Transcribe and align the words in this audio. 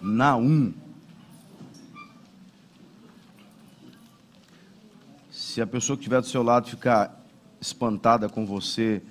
Naum. 0.00 0.72
Se 5.30 5.60
a 5.60 5.66
pessoa 5.66 5.96
que 5.96 6.02
estiver 6.02 6.20
do 6.20 6.26
seu 6.26 6.42
lado 6.42 6.68
ficar 6.68 7.24
espantada 7.60 8.28
com 8.28 8.46
você, 8.46 9.02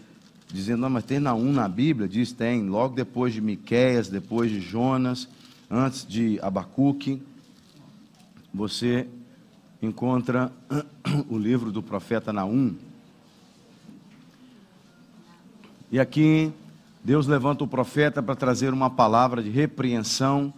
dizendo, 0.47 0.81
não, 0.81 0.89
mas 0.89 1.03
tem 1.03 1.19
Naum 1.19 1.51
na 1.51 1.67
Bíblia? 1.67 2.07
Diz, 2.07 2.31
tem, 2.31 2.67
logo 2.67 2.95
depois 2.95 3.33
de 3.33 3.41
Miqueias, 3.41 4.09
depois 4.09 4.49
de 4.49 4.59
Jonas, 4.59 5.27
antes 5.69 6.05
de 6.05 6.39
Abacuque, 6.41 7.21
você 8.53 9.07
encontra 9.81 10.51
o 11.29 11.37
livro 11.37 11.71
do 11.71 11.83
profeta 11.83 12.33
Naum. 12.33 12.75
E 15.91 15.99
aqui 15.99 16.51
Deus 17.03 17.27
levanta 17.27 17.63
o 17.63 17.67
profeta 17.67 18.21
para 18.21 18.35
trazer 18.35 18.73
uma 18.73 18.89
palavra 18.89 19.41
de 19.41 19.49
repreensão 19.49 20.53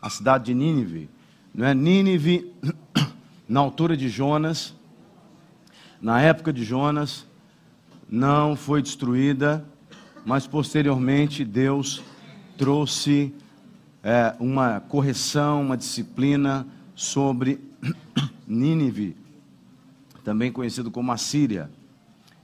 à 0.00 0.08
cidade 0.10 0.46
de 0.46 0.54
Nínive. 0.54 1.08
Não 1.54 1.66
é 1.66 1.74
Nínive 1.74 2.52
na 3.48 3.60
altura 3.60 3.96
de 3.96 4.08
Jonas, 4.08 4.74
na 6.00 6.20
época 6.20 6.52
de 6.52 6.64
Jonas, 6.64 7.26
não 8.08 8.56
foi 8.56 8.80
destruída, 8.80 9.64
mas 10.24 10.46
posteriormente 10.46 11.44
Deus 11.44 12.02
trouxe 12.56 13.34
é, 14.02 14.34
uma 14.38 14.80
correção, 14.80 15.62
uma 15.62 15.76
disciplina 15.76 16.66
sobre 16.94 17.60
Nínive, 18.46 19.16
também 20.24 20.50
conhecido 20.50 20.90
como 20.90 21.12
Assíria. 21.12 21.70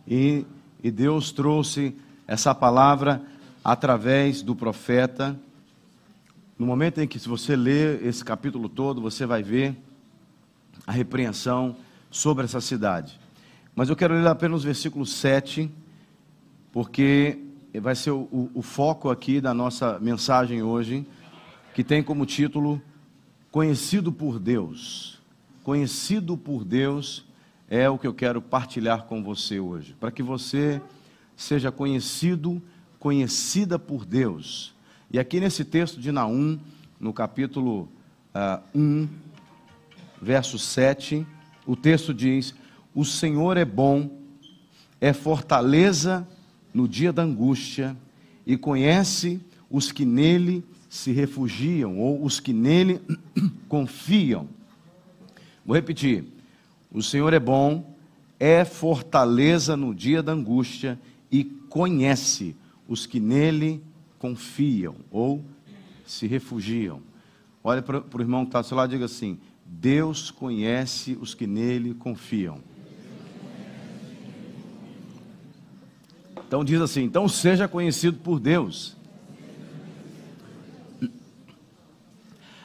E, 0.07 0.45
e 0.83 0.91
Deus 0.91 1.33
trouxe 1.33 1.97
essa 2.27 2.55
palavra 2.55 3.23
através 3.65 4.43
do 4.43 4.55
profeta. 4.55 5.39
No 6.59 6.65
momento 6.65 7.01
em 7.01 7.07
que, 7.07 7.19
se 7.19 7.29
você 7.29 7.55
ler 7.55 8.03
esse 8.05 8.25
capítulo 8.25 8.69
todo, 8.69 9.01
você 9.01 9.27
vai 9.27 9.43
ver 9.43 9.77
a 10.87 10.93
repreensão 10.93 11.77
sobre 12.11 12.45
essa 12.45 12.61
cidade. 12.63 13.21
Mas 13.75 13.91
eu 13.91 13.97
quero 13.97 14.15
ler 14.15 14.27
apenas 14.27 14.63
o 14.63 14.67
versículo 14.67 15.05
7, 15.05 15.71
porque 16.73 17.39
vai 17.81 17.95
ser 17.95 18.11
o, 18.11 18.21
o, 18.33 18.51
o 18.55 18.63
foco 18.63 19.11
aqui 19.11 19.39
da 19.39 19.53
nossa 19.53 19.99
mensagem 20.01 20.63
hoje, 20.63 21.07
que 21.75 21.85
tem 21.85 22.03
como 22.03 22.25
título 22.25 22.81
Conhecido 23.51 24.11
por 24.11 24.39
Deus. 24.39 25.21
Conhecido 25.63 26.39
por 26.39 26.65
Deus 26.65 27.27
é 27.69 27.89
o 27.91 27.99
que 27.99 28.07
eu 28.07 28.15
quero 28.15 28.41
partilhar 28.41 29.05
com 29.05 29.23
você 29.23 29.61
hoje, 29.61 29.95
para 29.99 30.11
que 30.11 30.23
você 30.23 30.81
seja 31.37 31.71
conhecido, 31.71 32.63
conhecida 32.99 33.79
por 33.79 34.07
Deus. 34.07 34.76
E 35.09 35.21
aqui 35.21 35.39
nesse 35.39 35.65
texto 35.65 36.01
de 36.01 36.11
Naum, 36.11 36.59
no 36.99 37.13
capítulo 37.13 37.83
uh, 37.83 37.89
ah, 38.35 38.63
1, 38.75 39.09
verso 40.21 40.59
7, 40.59 41.25
o 41.65 41.77
texto 41.77 42.13
diz: 42.13 42.53
O 42.93 43.05
Senhor 43.05 43.57
é 43.57 43.65
bom, 43.65 44.11
é 45.01 45.13
fortaleza 45.13 46.27
no 46.75 46.89
dia 46.89 47.13
da 47.13 47.23
angústia, 47.23 47.97
e 48.45 48.57
conhece 48.57 49.41
os 49.71 49.93
que 49.93 50.05
nele 50.05 50.65
se 50.91 51.13
refugiam, 51.13 52.01
ou 52.01 52.25
os 52.25 52.41
que 52.41 52.53
nele 52.53 53.01
confiam. 53.69 54.49
Vou 55.65 55.77
repetir: 55.77 56.25
O 56.91 57.01
Senhor 57.01 57.33
é 57.33 57.41
bom, 57.41 57.95
é 58.41 58.65
fortaleza 58.65 59.77
no 59.77 59.95
dia 59.95 60.21
da 60.21 60.33
angústia, 60.33 60.99
e 61.31 61.45
conhece 61.45 62.57
os 62.89 63.07
que 63.07 63.21
nele 63.21 63.75
confiam 63.75 63.96
ou 65.11 65.45
se 66.05 66.27
refugiam. 66.27 67.01
Olha 67.63 67.83
para 67.83 67.99
o 67.99 68.21
irmão 68.21 68.45
que 68.45 68.51
está 68.51 68.61
do 68.61 68.67
seu 68.67 68.77
lado 68.77 68.91
e 68.91 68.95
diga 68.95 69.07
assim: 69.07 69.39
Deus 69.65 70.31
conhece 70.31 71.19
os 71.21 71.35
que 71.35 71.47
nele 71.47 71.95
confiam. 71.95 72.61
Então 76.47 76.65
diz 76.65 76.81
assim: 76.81 77.03
então 77.03 77.29
seja 77.29 77.67
conhecido 77.67 78.19
por 78.19 78.39
Deus. 78.39 78.97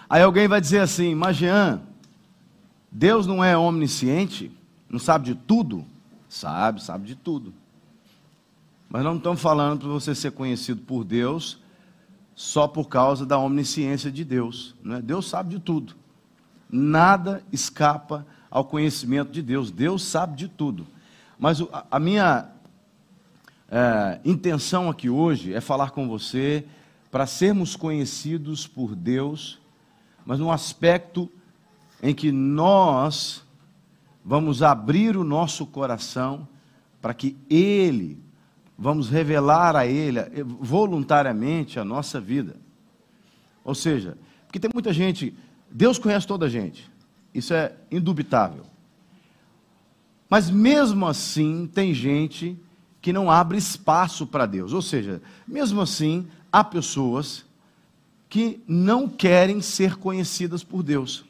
Aí 0.09 0.22
alguém 0.22 0.47
vai 0.47 0.62
dizer 0.62 0.80
assim: 0.80 1.16
mas 1.16 1.38
Jean, 1.38 1.81
Deus 2.92 3.26
não 3.26 3.44
é 3.44 3.58
omnisciente? 3.58 4.52
Não 4.90 5.00
sabe 5.00 5.26
de 5.26 5.36
tudo? 5.36 5.86
Sabe, 6.30 6.84
sabe 6.84 7.08
de 7.08 7.16
tudo. 7.16 7.53
Mas 8.91 9.06
não 9.06 9.16
estamos 9.16 9.40
falando 9.41 9.79
para 9.79 9.88
você 9.88 10.13
ser 10.13 10.31
conhecido 10.31 10.81
por 10.81 11.06
Deus 11.06 11.62
só 12.35 12.68
por 12.68 12.90
causa 12.90 13.25
da 13.25 13.38
omnisciência 13.38 14.12
de 14.12 14.25
Deus. 14.25 14.75
Né? 14.84 15.02
Deus 15.02 15.29
sabe 15.29 15.52
de 15.52 15.59
tudo. 15.62 15.96
Nada 16.69 17.41
escapa 17.53 18.28
ao 18.50 18.66
conhecimento 18.66 19.31
de 19.31 19.41
Deus. 19.41 19.72
Deus 19.72 20.03
sabe 20.03 20.35
de 20.35 20.50
tudo. 20.50 20.85
Mas 21.40 21.59
a 21.90 21.97
minha 22.02 22.50
é, 23.69 24.19
intenção 24.25 24.90
aqui 24.90 25.09
hoje 25.09 25.53
é 25.53 25.62
falar 25.62 25.91
com 25.91 26.09
você 26.09 26.66
para 27.09 27.25
sermos 27.25 27.78
conhecidos 27.78 28.68
por 28.68 28.94
Deus, 28.94 29.58
mas 30.25 30.38
num 30.38 30.52
aspecto 30.52 31.31
em 32.03 32.13
que 32.13 32.29
nós 32.29 33.41
vamos 34.23 34.62
abrir 34.62 35.16
o 35.16 35.23
nosso 35.23 35.66
coração 35.66 36.46
para 37.02 37.13
que 37.13 37.38
Ele 37.50 38.22
vamos 38.81 39.09
revelar 39.09 39.75
a 39.75 39.86
Ele 39.86 40.18
eh, 40.18 40.44
voluntariamente 40.44 41.80
a 41.80 41.86
nossa 41.86 42.19
vida. 42.19 42.56
Ou 43.64 43.75
seja, 43.75 44.18
porque 44.47 44.59
tem 44.59 44.72
muita 44.74 44.92
gente, 44.92 45.38
Deus 45.69 46.00
conhece 46.00 46.25
toda 46.25 46.47
a 46.47 46.50
gente, 46.50 46.90
isso 47.31 47.53
é 47.53 47.74
indubitável. 47.91 48.66
Mas 50.28 50.50
mesmo 50.50 51.06
assim, 51.06 51.70
tem 51.72 51.94
gente 51.94 52.58
que 53.00 53.14
não 53.14 53.30
abre 53.30 53.58
espaço 53.58 54.25
para 54.25 54.47
Deus. 54.47 54.74
Ou 54.74 54.81
seja, 54.81 55.22
mesmo 55.47 55.80
assim, 55.81 56.28
há 56.52 56.64
pessoas 56.64 57.46
que 58.28 58.64
não 58.68 59.08
querem 59.08 59.62
ser 59.62 59.97
conhecidas 59.97 60.64
por 60.64 60.81
Deus. 60.81 61.24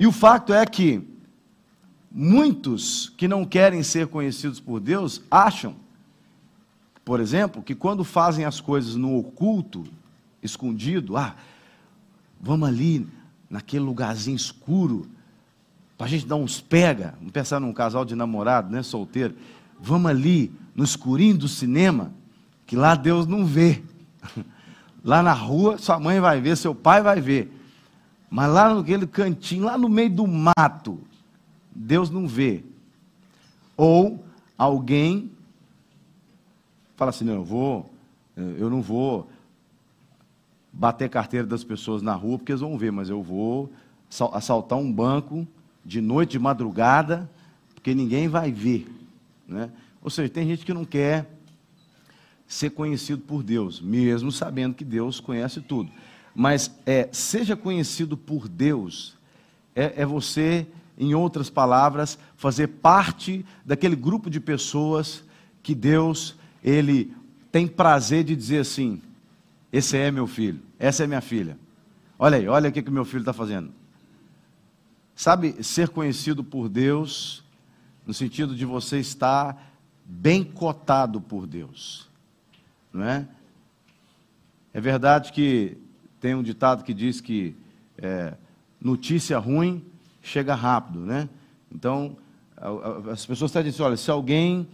E 0.00 0.06
o 0.06 0.12
fato 0.12 0.54
é 0.54 0.64
que 0.64 1.02
Muitos 2.10 3.12
que 3.16 3.28
não 3.28 3.44
querem 3.44 3.82
ser 3.82 4.06
conhecidos 4.06 4.60
por 4.60 4.80
Deus 4.80 5.22
acham, 5.30 5.76
por 7.04 7.20
exemplo, 7.20 7.62
que 7.62 7.74
quando 7.74 8.04
fazem 8.04 8.44
as 8.44 8.60
coisas 8.60 8.94
no 8.94 9.16
oculto, 9.16 9.84
escondido, 10.42 11.16
ah, 11.16 11.34
vamos 12.40 12.68
ali 12.68 13.06
naquele 13.48 13.84
lugarzinho 13.84 14.36
escuro, 14.36 15.06
para 15.96 16.06
a 16.06 16.10
gente 16.10 16.26
dar 16.26 16.36
uns 16.36 16.60
pega, 16.60 17.14
vamos 17.18 17.32
pensar 17.32 17.60
num 17.60 17.72
casal 17.72 18.04
de 18.04 18.14
namorado, 18.14 18.70
né, 18.70 18.82
solteiro, 18.82 19.34
vamos 19.80 20.10
ali 20.10 20.52
no 20.74 20.84
escurinho 20.84 21.36
do 21.36 21.48
cinema, 21.48 22.12
que 22.66 22.76
lá 22.76 22.94
Deus 22.94 23.26
não 23.26 23.44
vê. 23.44 23.82
Lá 25.04 25.22
na 25.22 25.32
rua, 25.32 25.78
sua 25.78 25.98
mãe 25.98 26.18
vai 26.18 26.40
ver, 26.40 26.56
seu 26.56 26.74
pai 26.74 27.00
vai 27.00 27.20
ver. 27.20 27.50
Mas 28.28 28.52
lá 28.52 28.74
naquele 28.74 29.06
cantinho, 29.06 29.64
lá 29.64 29.78
no 29.78 29.88
meio 29.88 30.10
do 30.10 30.26
mato, 30.26 31.00
Deus 31.78 32.10
não 32.10 32.26
vê. 32.26 32.64
Ou 33.76 34.24
alguém 34.56 35.30
fala 36.96 37.10
assim: 37.10 37.24
não, 37.24 37.34
eu 37.34 37.44
vou, 37.44 37.90
eu 38.36 38.68
não 38.68 38.82
vou 38.82 39.30
bater 40.72 41.08
carteira 41.08 41.46
das 41.46 41.62
pessoas 41.62 42.02
na 42.02 42.14
rua 42.14 42.38
porque 42.38 42.50
eles 42.50 42.60
vão 42.60 42.76
ver, 42.76 42.90
mas 42.90 43.08
eu 43.08 43.22
vou 43.22 43.70
assaltar 44.32 44.78
um 44.78 44.92
banco 44.92 45.46
de 45.84 46.00
noite, 46.00 46.32
de 46.32 46.38
madrugada, 46.38 47.30
porque 47.74 47.94
ninguém 47.94 48.26
vai 48.26 48.50
ver. 48.50 48.88
Né? 49.46 49.70
Ou 50.02 50.10
seja, 50.10 50.28
tem 50.28 50.46
gente 50.46 50.66
que 50.66 50.74
não 50.74 50.84
quer 50.84 51.30
ser 52.46 52.70
conhecido 52.70 53.22
por 53.22 53.42
Deus, 53.42 53.80
mesmo 53.80 54.32
sabendo 54.32 54.74
que 54.74 54.84
Deus 54.84 55.20
conhece 55.20 55.60
tudo. 55.60 55.90
Mas 56.34 56.74
é, 56.84 57.08
seja 57.12 57.56
conhecido 57.56 58.16
por 58.16 58.48
Deus, 58.48 59.16
é, 59.74 60.02
é 60.02 60.06
você 60.06 60.66
em 60.98 61.14
outras 61.14 61.48
palavras, 61.48 62.18
fazer 62.36 62.66
parte 62.66 63.46
daquele 63.64 63.94
grupo 63.94 64.28
de 64.28 64.40
pessoas 64.40 65.22
que 65.62 65.74
Deus, 65.74 66.34
ele 66.62 67.14
tem 67.52 67.68
prazer 67.68 68.24
de 68.24 68.34
dizer 68.34 68.60
assim: 68.60 69.00
esse 69.72 69.96
é 69.96 70.10
meu 70.10 70.26
filho, 70.26 70.60
essa 70.78 71.04
é 71.04 71.06
minha 71.06 71.20
filha. 71.20 71.56
Olha 72.18 72.36
aí, 72.36 72.48
olha 72.48 72.68
o 72.68 72.72
que, 72.72 72.82
que 72.82 72.90
meu 72.90 73.04
filho 73.04 73.20
está 73.20 73.32
fazendo. 73.32 73.72
Sabe, 75.14 75.62
ser 75.62 75.88
conhecido 75.88 76.42
por 76.42 76.68
Deus, 76.68 77.44
no 78.04 78.12
sentido 78.12 78.56
de 78.56 78.64
você 78.64 78.98
estar 78.98 79.72
bem 80.04 80.42
cotado 80.42 81.20
por 81.20 81.46
Deus, 81.46 82.08
não 82.92 83.04
é? 83.04 83.28
É 84.72 84.80
verdade 84.80 85.32
que 85.32 85.76
tem 86.20 86.34
um 86.34 86.42
ditado 86.42 86.82
que 86.82 86.94
diz 86.94 87.20
que 87.20 87.54
é, 87.96 88.34
notícia 88.80 89.38
ruim 89.38 89.84
chega 90.28 90.54
rápido, 90.54 91.00
né? 91.00 91.28
Então, 91.72 92.16
as 93.10 93.24
pessoas 93.24 93.50
estão 93.50 93.62
dizendo, 93.62 93.84
olha, 93.84 93.96
se 93.96 94.10
alguém, 94.10 94.68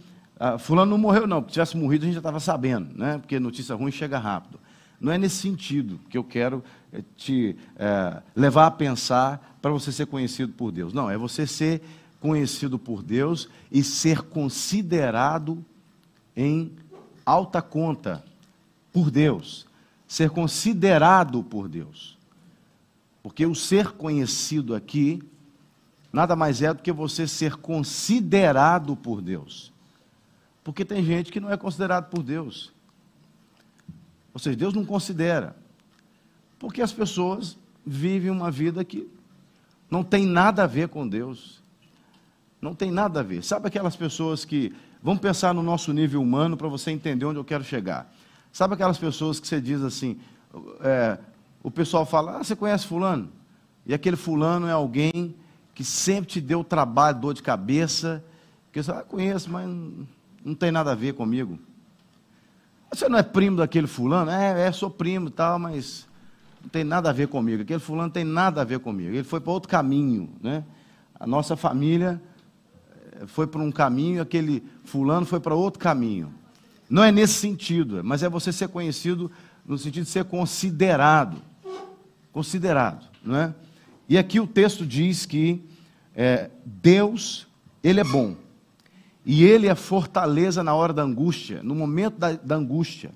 fulano 0.59 0.91
não 0.91 0.97
morreu 0.97 1.27
não, 1.27 1.41
porque 1.41 1.53
tivesse 1.53 1.77
morrido 1.77 2.03
a 2.03 2.07
gente 2.07 2.15
já 2.15 2.19
estava 2.19 2.39
sabendo, 2.39 2.97
né? 2.97 3.17
Porque 3.17 3.39
notícia 3.39 3.75
ruim 3.75 3.91
chega 3.91 4.17
rápido. 4.17 4.59
Não 4.99 5.11
é 5.11 5.17
nesse 5.17 5.37
sentido 5.37 5.99
que 6.09 6.17
eu 6.17 6.23
quero 6.23 6.63
eh, 6.91 7.03
te 7.17 7.55
é, 7.75 8.21
levar 8.35 8.67
a 8.67 8.71
pensar 8.71 9.57
para 9.61 9.69
você 9.71 9.91
ser 9.91 10.05
conhecido 10.05 10.53
por 10.53 10.71
Deus. 10.71 10.93
Não, 10.93 11.09
é 11.09 11.17
você 11.17 11.45
ser 11.45 11.81
conhecido 12.19 12.79
por 12.79 13.03
Deus 13.03 13.49
e 13.69 13.83
ser 13.83 14.21
considerado 14.21 15.63
em 16.35 16.71
alta 17.25 17.61
conta 17.61 18.23
por 18.91 19.11
Deus. 19.11 19.67
Ser 20.07 20.29
considerado 20.29 21.43
por 21.43 21.67
Deus. 21.67 22.17
Porque 23.21 23.45
o 23.45 23.53
ser 23.53 23.91
conhecido 23.91 24.73
aqui 24.73 25.21
nada 26.15 26.33
mais 26.33 26.61
é 26.61 26.73
do 26.73 26.81
que 26.81 26.93
você 26.93 27.27
ser 27.27 27.57
considerado 27.57 28.95
por 28.95 29.21
Deus. 29.21 29.73
Porque 30.63 30.85
tem 30.85 31.03
gente 31.03 31.29
que 31.29 31.41
não 31.41 31.51
é 31.51 31.57
considerado 31.57 32.09
por 32.09 32.23
Deus. 32.23 32.71
Ou 34.33 34.39
seja, 34.39 34.55
Deus 34.55 34.73
não 34.73 34.85
considera. 34.85 35.55
Porque 36.57 36.81
as 36.81 36.93
pessoas 36.93 37.57
vivem 37.85 38.31
uma 38.31 38.49
vida 38.49 38.83
que 38.85 39.07
não 39.91 40.03
tem 40.03 40.25
nada 40.25 40.63
a 40.63 40.67
ver 40.67 40.87
com 40.87 41.05
Deus. 41.05 41.61
Não 42.61 42.73
tem 42.73 42.89
nada 42.89 43.19
a 43.19 43.23
ver. 43.23 43.43
Sabe 43.43 43.67
aquelas 43.67 43.95
pessoas 43.95 44.45
que. 44.45 44.73
Vamos 45.03 45.21
pensar 45.21 45.53
no 45.53 45.61
nosso 45.61 45.93
nível 45.93 46.21
humano 46.21 46.57
para 46.57 46.67
você 46.67 46.89
entender 46.89 47.25
onde 47.25 47.37
eu 47.37 47.45
quero 47.45 47.63
chegar. 47.63 48.11
Sabe 48.51 48.73
aquelas 48.73 48.97
pessoas 48.97 49.39
que 49.39 49.47
você 49.47 49.61
diz 49.61 49.81
assim. 49.81 50.17
É, 50.79 51.19
o 51.61 51.69
pessoal 51.69 52.05
fala, 52.05 52.37
ah, 52.37 52.43
você 52.43 52.55
conhece 52.55 52.87
Fulano? 52.87 53.29
E 53.85 53.93
aquele 53.93 54.15
Fulano 54.15 54.65
é 54.65 54.71
alguém 54.71 55.35
que 55.75 55.83
sempre 55.83 56.31
te 56.31 56.41
deu 56.41 56.63
trabalho, 56.63 57.19
dor 57.19 57.33
de 57.33 57.43
cabeça. 57.43 58.23
Que 58.71 58.81
você, 58.81 58.91
ah, 58.91 59.03
conheço, 59.03 59.51
mas 59.51 59.67
não, 59.67 60.07
não 60.43 60.55
tem 60.55 60.71
nada 60.71 60.93
a 60.93 60.95
ver 60.95 61.13
comigo. 61.13 61.59
Você 62.89 63.09
não 63.09 63.19
é 63.19 63.23
primo 63.23 63.57
daquele 63.57 63.87
fulano? 63.87 64.31
É, 64.31 64.67
é, 64.67 64.71
sou 64.71 64.89
primo 64.89 65.27
e 65.27 65.31
tal, 65.31 65.59
mas 65.59 66.07
não 66.61 66.69
tem 66.69 66.85
nada 66.85 67.09
a 67.09 67.13
ver 67.13 67.27
comigo. 67.27 67.61
Aquele 67.61 67.79
fulano 67.79 68.09
tem 68.09 68.23
nada 68.23 68.61
a 68.61 68.63
ver 68.63 68.79
comigo. 68.79 69.09
Ele 69.09 69.23
foi 69.23 69.41
para 69.41 69.51
outro 69.51 69.69
caminho, 69.69 70.29
né? 70.41 70.63
A 71.19 71.27
nossa 71.27 71.57
família 71.57 72.21
eh, 73.11 73.25
foi 73.27 73.45
para 73.45 73.61
um 73.61 73.71
caminho, 73.71 74.21
aquele 74.21 74.63
fulano 74.85 75.25
foi 75.25 75.41
para 75.41 75.53
outro 75.53 75.79
caminho. 75.79 76.33
Não 76.89 77.03
é 77.03 77.11
nesse 77.11 77.33
sentido, 77.33 78.01
mas 78.03 78.23
é 78.23 78.29
você 78.29 78.51
ser 78.53 78.69
conhecido 78.69 79.29
no 79.65 79.77
sentido 79.77 80.05
de 80.05 80.09
ser 80.09 80.23
considerado. 80.25 81.37
Considerado, 82.31 83.05
não 83.23 83.35
é? 83.35 83.53
E 84.07 84.17
aqui 84.17 84.39
o 84.39 84.47
texto 84.47 84.85
diz 84.85 85.25
que 85.25 85.63
é, 86.15 86.49
Deus, 86.65 87.47
Ele 87.83 87.99
é 87.99 88.03
bom. 88.03 88.35
E 89.25 89.43
Ele 89.43 89.67
é 89.67 89.75
fortaleza 89.75 90.63
na 90.63 90.73
hora 90.73 90.93
da 90.93 91.01
angústia, 91.01 91.61
no 91.63 91.73
momento 91.73 92.17
da, 92.17 92.33
da 92.33 92.55
angústia. 92.55 93.11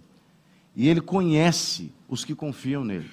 E 0.75 0.87
Ele 0.87 1.01
conhece 1.01 1.91
os 2.07 2.25
que 2.25 2.33
confiam 2.33 2.83
nele. 2.83 3.09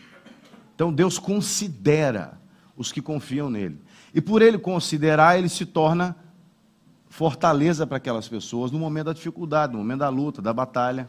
Então 0.74 0.92
Deus 0.92 1.18
considera 1.18 2.38
os 2.76 2.92
que 2.92 3.00
confiam 3.00 3.50
nele. 3.50 3.78
E 4.14 4.20
por 4.20 4.42
ele 4.42 4.58
considerar, 4.58 5.38
ele 5.38 5.48
se 5.48 5.64
torna 5.64 6.16
fortaleza 7.08 7.86
para 7.86 7.96
aquelas 7.96 8.28
pessoas 8.28 8.70
no 8.70 8.78
momento 8.78 9.06
da 9.06 9.12
dificuldade, 9.12 9.72
no 9.72 9.78
momento 9.78 10.00
da 10.00 10.08
luta, 10.08 10.42
da 10.42 10.52
batalha, 10.52 11.08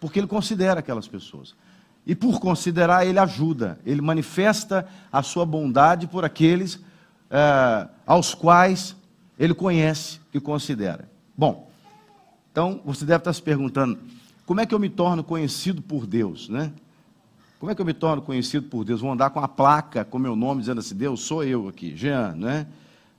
porque 0.00 0.18
ele 0.18 0.26
considera 0.26 0.80
aquelas 0.80 1.06
pessoas. 1.06 1.54
E 2.06 2.14
por 2.14 2.38
considerar, 2.38 3.06
ele 3.06 3.18
ajuda, 3.18 3.78
ele 3.84 4.02
manifesta 4.02 4.86
a 5.10 5.22
sua 5.22 5.46
bondade 5.46 6.06
por 6.06 6.24
aqueles 6.24 6.78
é, 7.30 7.88
aos 8.06 8.34
quais 8.34 8.94
ele 9.38 9.54
conhece 9.54 10.20
e 10.32 10.38
considera. 10.38 11.08
Bom, 11.36 11.70
então 12.52 12.80
você 12.84 13.04
deve 13.04 13.18
estar 13.18 13.32
se 13.32 13.42
perguntando: 13.42 13.98
como 14.44 14.60
é 14.60 14.66
que 14.66 14.74
eu 14.74 14.78
me 14.78 14.90
torno 14.90 15.24
conhecido 15.24 15.80
por 15.80 16.06
Deus, 16.06 16.48
né? 16.48 16.72
Como 17.58 17.72
é 17.72 17.74
que 17.74 17.80
eu 17.80 17.86
me 17.86 17.94
torno 17.94 18.20
conhecido 18.20 18.68
por 18.68 18.84
Deus? 18.84 19.00
Vou 19.00 19.10
andar 19.10 19.30
com 19.30 19.40
a 19.40 19.48
placa 19.48 20.04
com 20.04 20.18
meu 20.18 20.36
nome 20.36 20.60
dizendo 20.60 20.80
assim: 20.80 20.94
Deus, 20.94 21.22
sou 21.22 21.42
eu 21.42 21.68
aqui, 21.68 21.96
Jean, 21.96 22.34
né? 22.34 22.66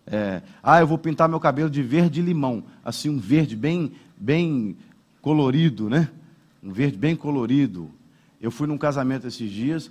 É, 0.05 0.43
ah, 0.61 0.79
eu 0.79 0.85
vou 0.85 0.99
pintar 0.99 1.27
meu 1.27 1.39
cabelo 1.39 1.69
de 1.69 1.81
verde 1.81 2.21
limão, 2.21 2.63
assim 2.83 3.09
um 3.09 3.17
verde 3.17 3.55
bem, 3.55 3.93
bem 4.15 4.77
colorido, 5.19 5.89
né? 5.89 6.09
Um 6.61 6.71
verde 6.71 6.95
bem 6.95 7.15
colorido. 7.15 7.89
Eu 8.45 8.51
fui 8.51 8.67
num 8.67 8.77
casamento 8.77 9.25
esses 9.25 9.49
dias 9.49 9.89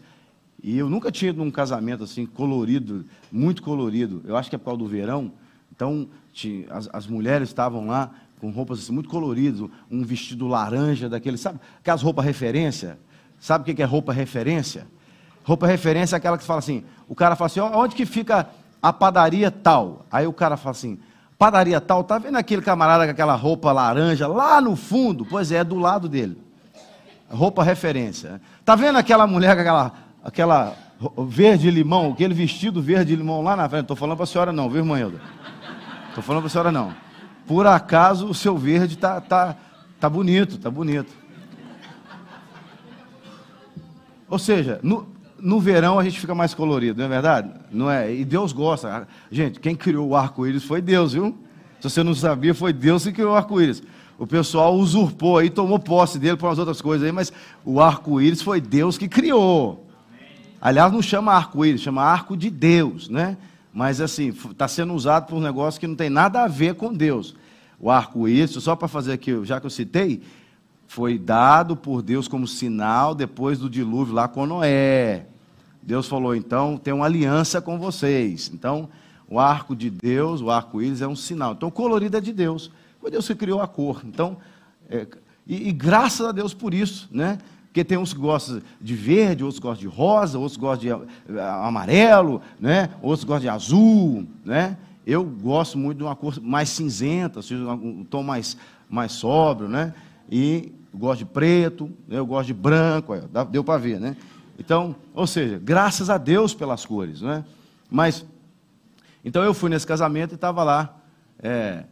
e 0.63 0.79
eu 0.79 0.89
nunca 0.89 1.11
tinha 1.11 1.31
ido 1.31 1.45
num 1.45 1.51
casamento 1.51 2.05
assim 2.05 2.25
colorido, 2.25 3.05
muito 3.33 3.61
colorido. 3.61 4.23
Eu 4.25 4.37
acho 4.37 4.49
que 4.49 4.55
é 4.55 4.59
por 4.59 4.67
causa 4.67 4.79
do 4.79 4.87
verão. 4.87 5.33
Então 5.75 6.09
tinha, 6.33 6.65
as, 6.71 6.89
as 6.93 7.07
mulheres 7.09 7.49
estavam 7.49 7.89
lá 7.89 8.13
com 8.41 8.51
roupas 8.51 8.79
assim, 8.79 8.93
muito 8.93 9.09
coloridas, 9.09 9.69
um 9.91 10.05
vestido 10.05 10.47
laranja 10.47 11.09
daquele, 11.09 11.37
sabe? 11.37 11.59
Aquelas 11.81 12.01
roupas 12.01 12.25
referência. 12.25 12.97
Sabe 13.41 13.69
o 13.69 13.75
que 13.75 13.83
é 13.83 13.85
roupa 13.85 14.13
referência? 14.13 14.87
Roupa 15.43 15.67
referência 15.67 16.15
é 16.15 16.19
aquela 16.19 16.39
que 16.39 16.45
fala 16.45 16.61
assim: 16.61 16.85
o 17.09 17.15
cara 17.17 17.35
fala 17.35 17.47
assim, 17.47 17.59
onde 17.59 17.97
que 17.97 18.07
fica 18.07 18.49
a 18.81 18.93
padaria 18.93 19.51
tal? 19.51 20.07
Aí 20.13 20.29
o 20.29 20.33
cara 20.33 20.57
fala 20.57 20.71
assim, 20.71 21.01
padaria 21.37 21.81
tal, 21.81 22.05
tá 22.05 22.19
vendo 22.19 22.37
aquele 22.37 22.63
camarada 22.63 23.05
com 23.05 23.11
aquela 23.11 23.35
roupa 23.35 23.73
laranja 23.73 24.29
lá 24.29 24.61
no 24.61 24.77
fundo? 24.77 25.27
Pois 25.27 25.51
é, 25.51 25.57
é 25.57 25.65
do 25.65 25.77
lado 25.77 26.09
dele. 26.09 26.45
Roupa 27.35 27.65
referência. 27.65 28.41
Tá 28.65 28.77
vendo 28.77 28.97
aquela 28.97 29.27
mulher 29.27 29.55
com 29.55 29.61
aquela, 29.61 29.93
aquela 30.23 30.77
verde 31.27 31.71
limão, 31.71 32.13
aquele 32.13 32.33
vestido 32.33 32.81
verde 32.81 33.17
limão 33.17 33.43
lá 33.43 33.57
na 33.57 33.69
frente? 33.69 33.83
Estou 33.83 33.97
falando 33.97 34.17
para 34.17 34.25
a 34.25 34.27
senhora 34.27 34.53
não, 34.53 34.71
viu, 34.71 34.79
irmã 34.79 34.99
Hilda? 34.99 35.21
Estou 36.09 36.23
falando 36.23 36.43
para 36.43 36.47
a 36.47 36.51
senhora 36.51 36.73
não. 36.73 36.95
Por 37.47 37.67
acaso 37.67 38.27
o 38.27 38.35
seu 38.35 38.57
verde 38.57 38.97
tá, 38.97 39.21
tá, 39.21 39.57
tá 39.99 40.09
bonito, 40.09 40.59
tá 40.59 40.71
bonito. 40.71 41.13
Ou 44.29 44.39
seja, 44.39 44.81
no, 44.83 45.09
no 45.39 45.61
verão 45.61 45.99
a 45.99 46.05
gente 46.05 46.19
fica 46.19 46.35
mais 46.35 46.55
colorido, 46.55 46.99
não 46.99 47.07
é 47.07 47.09
verdade? 47.09 47.51
Não 47.71 47.91
é? 47.91 48.15
E 48.15 48.25
Deus 48.25 48.53
gosta. 48.53 49.07
Gente, 49.31 49.61
quem 49.61 49.75
criou 49.75 50.09
o 50.09 50.17
arco-íris 50.17 50.65
foi 50.65 50.81
Deus, 50.81 51.13
viu? 51.13 51.37
Se 51.81 51.91
você 51.91 52.03
não 52.03 52.15
sabia, 52.15 52.55
foi 52.55 52.73
Deus 52.73 53.05
que 53.05 53.13
criou 53.13 53.33
o 53.33 53.37
arco-íris. 53.37 53.83
O 54.19 54.27
pessoal 54.27 54.75
usurpou 54.77 55.39
aí, 55.39 55.51
tomou 55.51 55.79
posse 55.79 56.19
dele 56.19 56.37
para 56.37 56.49
umas 56.49 56.59
outras 56.59 56.81
coisas 56.81 57.05
aí, 57.05 57.13
mas 57.13 57.33
o 57.65 57.81
arco-íris 57.81 58.43
foi 58.43 58.61
Deus 58.61 58.97
que 58.97 59.09
criou. 59.09 59.87
Aliás, 60.61 60.93
não 60.93 61.03
chama 61.03 61.33
arco-íris, 61.33 61.81
chama 61.81 62.03
arco 62.03 62.37
de 62.37 62.49
Deus, 62.49 63.09
né? 63.09 63.37
Mas 63.73 64.01
assim, 64.01 64.29
está 64.29 64.69
sendo 64.69 64.95
usado 64.95 65.27
por 65.27 65.37
um 65.37 65.41
negócio 65.41 65.81
que 65.81 65.87
não 65.87 65.97
tem 65.97 66.09
nada 66.09 66.45
a 66.45 66.49
ver 66.49 66.75
com 66.75 66.93
Deus. 66.93 67.35
O 67.79 67.91
arco-íris, 67.91 68.53
só 68.53 68.77
para 68.77 68.87
fazer 68.87 69.13
aqui, 69.13 69.45
já 69.45 69.61
que 69.61 69.67
eu 69.67 69.71
citei, 69.71 70.23
foi 70.87 71.19
dado 71.19 71.77
por 71.77 72.01
Deus 72.03 72.29
como 72.29 72.47
sinal 72.47 73.15
depois 73.15 73.59
do 73.59 73.69
dilúvio 73.69 74.15
lá 74.15 74.29
com 74.29 74.47
Noé. 74.47 75.27
Deus 75.83 76.07
falou, 76.07 76.35
então, 76.35 76.79
tem 76.79 76.95
uma 76.95 77.05
aliança 77.05 77.61
com 77.61 77.79
vocês. 77.79 78.51
Então, 78.55 78.89
o 79.29 79.39
arco 79.39 79.75
de 79.75 79.91
Deus, 79.91 80.41
o 80.41 80.51
arco-íris 80.51 81.03
é 81.03 81.09
um 81.09 81.17
sinal. 81.17 81.53
Então, 81.53 81.71
colorido 81.71 82.17
é 82.17 82.21
de 82.21 82.33
Deus. 82.33 82.71
Foi 83.05 83.11
Deus 83.11 83.27
que 83.27 83.35
criou 83.35 83.61
a 83.61 83.69
cor. 83.69 84.01
Então, 84.03 84.39
é, 84.89 85.07
e, 85.47 85.69
e, 85.69 85.73
graças 85.73 86.27
a 86.27 86.33
Deus 86.33 86.55
por 86.55 86.73
isso, 86.73 87.07
né? 87.13 87.37
Porque 87.67 87.85
tem 87.85 87.99
uns 87.99 88.15
que 88.15 88.19
gostam 88.19 88.63
de 88.81 88.95
verde, 88.95 89.45
outros 89.45 89.61
gostam 89.61 89.91
de 89.91 89.95
rosa, 89.95 90.39
outros 90.39 90.57
gostam 90.57 91.05
de 91.29 91.39
amarelo, 91.39 92.41
né? 92.59 92.89
Outros 93.03 93.23
gostam 93.25 93.43
de 93.43 93.49
azul, 93.51 94.27
né? 94.43 94.79
Eu 95.07 95.23
gosto 95.23 95.77
muito 95.77 95.99
de 95.99 96.05
uma 96.05 96.17
cor 96.17 96.41
mais 96.41 96.71
cinzenta, 96.71 97.41
um 97.63 98.05
tom 98.05 98.23
mais, 98.23 98.57
mais 98.89 99.13
sóbrio, 99.13 99.69
né? 99.69 99.93
E 100.31 100.73
gosto 100.95 101.19
de 101.19 101.27
preto, 101.27 101.91
né? 102.09 102.17
eu 102.17 102.25
gosto 102.25 102.47
de 102.47 102.55
branco, 102.55 103.13
deu 103.51 103.63
para 103.63 103.77
ver, 103.77 104.01
né? 104.01 104.17
Então, 104.59 104.97
ou 105.13 105.27
seja, 105.27 105.61
graças 105.63 106.09
a 106.09 106.17
Deus 106.17 106.55
pelas 106.55 106.87
cores, 106.87 107.21
né? 107.21 107.45
Mas, 107.91 108.25
então 109.23 109.45
eu 109.45 109.53
fui 109.53 109.69
nesse 109.69 109.87
casamento 109.87 110.33
e 110.33 110.37
estava 110.37 110.65
lá, 110.65 110.97
é, 111.39 111.85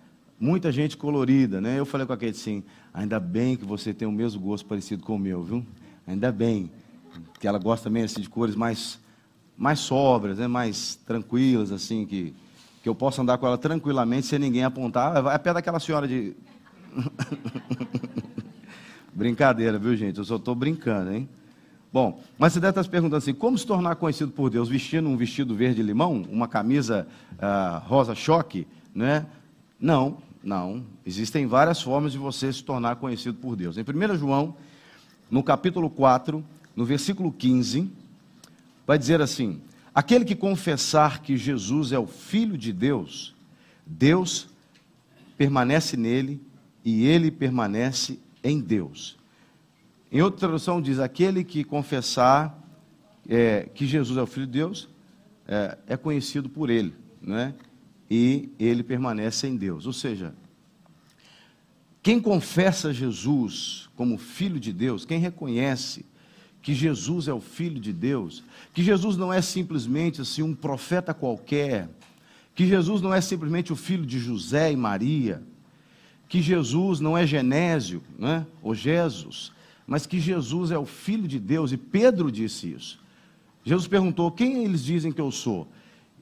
muita 0.43 0.73
gente 0.73 0.97
colorida, 0.97 1.61
né? 1.61 1.79
Eu 1.79 1.87
falei 1.87 2.05
com 2.05 2.13
aquele 2.13 2.33
assim, 2.33 2.65
ainda 2.93 3.21
bem 3.21 3.57
que 3.57 3.65
você 3.65 3.95
tem 3.95 4.09
o 4.09 4.13
mesmo 4.13 4.41
gosto 4.41 4.67
parecido 4.67 5.05
com 5.05 5.15
o 5.15 5.19
meu, 5.19 5.45
viu? 5.45 5.65
Ainda 6.05 6.33
bem, 6.33 6.69
que 7.39 7.47
ela 7.47 7.61
gosta 7.61 7.85
também 7.85 8.03
assim, 8.03 8.21
de 8.21 8.29
cores 8.29 8.57
mais, 8.57 8.99
mais 9.57 9.79
sóbrias, 9.79 10.39
né? 10.39 10.49
mais 10.49 10.97
tranquilas, 11.07 11.71
assim, 11.71 12.05
que, 12.05 12.35
que 12.83 12.89
eu 12.89 12.95
possa 12.95 13.23
andar 13.23 13.39
com 13.39 13.47
ela 13.47 13.57
tranquilamente 13.57 14.27
sem 14.27 14.37
ninguém 14.37 14.65
apontar. 14.65 15.25
É 15.29 15.39
perto 15.39 15.55
daquela 15.55 15.79
senhora 15.79 16.09
de 16.09 16.35
Brincadeira, 19.15 19.79
viu, 19.79 19.95
gente? 19.95 20.19
Eu 20.19 20.25
só 20.25 20.37
estou 20.37 20.57
brincando, 20.57 21.13
hein? 21.13 21.29
Bom, 21.93 22.21
mas 22.37 22.53
você 22.53 22.59
deve 22.59 22.71
estar 22.71 22.83
se 22.83 22.91
perguntando 22.91 23.19
assim: 23.19 23.33
como 23.33 23.57
se 23.57 23.65
tornar 23.65 23.95
conhecido 23.95 24.33
por 24.33 24.51
Deus? 24.51 24.69
Vestindo 24.69 25.09
um 25.09 25.17
vestido 25.17 25.55
verde-limão, 25.55 26.27
uma 26.29 26.49
camisa 26.49 27.07
uh, 27.35 27.87
rosa-choque, 27.87 28.67
né? 28.93 29.25
Não, 29.79 30.19
não. 30.43 30.85
Existem 31.07 31.47
várias 31.47 31.81
formas 31.81 32.13
de 32.13 32.19
você 32.19 32.53
se 32.53 32.63
tornar 32.63 32.97
conhecido 32.97 33.39
por 33.39 33.57
Deus. 33.57 33.77
Em 33.77 33.83
1 33.83 34.17
João, 34.17 34.57
no 35.31 35.43
capítulo 35.43 35.89
4, 35.89 36.45
no 36.75 36.85
versículo 36.85 37.33
15, 37.33 37.91
vai 38.87 38.99
dizer 38.99 39.21
assim: 39.21 39.61
Aquele 39.95 40.25
que 40.25 40.35
confessar 40.35 41.21
que 41.21 41.37
Jesus 41.37 41.93
é 41.93 41.99
o 41.99 42.07
Filho 42.07 42.57
de 42.57 42.73
Deus, 42.73 43.35
Deus 43.87 44.49
permanece 45.37 45.97
nele 45.97 46.41
e 46.85 47.07
ele 47.07 47.31
permanece 47.31 48.19
em 48.43 48.61
Deus. 48.61 49.19
Em 50.11 50.21
outra 50.23 50.41
tradução 50.41 50.81
diz: 50.81 50.99
aquele 50.99 51.45
que 51.45 51.65
confessar 51.65 52.59
é, 53.29 53.69
que 53.75 53.87
Jesus 53.87 54.19
é 54.19 54.23
o 54.23 54.27
Filho 54.27 54.47
de 54.47 54.53
Deus 54.53 54.89
é, 55.47 55.79
é 55.87 55.97
conhecido 55.97 56.49
por 56.49 56.71
ele, 56.71 56.95
né? 57.21 57.55
E 58.15 58.51
ele 58.59 58.83
permanece 58.83 59.47
em 59.47 59.57
Deus. 59.57 59.87
Ou 59.87 59.93
seja, 59.95 60.35
quem 62.03 62.21
confessa 62.21 62.93
Jesus 62.93 63.89
como 63.97 64.19
Filho 64.19 64.61
de 64.61 64.71
Deus, 64.71 65.07
quem 65.07 65.19
reconhece 65.19 66.05
que 66.61 66.75
Jesus 66.75 67.27
é 67.27 67.33
o 67.33 67.41
Filho 67.41 67.81
de 67.81 67.91
Deus, 67.91 68.45
que 68.75 68.85
Jesus 68.85 69.17
não 69.17 69.33
é 69.33 69.41
simplesmente 69.41 70.21
assim 70.21 70.43
um 70.43 70.55
profeta 70.55 71.15
qualquer, 71.15 71.89
que 72.55 72.67
Jesus 72.67 73.01
não 73.01 73.15
é 73.15 73.21
simplesmente 73.23 73.73
o 73.73 73.77
filho 73.77 74.05
de 74.05 74.19
José 74.19 74.71
e 74.71 74.77
Maria, 74.77 75.43
que 76.29 76.43
Jesus 76.43 77.01
não 77.01 77.17
é 77.17 77.27
Genésio, 77.27 78.03
né, 78.19 78.47
ou 78.63 78.75
Jesus, 78.75 79.53
mas 79.87 80.05
que 80.05 80.21
Jesus 80.21 80.71
é 80.71 80.77
o 80.77 80.85
Filho 80.85 81.27
de 81.27 81.39
Deus, 81.39 81.73
e 81.73 81.79
Pedro 81.79 82.31
disse 82.31 82.73
isso. 82.73 83.01
Jesus 83.65 83.89
perguntou: 83.89 84.31
Quem 84.31 84.65
eles 84.65 84.85
dizem 84.85 85.11
que 85.11 85.21
eu 85.21 85.31
sou? 85.31 85.67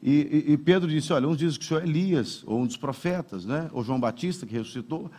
E, 0.03 0.45
e, 0.49 0.53
e 0.53 0.57
Pedro 0.57 0.89
disse: 0.89 1.13
Olha, 1.13 1.29
uns 1.29 1.37
dizem 1.37 1.59
que 1.59 1.65
o 1.65 1.69
senhor 1.69 1.83
é 1.83 1.87
Elias, 1.87 2.43
ou 2.47 2.63
um 2.63 2.67
dos 2.67 2.77
profetas, 2.77 3.45
né? 3.45 3.69
ou 3.73 3.85
João 3.85 4.01
Batista, 4.01 4.47
que 4.47 4.55
ressuscitou. 4.55 5.11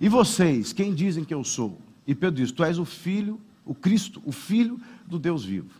E 0.00 0.08
vocês, 0.08 0.72
quem 0.72 0.94
dizem 0.94 1.24
que 1.24 1.32
eu 1.32 1.44
sou? 1.44 1.78
E 2.06 2.14
Pedro 2.14 2.36
disse: 2.36 2.52
Tu 2.52 2.64
és 2.64 2.78
o 2.78 2.84
Filho, 2.84 3.40
o 3.64 3.74
Cristo, 3.74 4.20
o 4.24 4.32
Filho 4.32 4.80
do 5.06 5.18
Deus 5.18 5.44
vivo. 5.44 5.70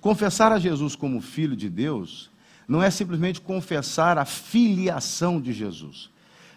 Confessar 0.00 0.52
a 0.52 0.58
Jesus 0.58 0.94
como 0.96 1.20
Filho 1.20 1.56
de 1.56 1.68
Deus 1.68 2.30
não 2.66 2.82
é 2.82 2.90
simplesmente 2.90 3.40
confessar 3.40 4.16
a 4.16 4.24
filiação 4.24 5.40
de 5.40 5.52
Jesus, 5.52 6.08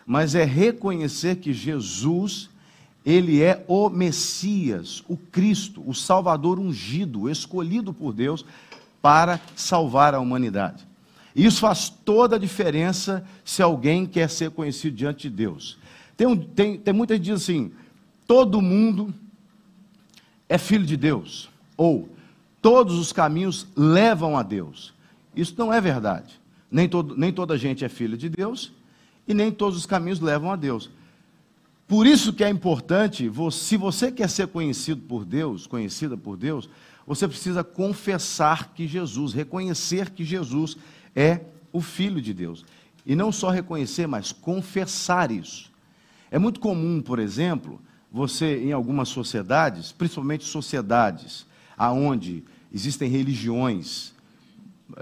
mas 0.05 0.35
é 0.35 0.43
reconhecer 0.43 1.37
que 1.37 1.51
Jesus 1.51 2.49
ele 3.05 3.41
é 3.41 3.65
o 3.67 3.89
Messias, 3.89 5.03
o 5.09 5.17
Cristo, 5.17 5.83
o 5.85 5.93
Salvador 5.93 6.57
ungido, 6.57 7.29
escolhido 7.29 7.93
por 7.93 8.13
Deus 8.13 8.45
para 9.03 9.41
salvar 9.53 10.15
a 10.15 10.19
humanidade. 10.21 10.87
Isso 11.35 11.59
faz 11.59 11.89
toda 11.89 12.37
a 12.37 12.39
diferença 12.39 13.21
se 13.43 13.61
alguém 13.61 14.05
quer 14.05 14.29
ser 14.29 14.51
conhecido 14.51 14.95
diante 14.95 15.29
de 15.29 15.35
Deus. 15.35 15.77
Tem, 16.15 16.25
um, 16.25 16.37
tem, 16.37 16.77
tem 16.77 16.93
muita 16.93 17.15
gente 17.15 17.25
que 17.25 17.33
diz 17.33 17.43
assim: 17.43 17.73
todo 18.25 18.61
mundo 18.61 19.13
é 20.47 20.57
filho 20.57 20.85
de 20.85 20.95
Deus, 20.95 21.49
ou 21.75 22.07
todos 22.61 22.97
os 22.97 23.11
caminhos 23.11 23.67
levam 23.75 24.37
a 24.37 24.43
Deus. 24.43 24.93
Isso 25.35 25.53
não 25.57 25.73
é 25.73 25.81
verdade. 25.81 26.39
Nem, 26.71 26.87
todo, 26.87 27.17
nem 27.17 27.33
toda 27.33 27.57
gente 27.57 27.83
é 27.83 27.89
filha 27.89 28.15
de 28.15 28.29
Deus 28.29 28.71
e 29.27 29.33
nem 29.33 29.51
todos 29.51 29.77
os 29.77 29.85
caminhos 29.85 30.21
levam 30.21 30.49
a 30.49 30.55
Deus. 30.55 30.89
Por 31.89 32.07
isso 32.07 32.31
que 32.31 32.43
é 32.43 32.49
importante, 32.49 33.29
se 33.51 33.75
você 33.75 34.11
quer 34.11 34.29
ser 34.29 34.47
conhecido 34.47 35.01
por 35.01 35.25
Deus, 35.25 35.67
conhecida 35.67 36.15
por 36.15 36.37
Deus, 36.37 36.69
você 37.05 37.27
precisa 37.27 37.63
confessar 37.63 38.73
que 38.73 38.87
Jesus, 38.87 39.33
reconhecer 39.33 40.09
que 40.09 40.23
Jesus 40.23 40.77
é 41.15 41.41
o 41.71 41.81
Filho 41.81 42.21
de 42.21 42.33
Deus. 42.33 42.65
E 43.05 43.15
não 43.15 43.31
só 43.31 43.49
reconhecer, 43.49 44.07
mas 44.07 44.31
confessar 44.31 45.31
isso. 45.31 45.71
É 46.31 46.39
muito 46.39 46.59
comum, 46.59 47.01
por 47.01 47.19
exemplo, 47.19 47.81
você 48.11 48.63
em 48.63 48.71
algumas 48.71 49.09
sociedades, 49.09 49.91
principalmente 49.91 50.45
sociedades 50.45 51.45
aonde 51.77 52.43
existem 52.73 53.09
religiões 53.09 54.13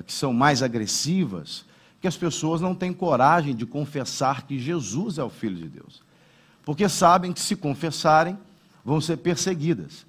que 0.06 0.14
são 0.14 0.34
mais 0.34 0.64
agressivas, 0.64 1.66
que 2.00 2.08
as 2.08 2.18
pessoas 2.18 2.62
não 2.62 2.74
têm 2.74 2.92
coragem 2.92 3.56
de 3.56 3.66
confessar 3.66 4.48
que 4.48 4.58
Jesus 4.58 5.18
é 5.18 5.24
o 5.24 5.30
Filho 5.30 5.58
de 5.58 5.68
Deus 5.68 6.02
porque 6.66 6.88
sabem 6.88 7.34
que 7.34 7.40
se 7.40 7.56
confessarem 7.56 8.38
vão 8.84 9.02
ser 9.02 9.18
perseguidas. 9.18 10.06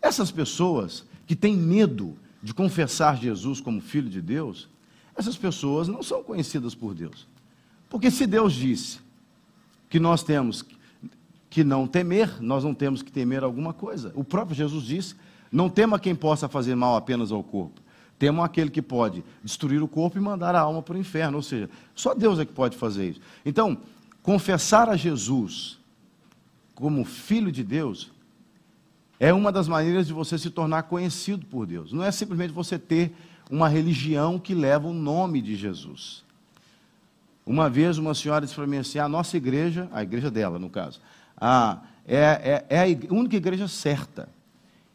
Essas 0.00 0.30
pessoas 0.30 1.04
que 1.26 1.36
têm 1.36 1.56
medo 1.56 2.16
de 2.42 2.52
confessar 2.52 3.16
Jesus 3.16 3.60
como 3.60 3.80
Filho 3.80 4.10
de 4.10 4.20
Deus, 4.20 4.68
essas 5.16 5.36
pessoas 5.36 5.88
não 5.88 6.02
são 6.02 6.22
conhecidas 6.22 6.74
por 6.74 6.94
Deus. 6.94 7.26
Porque 7.88 8.10
se 8.10 8.26
Deus 8.26 8.52
disse 8.52 8.98
que 9.88 10.00
nós 10.00 10.22
temos 10.22 10.64
que 11.48 11.62
não 11.62 11.86
temer, 11.86 12.42
nós 12.42 12.64
não 12.64 12.74
temos 12.74 13.02
que 13.02 13.12
temer 13.12 13.44
alguma 13.44 13.72
coisa. 13.72 14.12
O 14.14 14.24
próprio 14.24 14.56
Jesus 14.56 14.84
disse: 14.84 15.14
não 15.54 15.70
tema 15.70 16.00
quem 16.00 16.16
possa 16.16 16.48
fazer 16.48 16.74
mal 16.74 16.96
apenas 16.96 17.30
ao 17.30 17.42
corpo. 17.42 17.80
Temam 18.18 18.44
aquele 18.44 18.70
que 18.70 18.82
pode 18.82 19.22
destruir 19.42 19.80
o 19.82 19.86
corpo 19.86 20.18
e 20.18 20.20
mandar 20.20 20.54
a 20.54 20.60
alma 20.60 20.82
para 20.82 20.96
o 20.96 20.98
inferno. 20.98 21.36
Ou 21.36 21.42
seja, 21.42 21.70
só 21.94 22.12
Deus 22.12 22.40
é 22.40 22.44
que 22.44 22.52
pode 22.52 22.76
fazer 22.76 23.10
isso. 23.10 23.20
Então, 23.46 23.78
confessar 24.20 24.88
a 24.88 24.96
Jesus 24.96 25.78
como 26.74 27.04
filho 27.04 27.52
de 27.52 27.62
Deus, 27.62 28.10
é 29.24 29.32
uma 29.32 29.50
das 29.50 29.66
maneiras 29.66 30.06
de 30.06 30.12
você 30.12 30.36
se 30.36 30.50
tornar 30.50 30.82
conhecido 30.82 31.46
por 31.46 31.64
Deus. 31.64 31.94
Não 31.94 32.04
é 32.04 32.10
simplesmente 32.10 32.52
você 32.52 32.78
ter 32.78 33.16
uma 33.50 33.68
religião 33.68 34.38
que 34.38 34.54
leva 34.54 34.86
o 34.86 34.92
nome 34.92 35.40
de 35.40 35.56
Jesus. 35.56 36.22
Uma 37.46 37.70
vez 37.70 37.96
uma 37.96 38.12
senhora 38.12 38.44
disse 38.44 38.54
para 38.54 38.66
mim 38.66 38.76
assim: 38.76 38.98
a 38.98 39.08
nossa 39.08 39.34
igreja, 39.38 39.88
a 39.92 40.02
igreja 40.02 40.30
dela, 40.30 40.58
no 40.58 40.68
caso, 40.68 41.00
a, 41.38 41.78
é, 42.06 42.64
é, 42.68 42.76
é 42.76 42.82
a 42.82 43.14
única 43.14 43.34
igreja 43.34 43.66
certa. 43.66 44.28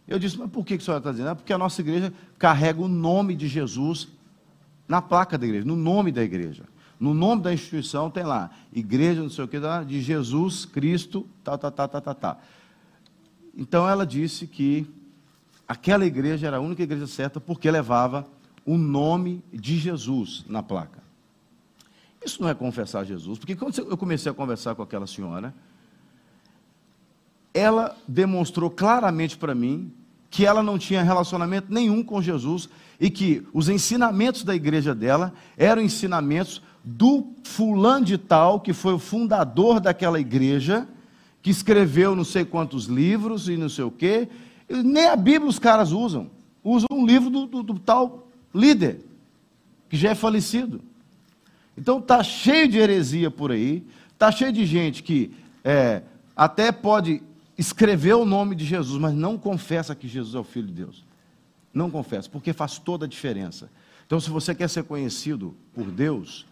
Eu 0.07 0.19
disse, 0.19 0.37
mas 0.37 0.51
por 0.51 0.63
que 0.63 0.75
a 0.75 0.79
senhora 0.79 0.99
está 0.99 1.11
dizendo? 1.11 1.29
É 1.29 1.35
porque 1.35 1.53
a 1.53 1.57
nossa 1.57 1.81
igreja 1.81 2.13
carrega 2.37 2.79
o 2.79 2.87
nome 2.87 3.35
de 3.35 3.47
Jesus 3.47 4.09
na 4.87 5.01
placa 5.01 5.39
da 5.39 5.45
igreja, 5.47 5.65
no 5.65 5.75
nome 5.75 6.11
da 6.11 6.23
igreja. 6.23 6.65
No 6.99 7.15
nome 7.15 7.41
da 7.41 7.51
instituição 7.51 8.11
tem 8.11 8.23
lá, 8.23 8.51
igreja, 8.71 9.23
não 9.23 9.29
sei 9.29 9.45
o 9.45 9.47
que, 9.47 9.57
de 9.87 10.01
Jesus 10.01 10.65
Cristo, 10.65 11.27
tá, 11.43 11.57
tá, 11.57 11.71
tá, 11.71 11.87
tá, 11.87 12.01
tá, 12.01 12.13
tá. 12.13 12.37
Então 13.59 13.87
ela 13.87 14.05
disse 14.07 14.47
que 14.47 14.87
aquela 15.67 16.05
igreja 16.05 16.47
era 16.47 16.57
a 16.57 16.61
única 16.61 16.81
igreja 16.81 17.05
certa 17.05 17.41
porque 17.41 17.69
levava 17.69 18.25
o 18.65 18.77
nome 18.77 19.43
de 19.51 19.77
Jesus 19.77 20.45
na 20.47 20.63
placa. 20.63 21.03
Isso 22.23 22.41
não 22.41 22.47
é 22.47 22.53
confessar 22.53 23.03
Jesus, 23.03 23.37
porque 23.37 23.57
quando 23.57 23.77
eu 23.77 23.97
comecei 23.97 24.31
a 24.31 24.35
conversar 24.35 24.75
com 24.75 24.81
aquela 24.81 25.05
senhora, 25.05 25.53
ela 27.53 27.97
demonstrou 28.07 28.69
claramente 28.69 29.37
para 29.37 29.53
mim 29.53 29.91
que 30.29 30.45
ela 30.45 30.63
não 30.63 30.79
tinha 30.79 31.03
relacionamento 31.03 31.67
nenhum 31.69 32.01
com 32.01 32.21
Jesus 32.21 32.69
e 32.97 33.09
que 33.09 33.45
os 33.53 33.67
ensinamentos 33.67 34.45
da 34.45 34.55
igreja 34.55 34.95
dela 34.95 35.33
eram 35.57 35.81
ensinamentos 35.81 36.61
do 36.81 37.33
fulano 37.43 38.05
de 38.05 38.17
tal, 38.17 38.61
que 38.61 38.71
foi 38.71 38.93
o 38.93 38.99
fundador 38.99 39.81
daquela 39.81 40.17
igreja, 40.17 40.87
que 41.41 41.49
escreveu 41.49 42.15
não 42.15 42.23
sei 42.23 42.43
quantos 42.45 42.85
livros 42.85 43.47
e 43.47 43.57
não 43.57 43.69
sei 43.69 43.83
o 43.83 43.91
quê. 43.91 44.27
Nem 44.69 45.07
a 45.07 45.15
Bíblia 45.15 45.49
os 45.49 45.59
caras 45.59 45.91
usam. 45.91 46.29
Usam 46.63 46.87
um 46.91 47.05
livro 47.05 47.29
do, 47.29 47.45
do, 47.45 47.63
do 47.63 47.79
tal 47.79 48.27
líder, 48.53 48.99
que 49.89 49.97
já 49.97 50.11
é 50.11 50.15
falecido. 50.15 50.81
Então 51.77 51.99
está 51.99 52.21
cheio 52.21 52.67
de 52.67 52.77
heresia 52.77 53.31
por 53.31 53.51
aí, 53.51 53.85
está 54.13 54.31
cheio 54.31 54.51
de 54.51 54.65
gente 54.65 55.01
que 55.01 55.31
é, 55.63 56.01
até 56.35 56.71
pode 56.71 57.21
escrever 57.57 58.13
o 58.13 58.25
nome 58.25 58.55
de 58.55 58.65
Jesus, 58.65 58.99
mas 58.99 59.13
não 59.13 59.37
confessa 59.37 59.95
que 59.95 60.07
Jesus 60.07 60.35
é 60.35 60.39
o 60.39 60.43
Filho 60.43 60.67
de 60.67 60.73
Deus. 60.73 61.03
Não 61.73 61.89
confessa, 61.89 62.29
porque 62.29 62.53
faz 62.53 62.77
toda 62.77 63.05
a 63.05 63.07
diferença. 63.07 63.69
Então, 64.05 64.19
se 64.19 64.29
você 64.29 64.55
quer 64.55 64.69
ser 64.69 64.83
conhecido 64.83 65.55
por 65.73 65.85
Deus, 65.91 66.45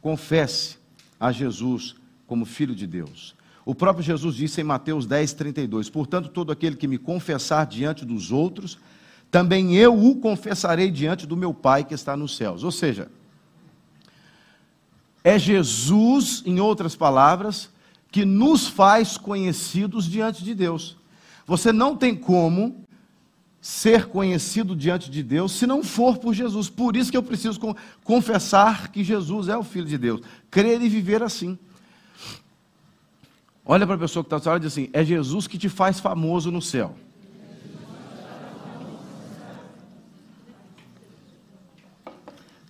confesse 0.00 0.78
a 1.20 1.30
Jesus 1.30 1.94
como 2.26 2.44
Filho 2.44 2.74
de 2.74 2.86
Deus. 2.86 3.34
O 3.68 3.74
próprio 3.74 4.02
Jesus 4.02 4.34
disse 4.34 4.62
em 4.62 4.64
Mateus 4.64 5.04
10, 5.04 5.34
32: 5.34 5.90
Portanto, 5.90 6.30
todo 6.30 6.50
aquele 6.50 6.74
que 6.74 6.88
me 6.88 6.96
confessar 6.96 7.66
diante 7.66 8.02
dos 8.02 8.32
outros, 8.32 8.78
também 9.30 9.76
eu 9.76 9.94
o 9.94 10.16
confessarei 10.16 10.90
diante 10.90 11.26
do 11.26 11.36
meu 11.36 11.52
Pai 11.52 11.84
que 11.84 11.92
está 11.92 12.16
nos 12.16 12.34
céus. 12.34 12.64
Ou 12.64 12.72
seja, 12.72 13.10
é 15.22 15.38
Jesus, 15.38 16.42
em 16.46 16.58
outras 16.60 16.96
palavras, 16.96 17.68
que 18.10 18.24
nos 18.24 18.66
faz 18.66 19.18
conhecidos 19.18 20.06
diante 20.06 20.42
de 20.42 20.54
Deus. 20.54 20.96
Você 21.46 21.70
não 21.70 21.94
tem 21.94 22.16
como 22.16 22.86
ser 23.60 24.06
conhecido 24.06 24.74
diante 24.74 25.10
de 25.10 25.22
Deus 25.22 25.52
se 25.52 25.66
não 25.66 25.84
for 25.84 26.16
por 26.16 26.32
Jesus. 26.32 26.70
Por 26.70 26.96
isso 26.96 27.10
que 27.10 27.18
eu 27.18 27.22
preciso 27.22 27.60
confessar 28.02 28.90
que 28.90 29.04
Jesus 29.04 29.46
é 29.46 29.58
o 29.58 29.62
Filho 29.62 29.84
de 29.84 29.98
Deus. 29.98 30.22
Crer 30.50 30.80
e 30.80 30.88
viver 30.88 31.22
assim. 31.22 31.58
Olha 33.70 33.86
para 33.86 33.96
a 33.96 33.98
pessoa 33.98 34.24
que 34.24 34.34
está 34.34 34.50
hora 34.50 34.58
e 34.58 34.62
diz 34.62 34.72
assim: 34.72 34.88
é 34.94 35.04
Jesus 35.04 35.46
que 35.46 35.58
te 35.58 35.68
faz 35.68 36.00
famoso 36.00 36.50
no 36.50 36.62
céu. 36.62 36.96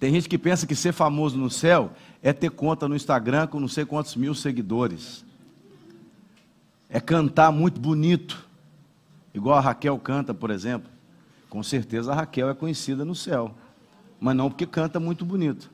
Tem 0.00 0.12
gente 0.12 0.28
que 0.28 0.37
pensa 0.37 0.67
que 0.67 0.75
ser 0.75 0.93
famoso 0.93 1.38
no 1.38 1.49
céu 1.49 1.93
é 2.21 2.33
ter 2.33 2.50
conta 2.50 2.88
no 2.88 2.97
Instagram 2.97 3.47
com 3.47 3.61
não 3.61 3.69
sei 3.69 3.85
quantos 3.85 4.17
mil 4.17 4.35
seguidores. 4.35 5.25
É 6.88 6.99
cantar 6.99 7.52
muito 7.52 7.81
bonito. 7.81 8.45
Igual 9.33 9.57
a 9.57 9.61
Raquel 9.61 9.97
canta, 10.00 10.35
por 10.35 10.50
exemplo. 10.50 10.90
Com 11.49 11.62
certeza 11.62 12.11
a 12.11 12.14
Raquel 12.17 12.49
é 12.49 12.55
conhecida 12.55 13.05
no 13.05 13.14
céu. 13.14 13.55
Mas 14.19 14.35
não 14.35 14.50
porque 14.50 14.67
canta 14.67 14.99
muito 14.99 15.25
bonito. 15.25 15.71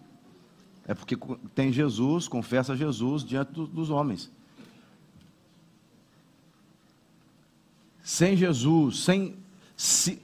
É 0.86 0.92
porque 0.92 1.16
tem 1.54 1.72
Jesus, 1.72 2.28
confessa 2.28 2.76
Jesus 2.76 3.24
diante 3.24 3.52
do, 3.52 3.66
dos 3.66 3.88
homens. 3.88 4.30
Sem 8.04 8.36
Jesus, 8.36 9.02
sem 9.02 9.34
se, 9.74 10.20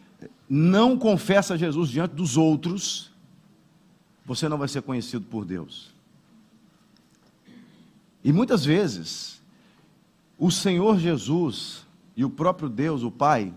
não 0.46 0.98
confessa 0.98 1.56
Jesus 1.56 1.88
diante 1.88 2.14
dos 2.14 2.36
outros, 2.36 3.10
você 4.24 4.48
não 4.50 4.58
vai 4.58 4.68
ser 4.68 4.82
conhecido 4.82 5.24
por 5.24 5.46
Deus. 5.46 5.90
E 8.22 8.32
muitas 8.32 8.66
vezes, 8.66 9.40
o 10.38 10.50
Senhor 10.50 10.98
Jesus 10.98 11.86
e 12.14 12.22
o 12.22 12.28
próprio 12.28 12.68
Deus, 12.68 13.02
o 13.02 13.10
Pai, 13.10 13.52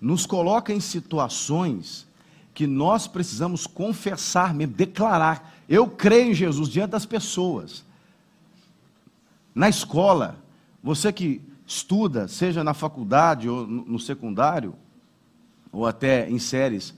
nos 0.00 0.24
coloca 0.24 0.72
em 0.72 0.78
situações 0.78 2.06
que 2.54 2.68
nós 2.68 3.08
precisamos 3.08 3.66
confessar 3.66 4.54
mesmo, 4.54 4.74
declarar. 4.74 5.52
Eu 5.68 5.88
creio 5.88 6.30
em 6.30 6.34
Jesus 6.34 6.68
diante 6.68 6.92
das 6.92 7.04
pessoas. 7.04 7.84
Na 9.52 9.68
escola, 9.68 10.38
você 10.80 11.12
que 11.12 11.40
estuda, 11.66 12.28
seja 12.28 12.62
na 12.62 12.74
faculdade 12.74 13.48
ou 13.48 13.66
no 13.66 13.98
secundário, 13.98 14.74
ou 15.72 15.86
até 15.86 16.28
em 16.28 16.38
séries, 16.38 16.94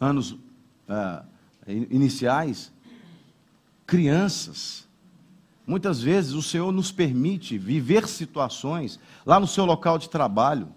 anos 0.00 0.32
uh, 0.32 1.24
iniciais, 1.66 2.72
crianças, 3.86 4.86
muitas 5.66 6.00
vezes 6.00 6.32
o 6.32 6.42
Senhor 6.42 6.72
nos 6.72 6.90
permite 6.90 7.58
viver 7.58 8.06
situações 8.08 8.98
lá 9.24 9.38
no 9.38 9.46
seu 9.46 9.64
local 9.64 9.98
de 9.98 10.08
trabalho, 10.08 10.68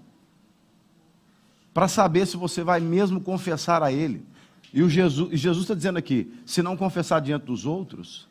para 1.74 1.88
saber 1.88 2.26
se 2.26 2.36
você 2.36 2.64
vai 2.64 2.80
mesmo 2.80 3.22
confessar 3.22 3.82
a 3.84 3.92
Ele. 3.92 4.26
E 4.74 4.84
o 4.84 4.90
Jesus, 4.90 5.32
e 5.32 5.38
Jesus 5.38 5.64
está 5.64 5.74
dizendo 5.74 5.98
aqui: 5.98 6.34
se 6.46 6.62
não 6.62 6.76
confessar 6.76 7.22
diante 7.22 7.46
dos 7.46 7.66
outros, 7.66 8.28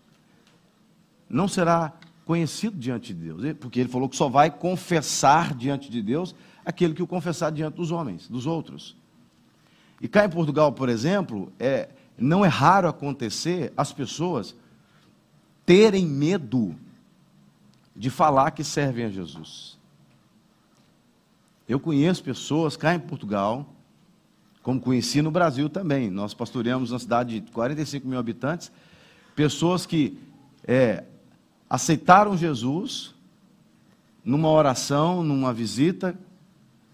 não 1.28 1.48
será 1.48 1.92
conhecido 2.28 2.76
diante 2.76 3.14
de 3.14 3.32
Deus, 3.32 3.54
porque 3.58 3.80
ele 3.80 3.88
falou 3.88 4.06
que 4.06 4.14
só 4.14 4.28
vai 4.28 4.50
confessar 4.50 5.54
diante 5.54 5.90
de 5.90 6.02
Deus 6.02 6.34
aquele 6.62 6.92
que 6.92 7.02
o 7.02 7.06
confessar 7.06 7.50
diante 7.50 7.76
dos 7.76 7.90
homens, 7.90 8.28
dos 8.28 8.46
outros. 8.46 8.94
E 9.98 10.06
cá 10.06 10.26
em 10.26 10.28
Portugal, 10.28 10.70
por 10.70 10.90
exemplo, 10.90 11.50
é, 11.58 11.88
não 12.18 12.44
é 12.44 12.48
raro 12.48 12.86
acontecer 12.86 13.72
as 13.74 13.94
pessoas 13.94 14.54
terem 15.64 16.04
medo 16.04 16.76
de 17.96 18.10
falar 18.10 18.50
que 18.50 18.62
servem 18.62 19.06
a 19.06 19.08
Jesus. 19.08 19.78
Eu 21.66 21.80
conheço 21.80 22.22
pessoas 22.22 22.76
cá 22.76 22.94
em 22.94 23.00
Portugal, 23.00 23.74
como 24.62 24.78
conheci 24.78 25.22
no 25.22 25.30
Brasil 25.30 25.70
também. 25.70 26.10
Nós 26.10 26.34
pastoreamos 26.34 26.90
uma 26.92 26.98
cidade 26.98 27.40
de 27.40 27.50
45 27.52 28.06
mil 28.06 28.18
habitantes, 28.18 28.70
pessoas 29.34 29.86
que 29.86 30.18
é, 30.66 31.04
aceitaram 31.68 32.36
Jesus 32.36 33.14
numa 34.24 34.48
oração, 34.48 35.22
numa 35.22 35.52
visita, 35.52 36.18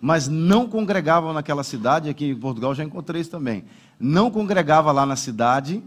mas 0.01 0.29
não 0.29 0.69
congregavam 0.69 1.33
naquela 1.33 1.65
cidade, 1.65 2.09
aqui 2.09 2.27
em 2.27 2.39
Portugal 2.39 2.75
já 2.75 2.85
encontrei 2.85 3.21
isso 3.21 3.31
também. 3.31 3.65
Não 3.99 4.31
congregava 4.31 4.93
lá 4.93 5.07
na 5.07 5.17
cidade 5.17 5.83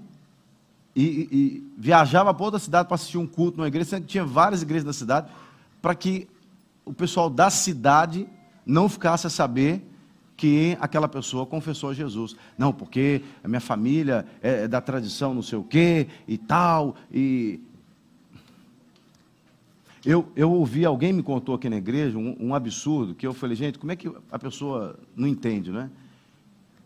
e, 0.96 1.04
e, 1.04 1.30
e 1.32 1.74
viajava 1.78 2.34
para 2.34 2.44
outra 2.44 2.60
cidade 2.60 2.88
para 2.88 2.96
assistir 2.96 3.18
um 3.18 3.28
culto 3.28 3.58
numa 3.58 3.68
igreja, 3.68 4.02
tinha 4.02 4.26
várias 4.26 4.62
igrejas 4.62 4.86
na 4.86 4.94
cidade, 4.94 5.30
para 5.82 5.94
que 5.94 6.28
o 6.84 6.94
pessoal 6.94 7.30
da 7.30 7.50
cidade 7.50 8.28
não 8.66 8.90
ficasse 8.90 9.28
a 9.28 9.30
saber 9.30 9.86
que 10.36 10.78
aquela 10.80 11.08
pessoa 11.08 11.46
confessou 11.46 11.90
a 11.90 11.94
Jesus. 11.94 12.36
Não, 12.58 12.72
porque 12.72 13.24
a 13.44 13.48
minha 13.48 13.60
família 13.60 14.26
é 14.42 14.68
da 14.68 14.80
tradição 14.80 15.34
não 15.34 15.42
sei 15.42 15.58
o 15.58 15.64
quê 15.64 16.08
e 16.28 16.38
tal, 16.38 16.96
e 17.12 17.60
eu, 20.10 20.26
eu 20.38 20.50
ouvi, 20.50 20.86
alguém 20.86 21.12
me 21.12 21.22
contou 21.22 21.54
aqui 21.54 21.70
na 21.70 21.76
igreja 21.76 22.18
um, 22.18 22.34
um, 22.40 22.56
absurdo, 22.56 23.14
que 23.14 23.28
eu 23.28 23.34
falei, 23.34 23.58
gente, 23.58 23.78
como 23.78 23.92
é 23.92 23.96
que 23.98 24.10
a 24.32 24.40
pessoa 24.40 24.98
não 25.14 25.28
entende, 25.28 25.70
né? 25.70 25.90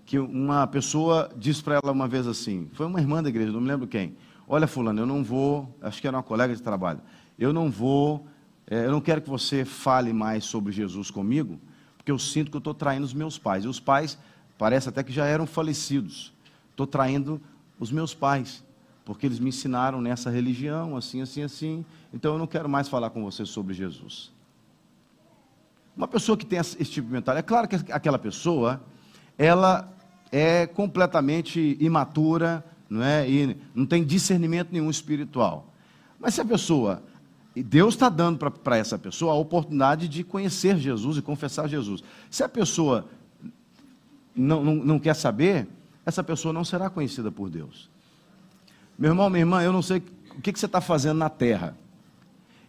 Que 0.08 0.18
uma 0.18 0.66
pessoa 0.66 1.30
disse 1.38 1.62
para 1.62 1.76
ela 1.76 1.92
uma 1.92 2.08
vez 2.08 2.26
assim, 2.26 2.68
foi 2.74 2.88
uma 2.88 3.00
irmã 3.00 3.22
da 3.22 3.30
igreja, 3.30 3.52
não 3.52 3.62
me 3.62 3.68
lembro 3.68 3.88
quem, 3.88 4.16
olha 4.48 4.66
fulano, 4.66 5.00
eu 5.00 5.06
não 5.06 5.24
vou, 5.24 5.72
acho 5.84 6.02
que 6.02 6.08
era 6.08 6.18
uma 6.18 6.24
colega 6.24 6.56
de 6.56 6.64
trabalho, 6.64 7.00
eu 7.38 7.54
não 7.54 7.70
vou, 7.70 8.26
é, 8.66 8.88
eu 8.88 8.92
não 8.92 9.00
quero 9.00 9.22
que 9.22 9.30
você 9.30 9.64
fale 9.66 10.12
mais 10.12 10.44
sobre 10.44 10.74
Jesus 10.74 11.12
comigo, 11.12 11.60
porque 11.98 12.12
eu 12.12 12.18
sinto 12.18 12.50
que 12.50 12.58
eu 12.58 12.60
estou 12.60 12.74
traindo 12.74 13.06
os 13.06 13.14
meus 13.14 13.38
pais. 13.38 13.66
E 13.66 13.68
os 13.68 13.80
pais, 13.80 14.18
parece 14.58 14.90
até 14.90 15.04
que 15.04 15.12
já 15.12 15.28
eram 15.28 15.46
falecidos. 15.46 16.34
Estou 16.72 16.88
traindo 16.88 17.40
os 17.80 17.92
meus 17.92 18.16
pais 18.16 18.64
porque 19.12 19.26
eles 19.26 19.40
me 19.40 19.50
ensinaram 19.50 20.00
nessa 20.00 20.30
religião, 20.30 20.96
assim, 20.96 21.22
assim, 21.22 21.44
assim. 21.44 21.86
Então 22.14 22.32
eu 22.32 22.40
não 22.40 22.48
quero 22.48 22.70
mais 22.70 22.88
falar 22.88 23.10
com 23.10 23.22
você 23.22 23.46
sobre 23.46 23.74
Jesus. 23.74 24.32
Uma 25.98 26.08
pessoa 26.08 26.38
que 26.38 26.46
tem 26.46 26.58
esse 26.58 26.78
tipo 26.86 27.08
de 27.08 27.14
mentalidade, 27.14 27.46
é 27.46 27.46
claro 27.46 27.68
que 27.68 27.76
aquela 27.92 28.18
pessoa, 28.18 28.82
ela 29.38 29.94
é 30.32 30.66
completamente 30.66 31.76
imatura, 31.82 32.64
não 32.90 33.04
é? 33.04 33.30
E 33.30 33.58
não 33.76 33.86
tem 33.86 34.02
discernimento 34.02 34.70
nenhum 34.72 34.90
espiritual. 34.90 35.74
Mas 36.18 36.36
se 36.36 36.40
a 36.40 36.46
pessoa, 36.46 37.04
e 37.54 37.62
Deus 37.62 37.96
está 37.96 38.08
dando 38.08 38.40
para 38.50 38.78
essa 38.78 38.98
pessoa 38.98 39.34
a 39.34 39.36
oportunidade 39.36 40.08
de 40.08 40.24
conhecer 40.24 40.78
Jesus 40.78 41.18
e 41.18 41.22
confessar 41.22 41.68
Jesus. 41.68 42.02
Se 42.30 42.46
a 42.46 42.48
pessoa 42.48 43.10
não, 44.34 44.64
não, 44.64 44.76
não 44.76 45.00
quer 45.00 45.16
saber, 45.16 45.68
essa 46.06 46.24
pessoa 46.24 46.54
não 46.54 46.64
será 46.64 46.90
conhecida 46.90 47.30
por 47.30 47.50
Deus. 47.50 47.91
Meu 48.98 49.12
irmão, 49.12 49.30
minha 49.30 49.42
irmã, 49.42 49.64
eu 49.64 49.74
não 49.74 49.82
sei 49.82 49.98
o 50.36 50.42
que, 50.42 50.54
que 50.54 50.60
você 50.60 50.66
está 50.66 50.82
fazendo 50.82 51.18
na 51.18 51.30
terra. 51.30 51.78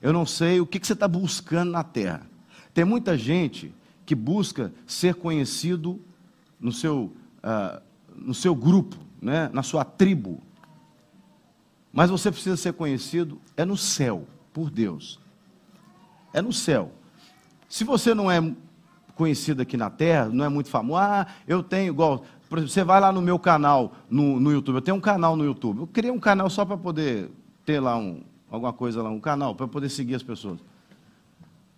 Eu 0.01 0.13
não 0.13 0.27
sei 0.27 0.61
o 0.61 0.67
que, 0.67 0.81
que 0.81 0.87
você 0.87 0.95
está 0.95 1.07
buscando 1.07 1.71
na 1.71 1.85
terra. 1.85 2.27
Tem 2.75 2.85
muita 2.85 3.17
gente 3.17 3.73
que 4.05 4.15
busca 4.15 4.73
ser 4.87 5.15
conhecido 5.15 6.01
no 6.59 6.73
seu, 6.73 7.13
uh, 7.39 7.83
no 8.15 8.35
seu 8.35 8.55
grupo, 8.55 8.97
né? 9.21 9.49
na 9.53 9.63
sua 9.63 9.85
tribo. 9.85 10.41
Mas 11.93 12.11
você 12.11 12.31
precisa 12.31 12.57
ser 12.57 12.73
conhecido 12.73 13.41
é 13.57 13.65
no 13.65 13.77
céu, 13.77 14.27
por 14.53 14.71
Deus. 14.71 15.21
É 16.33 16.41
no 16.41 16.53
céu. 16.53 16.93
Se 17.69 17.85
você 17.85 18.15
não 18.15 18.31
é 18.31 18.41
conhecido 19.15 19.63
aqui 19.63 19.77
na 19.77 19.91
terra, 19.91 20.27
não 20.27 20.45
é 20.45 20.49
muito 20.49 20.71
famoso, 20.71 20.99
ah, 21.01 21.27
eu 21.47 21.63
tenho, 21.63 21.93
igual, 21.93 22.25
você 22.61 22.85
vai 22.85 23.01
lá 23.01 23.11
no 23.11 23.23
meu 23.23 23.39
canal 23.39 23.93
no, 24.11 24.39
no 24.39 24.53
YouTube, 24.53 24.77
eu 24.77 24.83
tenho 24.83 24.97
um 24.97 25.01
canal 25.01 25.37
no 25.37 25.45
YouTube. 25.45 25.81
Eu 25.81 25.87
criei 25.87 26.11
um 26.11 26.21
canal 26.21 26.51
só 26.51 26.65
para 26.65 26.77
poder 26.77 27.31
ter 27.65 27.81
lá 27.81 27.97
um, 27.97 28.23
alguma 28.51 28.73
coisa 28.73 29.03
lá, 29.03 29.11
um 29.11 29.21
canal, 29.21 29.55
para 29.55 29.67
poder 29.67 29.89
seguir 29.89 30.15
as 30.15 30.23
pessoas. 30.23 30.59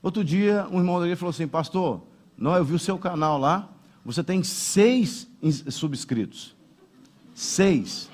Outro 0.02 0.24
dia, 0.24 0.66
um 0.70 0.78
irmão 0.78 1.00
dele 1.00 1.16
falou 1.16 1.30
assim, 1.30 1.46
pastor, 1.46 2.02
não, 2.37 2.54
eu 2.56 2.64
vi 2.64 2.74
o 2.74 2.78
seu 2.78 2.98
canal 2.98 3.38
lá, 3.38 3.68
você 4.04 4.22
tem 4.22 4.42
seis 4.42 5.28
subscritos. 5.70 6.54
Seis. 7.34 8.10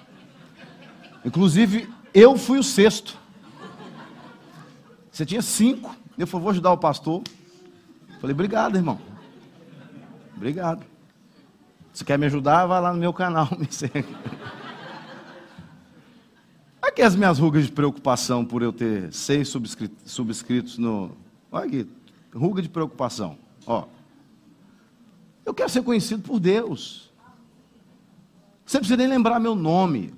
Inclusive, 1.25 1.89
eu 2.15 2.37
fui 2.37 2.59
o 2.59 2.63
sexto. 2.63 3.19
Você 5.11 5.27
tinha 5.27 5.43
cinco. 5.43 5.95
Eu 6.17 6.27
falei, 6.27 6.43
vou 6.43 6.51
ajudar 6.51 6.73
o 6.73 6.79
pastor. 6.79 7.23
Falei, 8.21 8.35
obrigado, 8.35 8.77
irmão. 8.77 9.01
Obrigado. 10.37 10.90
Se 11.93 12.05
quer 12.05 12.19
me 12.19 12.27
ajudar, 12.27 12.67
vai 12.67 12.81
lá 12.81 12.93
no 12.93 12.99
meu 12.99 13.13
canal, 13.13 13.49
me 13.59 13.67
segue. 13.71 14.07
Aqui 16.81 17.03
as 17.03 17.15
minhas 17.15 17.39
rugas 17.39 17.67
de 17.67 17.73
preocupação 17.73 18.45
por 18.45 18.63
eu 18.63 18.73
ter 18.73 19.13
seis 19.13 19.49
subscritos, 19.49 20.11
subscritos 20.11 20.79
no. 20.79 21.13
Olha 21.53 21.67
aqui, 21.67 21.89
ruga 22.35 22.63
de 22.63 22.69
preocupação. 22.69 23.37
Ó. 23.67 23.85
Eu 25.45 25.53
quero 25.53 25.69
ser 25.69 25.83
conhecido 25.83 26.23
por 26.23 26.39
Deus. 26.39 27.11
Você 28.65 28.77
não 28.77 28.83
precisa 28.83 28.97
nem 28.97 29.09
lembrar 29.09 29.41
meu 29.41 29.55
nome. 29.55 30.15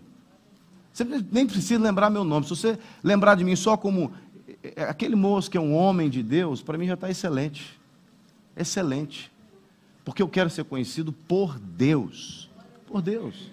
Você 0.93 1.05
nem 1.05 1.47
precisa 1.47 1.83
lembrar 1.83 2.11
meu 2.11 2.23
nome. 2.23 2.45
Se 2.45 2.51
você 2.51 2.79
lembrar 3.03 3.35
de 3.35 3.45
mim 3.45 3.57
só 3.57 3.77
como 3.77 4.13
é, 4.63 4.75
é, 4.77 4.83
aquele 4.85 5.17
moço 5.17 5.51
que 5.51 5.57
é 5.57 5.61
um 5.61 5.75
homem 5.75 6.11
de 6.11 6.23
Deus, 6.23 6.63
para 6.63 6.77
mim 6.77 6.87
já 6.87 6.95
está 6.95 7.11
excelente. 7.11 7.81
Excelente. 8.55 9.32
Porque 10.05 10.23
eu 10.23 10.29
quero 10.29 10.51
ser 10.51 10.65
conhecido 10.65 11.12
por 11.12 11.59
Deus. 11.59 12.51
Por 12.87 13.01
Deus. 13.01 13.51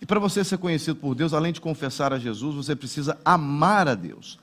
E 0.00 0.06
para 0.06 0.20
você 0.20 0.44
ser 0.44 0.58
conhecido 0.58 0.96
por 0.96 1.14
Deus, 1.14 1.32
além 1.32 1.52
de 1.52 1.60
confessar 1.60 2.12
a 2.12 2.18
Jesus, 2.18 2.54
você 2.54 2.76
precisa 2.76 3.18
amar 3.24 3.88
a 3.88 3.94
Deus. 3.94 4.38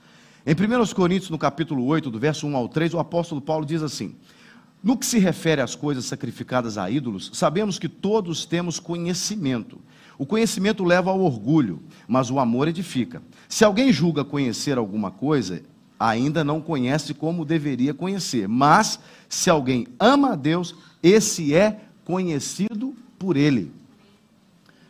Em 0.46 0.52
1 0.52 0.94
Coríntios, 0.94 1.30
no 1.30 1.38
capítulo 1.38 1.86
8, 1.86 2.10
do 2.10 2.18
verso 2.18 2.46
1 2.46 2.56
ao 2.56 2.68
3, 2.68 2.92
o 2.92 2.98
apóstolo 2.98 3.40
Paulo 3.40 3.64
diz 3.64 3.82
assim: 3.82 4.14
No 4.82 4.96
que 4.98 5.06
se 5.06 5.18
refere 5.18 5.62
às 5.62 5.74
coisas 5.74 6.04
sacrificadas 6.04 6.76
a 6.76 6.90
ídolos, 6.90 7.30
sabemos 7.32 7.78
que 7.78 7.88
todos 7.88 8.44
temos 8.44 8.78
conhecimento. 8.78 9.80
O 10.18 10.26
conhecimento 10.26 10.84
leva 10.84 11.10
ao 11.10 11.20
orgulho, 11.20 11.82
mas 12.06 12.30
o 12.30 12.38
amor 12.38 12.68
edifica. 12.68 13.22
Se 13.48 13.64
alguém 13.64 13.92
julga 13.92 14.24
conhecer 14.24 14.76
alguma 14.76 15.10
coisa, 15.10 15.62
ainda 16.08 16.44
não 16.44 16.60
conhece 16.60 17.14
como 17.14 17.44
deveria 17.44 17.94
conhecer. 17.94 18.46
Mas, 18.48 18.98
se 19.28 19.48
alguém 19.48 19.86
ama 19.98 20.32
a 20.32 20.36
Deus, 20.36 20.74
esse 21.02 21.54
é 21.54 21.80
conhecido 22.04 22.94
por 23.18 23.36
Ele. 23.36 23.72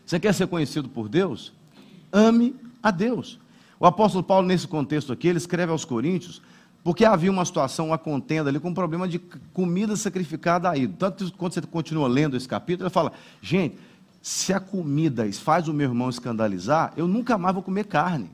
Você 0.05 0.19
quer 0.19 0.35
ser 0.35 0.47
conhecido 0.47 0.89
por 0.89 1.09
Deus? 1.09 1.53
Ame 2.13 2.55
a 2.83 2.91
Deus. 2.91 3.39
O 3.79 3.87
apóstolo 3.87 4.25
Paulo, 4.25 4.47
nesse 4.47 4.67
contexto 4.67 5.13
aqui, 5.13 5.29
ele 5.29 5.39
escreve 5.39 5.73
aos 5.73 5.85
Coríntios, 5.85 6.43
Porque 6.85 7.07
havia 7.07 7.31
uma 7.31 7.47
situação, 7.47 7.89
uma 7.89 7.99
contenda 7.99 8.51
ali 8.51 8.61
com 8.61 8.69
um 8.69 8.75
problema 8.75 9.09
de 9.09 9.19
comida 9.55 9.97
sacrificada 9.97 10.69
a 10.69 10.77
ídolo. 10.77 10.99
Tanto 10.99 11.25
que 11.25 11.33
quando 11.33 11.55
você 11.55 11.63
continua 11.63 12.07
lendo 12.07 12.37
esse 12.37 12.47
capítulo, 12.47 12.87
ele 12.87 12.93
fala: 12.93 13.11
gente, 13.41 13.79
se 14.21 14.53
a 14.53 14.61
comida 14.61 15.27
faz 15.33 15.67
o 15.67 15.73
meu 15.73 15.89
irmão 15.89 16.11
escandalizar, 16.11 16.93
eu 16.95 17.09
nunca 17.09 17.39
mais 17.39 17.55
vou 17.55 17.63
comer 17.63 17.85
carne. 17.85 18.31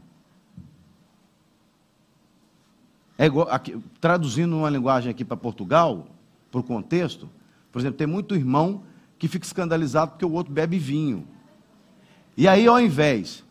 É 3.20 3.26
igual, 3.26 3.46
aqui, 3.50 3.78
traduzindo 4.00 4.56
uma 4.56 4.70
linguagem 4.70 5.11
aqui 5.11 5.26
para 5.26 5.37
Portugal, 5.37 6.06
para 6.50 6.59
o 6.59 6.64
contexto, 6.64 7.28
por 7.70 7.78
exemplo, 7.78 7.98
tem 7.98 8.06
muito 8.06 8.35
irmão 8.35 8.83
que 9.18 9.28
fica 9.28 9.44
escandalizado 9.44 10.12
porque 10.12 10.24
o 10.24 10.33
outro 10.33 10.50
bebe 10.50 10.78
vinho. 10.78 11.28
E 12.35 12.48
aí, 12.48 12.66
ao 12.66 12.80
invés 12.80 13.44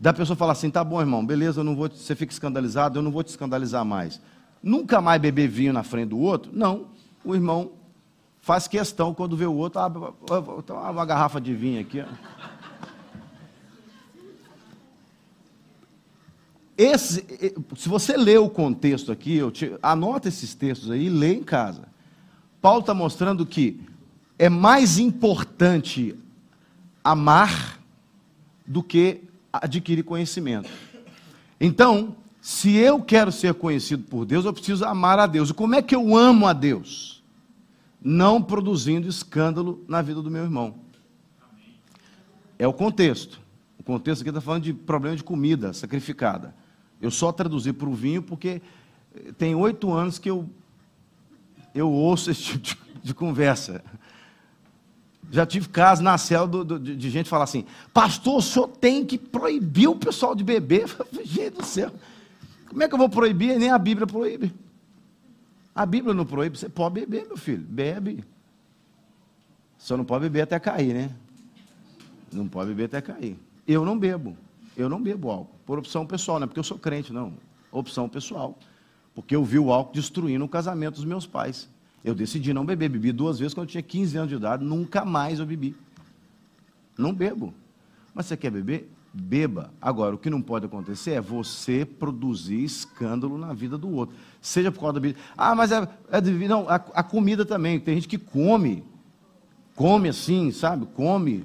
da 0.00 0.14
pessoa 0.14 0.34
falar 0.34 0.52
assim, 0.52 0.70
tá 0.70 0.82
bom, 0.82 0.98
irmão, 0.98 1.22
beleza, 1.22 1.60
eu 1.60 1.64
não 1.64 1.76
vou, 1.76 1.90
você 1.90 2.16
fica 2.16 2.32
escandalizado, 2.32 2.98
eu 2.98 3.02
não 3.02 3.10
vou 3.10 3.22
te 3.22 3.28
escandalizar 3.28 3.84
mais. 3.84 4.22
Nunca 4.62 5.02
mais 5.02 5.20
beber 5.20 5.46
vinho 5.46 5.74
na 5.74 5.82
frente 5.82 6.08
do 6.08 6.18
outro? 6.18 6.50
Não. 6.54 6.86
O 7.22 7.34
irmão 7.34 7.72
faz 8.40 8.66
questão 8.66 9.12
quando 9.12 9.36
vê 9.36 9.44
o 9.44 9.54
outro, 9.54 9.78
ah, 9.82 10.90
uma 10.90 11.04
garrafa 11.04 11.38
de 11.38 11.52
vinho 11.52 11.78
aqui. 11.82 12.02
Esse, 16.82 17.26
se 17.76 17.90
você 17.90 18.16
lê 18.16 18.38
o 18.38 18.48
contexto 18.48 19.12
aqui, 19.12 19.38
te, 19.50 19.70
anota 19.82 20.28
esses 20.28 20.54
textos 20.54 20.90
aí 20.90 21.08
e 21.08 21.10
lê 21.10 21.34
em 21.34 21.42
casa. 21.42 21.82
Paulo 22.58 22.80
está 22.80 22.94
mostrando 22.94 23.44
que 23.44 23.82
é 24.38 24.48
mais 24.48 24.98
importante 24.98 26.16
amar 27.04 27.78
do 28.66 28.82
que 28.82 29.20
adquirir 29.52 30.02
conhecimento. 30.04 30.70
Então, 31.60 32.16
se 32.40 32.74
eu 32.74 33.02
quero 33.02 33.30
ser 33.30 33.52
conhecido 33.52 34.04
por 34.04 34.24
Deus, 34.24 34.46
eu 34.46 34.52
preciso 34.54 34.82
amar 34.86 35.18
a 35.18 35.26
Deus. 35.26 35.50
E 35.50 35.54
como 35.54 35.74
é 35.74 35.82
que 35.82 35.94
eu 35.94 36.16
amo 36.16 36.46
a 36.46 36.54
Deus? 36.54 37.22
Não 38.02 38.42
produzindo 38.42 39.06
escândalo 39.06 39.84
na 39.86 40.00
vida 40.00 40.22
do 40.22 40.30
meu 40.30 40.44
irmão. 40.44 40.76
É 42.58 42.66
o 42.66 42.72
contexto. 42.72 43.38
O 43.78 43.82
contexto 43.82 44.22
aqui 44.22 44.30
está 44.30 44.40
falando 44.40 44.62
de 44.62 44.72
problema 44.72 45.14
de 45.14 45.22
comida 45.22 45.74
sacrificada. 45.74 46.58
Eu 47.00 47.10
só 47.10 47.32
traduzi 47.32 47.72
para 47.72 47.88
o 47.88 47.94
vinho 47.94 48.22
porque 48.22 48.60
tem 49.38 49.54
oito 49.54 49.92
anos 49.92 50.18
que 50.18 50.30
eu, 50.30 50.48
eu 51.74 51.90
ouço 51.90 52.30
esse 52.30 52.42
tipo 52.42 52.60
de, 52.62 52.78
de 53.02 53.14
conversa. 53.14 53.82
Já 55.30 55.46
tive 55.46 55.68
casos 55.68 56.02
na 56.04 56.18
cela 56.18 56.46
do, 56.46 56.78
de 56.78 57.10
gente 57.10 57.28
falar 57.28 57.44
assim: 57.44 57.64
Pastor, 57.94 58.38
o 58.38 58.42
senhor 58.42 58.68
tem 58.68 59.04
que 59.04 59.16
proibir 59.16 59.88
o 59.88 59.96
pessoal 59.96 60.34
de 60.34 60.42
beber. 60.42 60.86
Gente 61.24 61.58
do 61.58 61.64
céu, 61.64 61.92
como 62.68 62.82
é 62.82 62.88
que 62.88 62.94
eu 62.94 62.98
vou 62.98 63.08
proibir? 63.08 63.56
Nem 63.56 63.70
a 63.70 63.78
Bíblia 63.78 64.06
proíbe. 64.06 64.52
A 65.74 65.86
Bíblia 65.86 66.12
não 66.12 66.26
proíbe. 66.26 66.58
Você 66.58 66.68
pode 66.68 66.94
beber, 66.94 67.26
meu 67.26 67.36
filho, 67.36 67.62
bebe. 67.62 68.24
Só 69.78 69.96
não 69.96 70.04
pode 70.04 70.22
beber 70.22 70.42
até 70.42 70.58
cair, 70.58 70.92
né? 70.92 71.10
Não 72.32 72.46
pode 72.48 72.68
beber 72.68 72.84
até 72.84 73.00
cair. 73.00 73.38
Eu 73.66 73.84
não 73.84 73.98
bebo. 73.98 74.36
Eu 74.80 74.88
não 74.88 75.00
bebo 75.00 75.30
álcool. 75.30 75.58
Por 75.66 75.78
opção 75.78 76.06
pessoal, 76.06 76.38
não 76.38 76.44
é 76.44 76.46
porque 76.46 76.58
eu 76.58 76.64
sou 76.64 76.78
crente, 76.78 77.12
não. 77.12 77.34
Opção 77.70 78.08
pessoal. 78.08 78.58
Porque 79.14 79.36
eu 79.36 79.44
vi 79.44 79.58
o 79.58 79.70
álcool 79.70 79.92
destruindo 79.92 80.44
o 80.44 80.48
casamento 80.48 80.94
dos 80.94 81.04
meus 81.04 81.26
pais. 81.26 81.68
Eu 82.02 82.14
decidi 82.14 82.54
não 82.54 82.64
beber. 82.64 82.88
Bebi 82.88 83.12
duas 83.12 83.38
vezes 83.38 83.52
quando 83.52 83.66
eu 83.66 83.70
tinha 83.70 83.82
15 83.82 84.16
anos 84.16 84.30
de 84.30 84.36
idade. 84.36 84.64
Nunca 84.64 85.04
mais 85.04 85.38
eu 85.38 85.44
bebi. 85.44 85.76
Não 86.96 87.12
bebo. 87.12 87.52
Mas 88.14 88.26
você 88.26 88.36
quer 88.36 88.50
beber? 88.50 88.90
Beba. 89.12 89.70
Agora, 89.80 90.14
o 90.14 90.18
que 90.18 90.30
não 90.30 90.40
pode 90.40 90.64
acontecer 90.64 91.12
é 91.12 91.20
você 91.20 91.84
produzir 91.84 92.64
escândalo 92.64 93.36
na 93.36 93.52
vida 93.52 93.76
do 93.76 93.90
outro. 93.90 94.16
Seja 94.40 94.72
por 94.72 94.80
causa 94.80 94.94
da 94.94 95.00
bebida. 95.00 95.20
Ah, 95.36 95.54
mas 95.54 95.72
é, 95.72 95.86
é 96.10 96.20
Não, 96.48 96.68
a, 96.68 96.76
a 96.76 97.02
comida 97.02 97.44
também. 97.44 97.78
Tem 97.78 97.96
gente 97.96 98.08
que 98.08 98.18
come. 98.18 98.82
Come 99.74 100.08
assim, 100.08 100.50
sabe? 100.50 100.86
Come. 100.94 101.44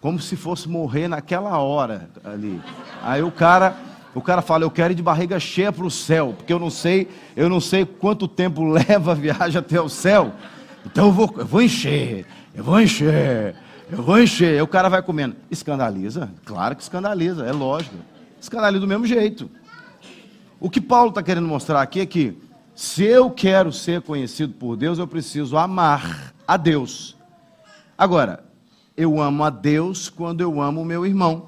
Como 0.00 0.18
se 0.18 0.36
fosse 0.36 0.68
morrer 0.68 1.08
naquela 1.08 1.58
hora 1.58 2.08
ali. 2.24 2.60
Aí 3.02 3.22
o 3.22 3.30
cara 3.30 3.76
o 4.14 4.20
cara 4.20 4.42
fala, 4.42 4.64
eu 4.64 4.70
quero 4.70 4.92
ir 4.92 4.96
de 4.96 5.02
barriga 5.02 5.38
cheia 5.38 5.70
para 5.70 5.84
o 5.84 5.90
céu, 5.90 6.34
porque 6.36 6.52
eu 6.52 6.58
não 6.58 6.70
sei, 6.70 7.08
eu 7.36 7.48
não 7.48 7.60
sei 7.60 7.84
quanto 7.86 8.26
tempo 8.26 8.64
leva 8.66 9.12
a 9.12 9.14
viagem 9.14 9.58
até 9.58 9.80
o 9.80 9.88
céu. 9.88 10.32
Então 10.84 11.06
eu 11.06 11.12
vou, 11.12 11.34
eu 11.38 11.46
vou 11.46 11.62
encher, 11.62 12.26
eu 12.54 12.64
vou 12.64 12.80
encher, 12.80 13.54
eu 13.90 14.02
vou 14.02 14.20
encher. 14.20 14.54
Aí 14.54 14.62
o 14.62 14.66
cara 14.66 14.88
vai 14.88 15.02
comendo. 15.02 15.36
Escandaliza? 15.50 16.30
Claro 16.44 16.74
que 16.74 16.82
escandaliza, 16.82 17.44
é 17.46 17.52
lógico. 17.52 17.96
Escandaliza 18.40 18.80
do 18.80 18.88
mesmo 18.88 19.06
jeito. 19.06 19.48
O 20.58 20.68
que 20.68 20.80
Paulo 20.80 21.10
está 21.10 21.22
querendo 21.22 21.46
mostrar 21.46 21.80
aqui 21.80 22.00
é 22.00 22.06
que 22.06 22.36
se 22.74 23.04
eu 23.04 23.30
quero 23.30 23.72
ser 23.72 24.00
conhecido 24.02 24.54
por 24.54 24.76
Deus, 24.76 24.98
eu 24.98 25.06
preciso 25.06 25.56
amar 25.56 26.32
a 26.48 26.56
Deus. 26.56 27.16
Agora, 27.96 28.42
eu 29.00 29.20
amo 29.20 29.42
a 29.42 29.50
Deus 29.50 30.10
quando 30.10 30.42
eu 30.42 30.60
amo 30.60 30.82
o 30.82 30.84
meu 30.84 31.06
irmão. 31.06 31.46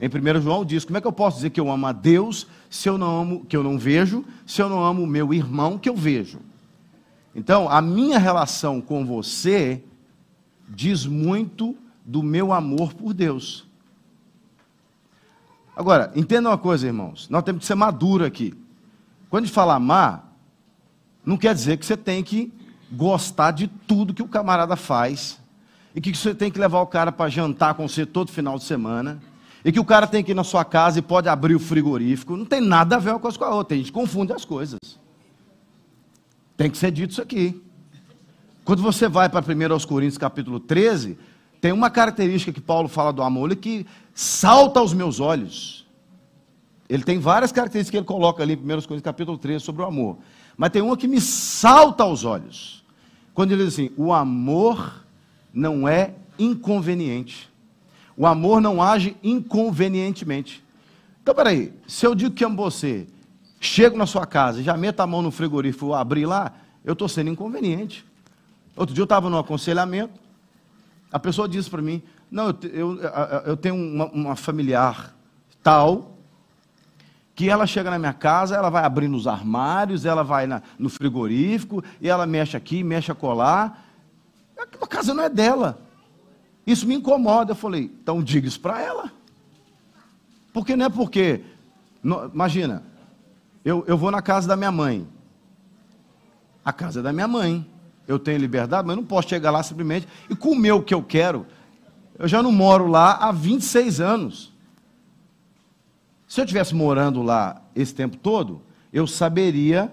Em 0.00 0.08
1 0.08 0.40
João 0.40 0.64
diz: 0.64 0.84
como 0.84 0.96
é 0.96 1.00
que 1.00 1.06
eu 1.06 1.12
posso 1.12 1.36
dizer 1.36 1.50
que 1.50 1.60
eu 1.60 1.70
amo 1.70 1.86
a 1.86 1.92
Deus 1.92 2.46
se 2.70 2.88
eu 2.88 2.96
não 2.96 3.20
amo, 3.20 3.44
que 3.44 3.56
eu 3.56 3.62
não 3.62 3.78
vejo, 3.78 4.24
se 4.46 4.62
eu 4.62 4.68
não 4.68 4.82
amo 4.82 5.02
o 5.02 5.06
meu 5.06 5.32
irmão 5.34 5.78
que 5.78 5.88
eu 5.88 5.94
vejo? 5.94 6.38
Então, 7.34 7.68
a 7.68 7.82
minha 7.82 8.18
relação 8.18 8.80
com 8.80 9.04
você 9.04 9.82
diz 10.68 11.04
muito 11.04 11.76
do 12.04 12.22
meu 12.22 12.52
amor 12.52 12.94
por 12.94 13.12
Deus. 13.12 13.66
Agora, 15.76 16.10
entenda 16.16 16.48
uma 16.48 16.56
coisa, 16.56 16.86
irmãos, 16.86 17.28
nós 17.28 17.42
temos 17.42 17.60
que 17.60 17.66
ser 17.66 17.74
maduro 17.74 18.24
aqui. 18.24 18.54
Quando 19.28 19.44
a 19.44 19.46
gente 19.46 19.54
fala 19.54 19.74
amar, 19.74 20.34
não 21.24 21.36
quer 21.36 21.54
dizer 21.54 21.76
que 21.76 21.84
você 21.84 21.96
tem 21.96 22.22
que 22.22 22.50
gostar 22.90 23.50
de 23.50 23.68
tudo 23.68 24.14
que 24.14 24.22
o 24.22 24.28
camarada 24.28 24.76
faz, 24.76 25.38
e 25.96 26.00
que 26.00 26.14
você 26.14 26.34
tem 26.34 26.50
que 26.50 26.58
levar 26.58 26.82
o 26.82 26.86
cara 26.86 27.10
para 27.10 27.30
jantar 27.30 27.72
com 27.72 27.88
você 27.88 28.04
todo 28.04 28.30
final 28.30 28.58
de 28.58 28.64
semana 28.64 29.18
e 29.64 29.72
que 29.72 29.80
o 29.80 29.84
cara 29.84 30.06
tem 30.06 30.22
que 30.22 30.32
ir 30.32 30.34
na 30.34 30.44
sua 30.44 30.62
casa 30.62 30.98
e 30.98 31.02
pode 31.02 31.26
abrir 31.26 31.54
o 31.54 31.58
frigorífico, 31.58 32.36
não 32.36 32.44
tem 32.44 32.60
nada 32.60 32.96
a 32.96 32.98
ver 32.98 33.10
uma 33.10 33.18
coisa 33.18 33.38
com 33.38 33.44
a 33.44 33.54
outra. 33.54 33.74
A 33.74 33.78
gente 33.78 33.90
confunde 33.90 34.30
as 34.34 34.44
coisas. 34.44 34.78
Tem 36.54 36.70
que 36.70 36.76
ser 36.76 36.90
dito 36.90 37.12
isso 37.12 37.22
aqui. 37.22 37.62
Quando 38.62 38.82
você 38.82 39.08
vai 39.08 39.30
para 39.30 39.40
1 39.40 39.86
Coríntios 39.86 40.18
capítulo 40.18 40.60
13, 40.60 41.18
tem 41.62 41.72
uma 41.72 41.88
característica 41.88 42.52
que 42.52 42.60
Paulo 42.60 42.88
fala 42.88 43.10
do 43.10 43.22
amor 43.22 43.56
que 43.56 43.86
salta 44.14 44.80
aos 44.80 44.92
meus 44.92 45.18
olhos. 45.18 45.86
Ele 46.90 47.02
tem 47.02 47.18
várias 47.18 47.50
características 47.50 47.90
que 47.90 47.96
ele 47.96 48.06
coloca 48.06 48.42
ali 48.42 48.52
em 48.52 48.56
1 48.56 48.66
Coríntios 48.66 49.00
capítulo 49.00 49.38
13 49.38 49.64
sobre 49.64 49.80
o 49.80 49.86
amor. 49.86 50.18
Mas 50.58 50.70
tem 50.70 50.82
uma 50.82 50.96
que 50.96 51.08
me 51.08 51.22
salta 51.22 52.04
aos 52.04 52.22
olhos. 52.22 52.84
Quando 53.32 53.52
ele 53.52 53.64
diz 53.64 53.72
assim: 53.72 53.90
o 53.96 54.12
amor 54.12 55.05
não 55.56 55.88
é 55.88 56.12
inconveniente. 56.38 57.50
O 58.14 58.26
amor 58.26 58.60
não 58.60 58.82
age 58.82 59.16
inconvenientemente. 59.24 60.62
Então, 61.22 61.34
peraí, 61.34 61.72
se 61.88 62.06
eu 62.06 62.14
digo 62.14 62.34
que 62.34 62.44
amo 62.44 62.56
você, 62.56 63.06
chego 63.58 63.96
na 63.96 64.04
sua 64.04 64.26
casa, 64.26 64.62
já 64.62 64.76
meto 64.76 65.00
a 65.00 65.06
mão 65.06 65.22
no 65.22 65.30
frigorífico, 65.30 65.94
abrir 65.94 66.26
lá, 66.26 66.52
eu 66.84 66.92
estou 66.92 67.08
sendo 67.08 67.30
inconveniente. 67.30 68.04
Outro 68.76 68.94
dia 68.94 69.00
eu 69.00 69.06
estava 69.06 69.30
no 69.30 69.38
aconselhamento, 69.38 70.20
a 71.10 71.18
pessoa 71.18 71.48
disse 71.48 71.70
para 71.70 71.80
mim, 71.80 72.02
não, 72.30 72.54
eu, 72.62 73.00
eu, 73.00 73.00
eu 73.46 73.56
tenho 73.56 73.74
uma, 73.74 74.06
uma, 74.06 74.36
familiar 74.36 75.14
tal, 75.62 76.18
que 77.34 77.48
ela 77.48 77.66
chega 77.66 77.90
na 77.90 77.98
minha 77.98 78.12
casa, 78.12 78.56
ela 78.56 78.68
vai 78.68 78.84
abrindo 78.84 79.16
os 79.16 79.26
armários, 79.26 80.04
ela 80.04 80.22
vai 80.22 80.46
na, 80.46 80.62
no 80.78 80.90
frigorífico, 80.90 81.82
e 82.00 82.08
ela 82.08 82.26
mexe 82.26 82.56
aqui, 82.56 82.84
mexe 82.84 83.10
a 83.10 83.14
colar. 84.64 84.68
A 84.80 84.86
casa 84.86 85.12
não 85.12 85.24
é 85.24 85.28
dela. 85.28 85.78
Isso 86.66 86.86
me 86.86 86.94
incomoda. 86.94 87.52
Eu 87.52 87.56
falei, 87.56 87.84
então 87.84 88.22
diga 88.22 88.48
isso 88.48 88.60
para 88.60 88.80
ela. 88.80 89.12
Porque 90.52 90.74
não 90.74 90.86
é 90.86 90.88
porque. 90.88 91.42
Imagina, 92.32 92.82
eu, 93.64 93.84
eu 93.86 93.98
vou 93.98 94.10
na 94.10 94.22
casa 94.22 94.48
da 94.48 94.56
minha 94.56 94.72
mãe. 94.72 95.06
A 96.64 96.72
casa 96.72 97.00
é 97.00 97.02
da 97.02 97.12
minha 97.12 97.28
mãe. 97.28 97.68
Eu 98.08 98.18
tenho 98.18 98.38
liberdade, 98.38 98.86
mas 98.86 98.96
eu 98.96 99.02
não 99.02 99.08
posso 99.08 99.28
chegar 99.28 99.50
lá 99.50 99.62
simplesmente 99.62 100.06
e 100.30 100.36
comer 100.36 100.72
o 100.72 100.82
que 100.82 100.94
eu 100.94 101.02
quero. 101.02 101.46
Eu 102.18 102.28
já 102.28 102.42
não 102.42 102.52
moro 102.52 102.86
lá 102.86 103.12
há 103.14 103.32
26 103.32 104.00
anos. 104.00 104.52
Se 106.26 106.40
eu 106.40 106.44
estivesse 106.44 106.74
morando 106.74 107.22
lá 107.22 107.62
esse 107.74 107.94
tempo 107.94 108.16
todo, 108.16 108.62
eu 108.92 109.06
saberia 109.06 109.92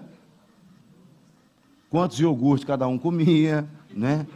quantos 1.90 2.18
iogurtes 2.18 2.64
cada 2.64 2.86
um 2.88 2.98
comia, 2.98 3.68
né? 3.90 4.26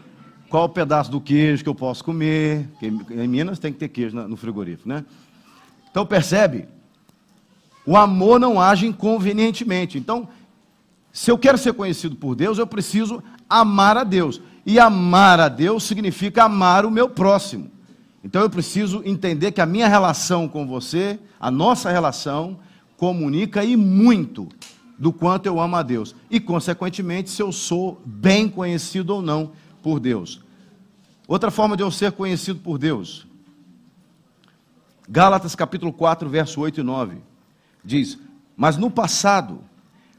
Qual 0.48 0.64
o 0.64 0.68
pedaço 0.68 1.10
do 1.10 1.20
queijo 1.20 1.62
que 1.62 1.68
eu 1.68 1.74
posso 1.74 2.04
comer. 2.04 2.68
Porque 2.70 2.86
em 2.86 3.28
Minas 3.28 3.58
tem 3.58 3.72
que 3.72 3.78
ter 3.78 3.88
queijo 3.88 4.16
no 4.16 4.36
frigorífico, 4.36 4.88
né? 4.88 5.04
Então 5.90 6.04
percebe? 6.06 6.68
O 7.84 7.96
amor 7.96 8.38
não 8.38 8.60
age 8.60 8.86
inconvenientemente. 8.86 9.98
Então, 9.98 10.28
se 11.12 11.30
eu 11.30 11.38
quero 11.38 11.56
ser 11.56 11.72
conhecido 11.72 12.16
por 12.16 12.34
Deus, 12.34 12.58
eu 12.58 12.66
preciso 12.66 13.22
amar 13.48 13.96
a 13.96 14.04
Deus. 14.04 14.40
E 14.64 14.78
amar 14.78 15.40
a 15.40 15.48
Deus 15.48 15.84
significa 15.84 16.44
amar 16.44 16.84
o 16.84 16.90
meu 16.90 17.08
próximo. 17.08 17.70
Então 18.22 18.42
eu 18.42 18.50
preciso 18.50 19.02
entender 19.04 19.52
que 19.52 19.60
a 19.60 19.66
minha 19.66 19.88
relação 19.88 20.46
com 20.46 20.66
você, 20.66 21.18
a 21.40 21.50
nossa 21.50 21.90
relação, 21.90 22.58
comunica 22.96 23.64
e 23.64 23.76
muito 23.76 24.48
do 24.98 25.12
quanto 25.12 25.46
eu 25.46 25.60
amo 25.60 25.76
a 25.76 25.82
Deus. 25.82 26.14
E, 26.30 26.40
consequentemente, 26.40 27.30
se 27.30 27.40
eu 27.40 27.52
sou 27.52 28.02
bem 28.04 28.48
conhecido 28.48 29.14
ou 29.14 29.22
não 29.22 29.52
por 29.88 29.98
Deus. 29.98 30.42
Outra 31.26 31.50
forma 31.50 31.74
de 31.74 31.82
eu 31.82 31.90
ser 31.90 32.12
conhecido 32.12 32.60
por 32.60 32.76
Deus. 32.76 33.26
Gálatas 35.08 35.54
capítulo 35.54 35.94
4, 35.94 36.28
verso 36.28 36.60
8 36.60 36.80
e 36.80 36.82
9. 36.82 37.16
Diz: 37.82 38.18
Mas 38.54 38.76
no 38.76 38.90
passado, 38.90 39.60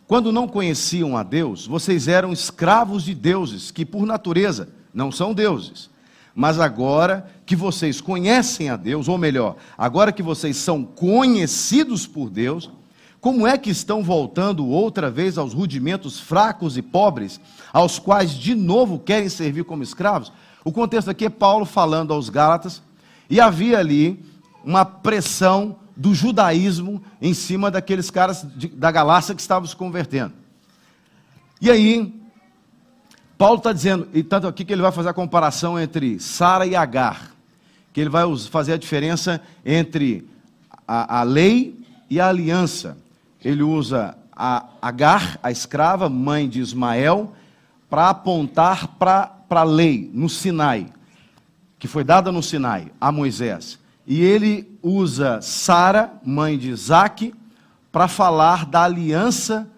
quando 0.08 0.32
não 0.32 0.48
conheciam 0.48 1.16
a 1.16 1.22
Deus, 1.22 1.68
vocês 1.68 2.08
eram 2.08 2.34
escravos 2.34 3.04
de 3.04 3.14
deuses, 3.14 3.70
que 3.70 3.86
por 3.86 4.08
natureza 4.08 4.70
não 4.92 5.12
são 5.12 5.36
deuses. 5.36 5.88
Mas 6.34 6.60
agora 6.60 7.30
que 7.46 7.56
vocês 7.56 8.02
conhecem 8.02 8.72
a 8.72 8.76
Deus, 8.76 9.08
ou 9.08 9.20
melhor, 9.20 9.56
agora 9.78 10.12
que 10.12 10.24
vocês 10.24 10.58
são 10.58 10.84
conhecidos 10.84 12.08
por 12.08 12.28
Deus, 12.28 12.72
como 13.22 13.46
é 13.46 13.58
que 13.58 13.70
estão 13.70 14.02
voltando 14.02 14.66
outra 14.66 15.12
vez 15.12 15.38
aos 15.38 15.54
rudimentos 15.54 16.20
fracos 16.20 16.78
e 16.78 16.82
pobres, 16.82 17.40
aos 17.74 18.00
quais 18.00 18.32
de 18.32 18.56
novo 18.56 19.00
querem 19.00 19.28
servir 19.28 19.66
como 19.66 19.84
escravos? 19.84 20.32
O 20.64 20.72
contexto 20.72 21.10
aqui 21.10 21.26
é 21.26 21.30
Paulo 21.30 21.66
falando 21.66 22.14
aos 22.14 22.30
Gálatas, 22.30 22.82
e 23.30 23.40
havia 23.40 23.78
ali 23.78 24.24
uma 24.64 24.86
pressão 24.86 25.78
do 25.96 26.14
judaísmo 26.16 27.04
em 27.22 27.34
cima 27.34 27.70
daqueles 27.70 28.10
caras 28.10 28.46
de, 28.56 28.70
da 28.70 28.90
Galácia 28.90 29.36
que 29.36 29.42
estavam 29.42 29.68
se 29.68 29.76
convertendo. 29.76 30.34
E 31.62 31.70
aí, 31.70 32.16
Paulo 33.38 33.58
está 33.58 33.74
dizendo, 33.74 34.08
e 34.14 34.24
tanto 34.24 34.48
aqui 34.48 34.64
que 34.64 34.72
ele 34.72 34.82
vai 34.82 34.92
fazer 34.92 35.10
a 35.10 35.14
comparação 35.14 35.78
entre 35.78 36.20
Sara 36.20 36.66
e 36.66 36.76
Agar, 36.76 37.32
que 37.92 38.00
ele 38.00 38.10
vai 38.10 38.24
fazer 38.50 38.74
a 38.74 38.78
diferença 38.78 39.42
entre 39.66 40.28
a, 40.88 41.20
a 41.20 41.24
lei 41.24 41.78
e 42.10 42.20
a 42.20 42.30
aliança. 42.30 42.98
Ele 43.43 43.63
usa 43.63 44.17
a 44.32 44.65
Agar, 44.82 45.39
a 45.43 45.52
escrava, 45.52 46.10
mãe 46.10 46.47
de 46.47 46.60
Ismael, 46.60 47.34
para 47.89 48.10
apontar 48.10 48.88
para 48.99 49.36
a 49.49 49.63
lei 49.63 50.10
no 50.13 50.30
Sinai, 50.30 50.88
que 51.78 51.88
foi 51.88 52.04
dada 52.04 52.32
no 52.32 52.41
Sinai 52.41 52.91
a 53.02 53.12
Moisés. 53.12 53.80
E 54.06 54.21
ele 54.21 54.78
usa 54.82 55.41
Sara, 55.41 56.13
mãe 56.23 56.58
de 56.58 56.69
Isaac, 56.69 57.34
para 57.91 58.08
falar 58.08 58.65
da 58.65 58.84
aliança 58.84 59.69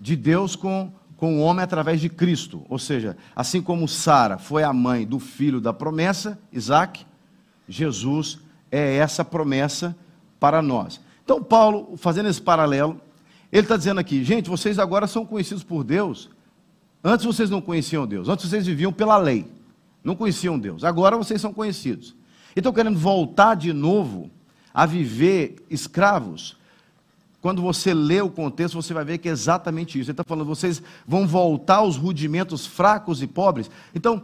de 0.00 0.16
Deus 0.16 0.56
com, 0.56 0.90
com 1.16 1.38
o 1.38 1.40
homem 1.40 1.62
através 1.62 2.00
de 2.00 2.08
Cristo. 2.08 2.64
Ou 2.68 2.78
seja, 2.78 3.16
assim 3.34 3.60
como 3.60 3.88
Sara 3.88 4.38
foi 4.38 4.62
a 4.62 4.72
mãe 4.72 5.06
do 5.06 5.18
filho 5.18 5.60
da 5.60 5.72
promessa, 5.72 6.38
Isaac, 6.52 7.04
Jesus 7.68 8.38
é 8.70 8.96
essa 8.96 9.24
promessa 9.24 9.96
para 10.38 10.62
nós. 10.62 11.00
Então, 11.24 11.42
Paulo, 11.42 11.96
fazendo 11.96 12.28
esse 12.28 12.40
paralelo, 12.40 13.00
ele 13.56 13.64
está 13.64 13.76
dizendo 13.76 14.00
aqui, 14.00 14.22
gente, 14.22 14.50
vocês 14.50 14.78
agora 14.78 15.06
são 15.06 15.24
conhecidos 15.24 15.64
por 15.64 15.82
Deus. 15.82 16.28
Antes 17.02 17.24
vocês 17.24 17.48
não 17.48 17.60
conheciam 17.60 18.06
Deus, 18.06 18.28
antes 18.28 18.48
vocês 18.48 18.66
viviam 18.66 18.92
pela 18.92 19.16
lei, 19.16 19.46
não 20.04 20.14
conheciam 20.14 20.58
Deus. 20.58 20.84
Agora 20.84 21.16
vocês 21.16 21.40
são 21.40 21.52
conhecidos. 21.52 22.14
E 22.54 22.60
estão 22.60 22.72
querendo 22.72 22.98
voltar 22.98 23.54
de 23.54 23.72
novo 23.72 24.30
a 24.74 24.84
viver 24.84 25.56
escravos. 25.70 26.56
Quando 27.40 27.62
você 27.62 27.94
lê 27.94 28.20
o 28.20 28.28
contexto, 28.28 28.74
você 28.74 28.92
vai 28.92 29.04
ver 29.04 29.18
que 29.18 29.28
é 29.28 29.32
exatamente 29.32 29.98
isso. 29.98 30.10
Ele 30.10 30.12
está 30.14 30.24
falando, 30.24 30.46
vocês 30.46 30.82
vão 31.06 31.26
voltar 31.26 31.76
aos 31.76 31.96
rudimentos 31.96 32.66
fracos 32.66 33.22
e 33.22 33.26
pobres. 33.26 33.70
Então, 33.94 34.22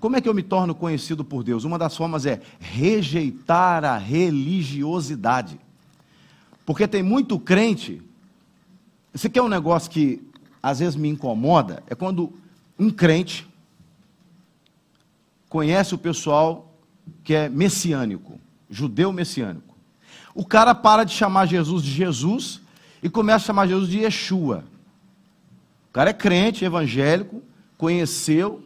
como 0.00 0.16
é 0.16 0.20
que 0.20 0.28
eu 0.28 0.34
me 0.34 0.42
torno 0.42 0.74
conhecido 0.74 1.24
por 1.24 1.42
Deus? 1.42 1.64
Uma 1.64 1.78
das 1.78 1.96
formas 1.96 2.26
é 2.26 2.40
rejeitar 2.60 3.84
a 3.84 3.96
religiosidade. 3.96 5.58
Porque 6.66 6.86
tem 6.86 7.02
muito 7.02 7.38
crente. 7.38 8.02
Esse 9.14 9.28
aqui 9.28 9.38
é 9.38 9.42
um 9.42 9.48
negócio 9.48 9.90
que 9.90 10.20
às 10.60 10.80
vezes 10.80 10.96
me 10.96 11.08
incomoda. 11.08 11.82
É 11.86 11.94
quando 11.94 12.32
um 12.78 12.90
crente 12.90 13.46
conhece 15.48 15.94
o 15.94 15.98
pessoal 15.98 16.74
que 17.22 17.32
é 17.32 17.48
messiânico, 17.48 18.40
judeu 18.68 19.12
messiânico. 19.12 19.76
O 20.34 20.44
cara 20.44 20.74
para 20.74 21.04
de 21.04 21.12
chamar 21.12 21.46
Jesus 21.46 21.82
de 21.82 21.92
Jesus 21.92 22.60
e 23.02 23.08
começa 23.08 23.44
a 23.44 23.46
chamar 23.46 23.68
Jesus 23.68 23.88
de 23.88 24.00
Yeshua. 24.00 24.64
O 25.90 25.92
cara 25.92 26.10
é 26.10 26.12
crente, 26.14 26.64
evangélico, 26.64 27.40
conheceu, 27.78 28.64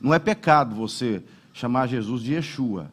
não 0.00 0.14
é 0.14 0.18
pecado 0.18 0.74
você 0.74 1.22
chamar 1.52 1.88
Jesus 1.88 2.22
de 2.22 2.32
Yeshua. 2.32 2.90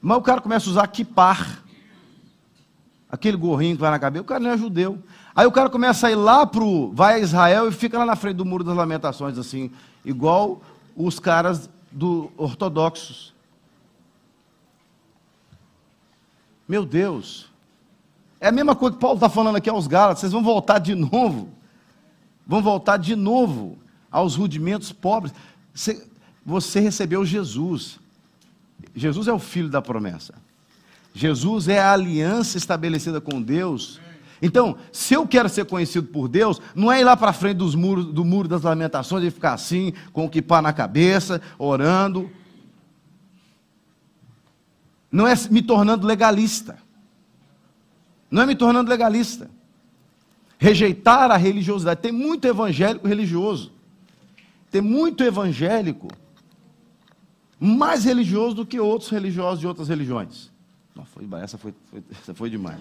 Mas 0.00 0.16
o 0.16 0.22
cara 0.22 0.40
começa 0.40 0.68
a 0.68 0.70
usar 0.70 0.86
kipar, 0.86 1.62
aquele 3.10 3.36
gorrinho 3.36 3.76
que 3.76 3.80
vai 3.80 3.90
na 3.90 3.98
cabeça, 3.98 4.22
o 4.22 4.26
cara 4.26 4.40
não 4.40 4.50
é 4.50 4.56
judeu. 4.56 5.02
Aí 5.36 5.46
o 5.46 5.52
cara 5.52 5.68
começa 5.68 6.06
a 6.06 6.10
ir 6.10 6.14
lá 6.14 6.46
pro, 6.46 6.92
vai 6.92 7.14
a 7.14 7.18
Israel 7.18 7.68
e 7.68 7.72
fica 7.72 7.98
lá 7.98 8.06
na 8.06 8.14
frente 8.14 8.36
do 8.36 8.44
muro 8.44 8.62
das 8.62 8.76
lamentações, 8.76 9.36
assim, 9.36 9.70
igual 10.04 10.62
os 10.96 11.18
caras 11.18 11.68
do 11.90 12.30
ortodoxos. 12.36 13.34
Meu 16.68 16.86
Deus. 16.86 17.50
É 18.40 18.48
a 18.48 18.52
mesma 18.52 18.76
coisa 18.76 18.94
que 18.94 19.00
Paulo 19.00 19.16
está 19.16 19.28
falando 19.28 19.56
aqui 19.56 19.68
aos 19.68 19.86
Gálatas. 19.86 20.20
Vocês 20.20 20.32
vão 20.32 20.42
voltar 20.42 20.78
de 20.78 20.94
novo. 20.94 21.48
Vão 22.46 22.62
voltar 22.62 22.96
de 22.96 23.16
novo 23.16 23.78
aos 24.10 24.36
rudimentos 24.36 24.92
pobres. 24.92 25.34
Você, 25.72 26.06
você 26.44 26.80
recebeu 26.80 27.24
Jesus. 27.24 27.98
Jesus 28.94 29.28
é 29.28 29.32
o 29.32 29.38
filho 29.38 29.68
da 29.68 29.82
promessa. 29.82 30.34
Jesus 31.12 31.68
é 31.68 31.78
a 31.78 31.92
aliança 31.92 32.58
estabelecida 32.58 33.20
com 33.20 33.40
Deus. 33.40 34.00
Então, 34.44 34.76
se 34.92 35.14
eu 35.14 35.26
quero 35.26 35.48
ser 35.48 35.64
conhecido 35.64 36.08
por 36.08 36.28
Deus, 36.28 36.60
não 36.74 36.92
é 36.92 37.00
ir 37.00 37.04
lá 37.04 37.16
para 37.16 37.32
frente 37.32 37.56
dos 37.56 37.74
muros, 37.74 38.04
do 38.04 38.26
muro 38.26 38.46
das 38.46 38.60
lamentações 38.60 39.24
e 39.24 39.30
ficar 39.30 39.54
assim, 39.54 39.94
com 40.12 40.26
o 40.26 40.28
kipá 40.28 40.60
na 40.60 40.70
cabeça, 40.70 41.40
orando. 41.58 42.30
Não 45.10 45.26
é 45.26 45.32
me 45.50 45.62
tornando 45.62 46.06
legalista. 46.06 46.76
Não 48.30 48.42
é 48.42 48.46
me 48.46 48.54
tornando 48.54 48.90
legalista. 48.90 49.50
Rejeitar 50.58 51.30
a 51.30 51.38
religiosidade. 51.38 52.02
Tem 52.02 52.12
muito 52.12 52.46
evangélico 52.46 53.08
religioso. 53.08 53.72
Tem 54.70 54.82
muito 54.82 55.24
evangélico 55.24 56.08
mais 57.58 58.04
religioso 58.04 58.56
do 58.56 58.66
que 58.66 58.78
outros 58.78 59.08
religiosos 59.08 59.60
de 59.60 59.66
outras 59.66 59.88
religiões. 59.88 60.52
Essa, 61.42 61.56
foi, 61.56 61.74
foi, 61.90 62.04
essa 62.10 62.34
foi 62.34 62.50
demais. 62.50 62.78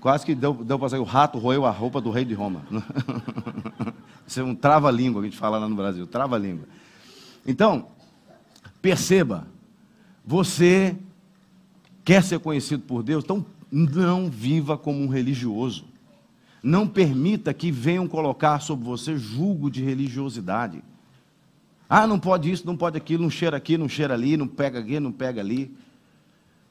Quase 0.00 0.24
que 0.24 0.34
deu, 0.34 0.52
deu 0.52 0.78
para 0.78 0.88
sair 0.88 1.00
o 1.00 1.04
rato 1.04 1.38
roeu 1.38 1.64
a 1.64 1.70
roupa 1.70 2.00
do 2.00 2.10
rei 2.10 2.24
de 2.24 2.34
Roma. 2.34 2.62
Isso 4.26 4.40
é 4.40 4.42
um 4.42 4.54
trava-língua 4.54 5.20
que 5.22 5.28
a 5.28 5.30
gente 5.30 5.38
fala 5.38 5.58
lá 5.58 5.68
no 5.68 5.76
Brasil, 5.76 6.06
trava-língua. 6.06 6.66
Então, 7.46 7.86
perceba, 8.82 9.46
você 10.24 10.96
quer 12.04 12.22
ser 12.22 12.38
conhecido 12.40 12.82
por 12.82 13.02
Deus? 13.02 13.24
Então 13.24 13.44
não 13.70 14.30
viva 14.30 14.78
como 14.78 15.00
um 15.02 15.08
religioso. 15.08 15.84
Não 16.62 16.88
permita 16.88 17.54
que 17.54 17.70
venham 17.70 18.08
colocar 18.08 18.60
sobre 18.60 18.84
você 18.84 19.16
julgo 19.16 19.70
de 19.70 19.82
religiosidade. 19.82 20.82
Ah, 21.88 22.06
não 22.06 22.18
pode 22.18 22.50
isso, 22.50 22.66
não 22.66 22.76
pode 22.76 22.96
aquilo, 22.96 23.22
não 23.22 23.30
cheira 23.30 23.56
aqui, 23.56 23.78
não 23.78 23.88
cheira 23.88 24.14
ali, 24.14 24.36
não 24.36 24.48
pega 24.48 24.80
aqui, 24.80 24.98
não 24.98 25.12
pega 25.12 25.40
ali. 25.40 25.72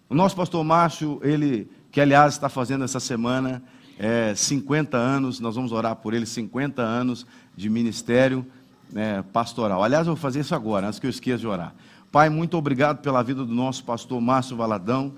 O 0.09 0.15
nosso 0.15 0.35
pastor 0.35 0.63
Márcio, 0.63 1.19
ele, 1.23 1.69
que 1.95 2.01
aliás 2.01 2.33
está 2.33 2.49
fazendo 2.49 2.83
essa 2.83 2.99
semana 2.99 3.63
é, 3.97 4.35
50 4.35 4.97
anos, 4.97 5.39
nós 5.39 5.55
vamos 5.55 5.71
orar 5.71 5.95
por 5.95 6.13
ele, 6.13 6.25
50 6.25 6.81
anos 6.81 7.25
de 7.55 7.69
ministério 7.69 8.45
é, 8.93 9.21
pastoral. 9.21 9.81
Aliás, 9.81 10.05
eu 10.05 10.13
vou 10.13 10.21
fazer 10.21 10.41
isso 10.41 10.53
agora, 10.53 10.87
antes 10.87 10.99
que 10.99 11.05
eu 11.05 11.09
esqueça 11.09 11.37
de 11.37 11.47
orar. 11.47 11.73
Pai, 12.11 12.27
muito 12.27 12.57
obrigado 12.57 12.97
pela 12.97 13.23
vida 13.23 13.45
do 13.45 13.55
nosso 13.55 13.85
pastor 13.85 14.19
Márcio 14.19 14.57
Valadão, 14.57 15.13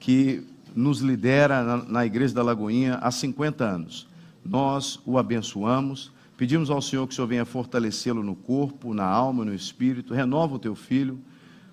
que 0.00 0.44
nos 0.74 0.98
lidera 0.98 1.62
na, 1.62 1.76
na 1.76 2.04
Igreja 2.04 2.34
da 2.34 2.42
Lagoinha 2.42 2.96
há 2.96 3.12
50 3.12 3.62
anos. 3.64 4.08
Nós 4.44 4.98
o 5.06 5.18
abençoamos, 5.18 6.10
pedimos 6.36 6.70
ao 6.70 6.82
Senhor 6.82 7.06
que 7.06 7.12
o 7.12 7.14
Senhor 7.14 7.28
venha 7.28 7.44
fortalecê-lo 7.44 8.24
no 8.24 8.34
corpo, 8.34 8.92
na 8.92 9.06
alma, 9.06 9.44
no 9.44 9.54
espírito, 9.54 10.12
renova 10.12 10.56
o 10.56 10.58
teu 10.58 10.74
filho. 10.74 11.20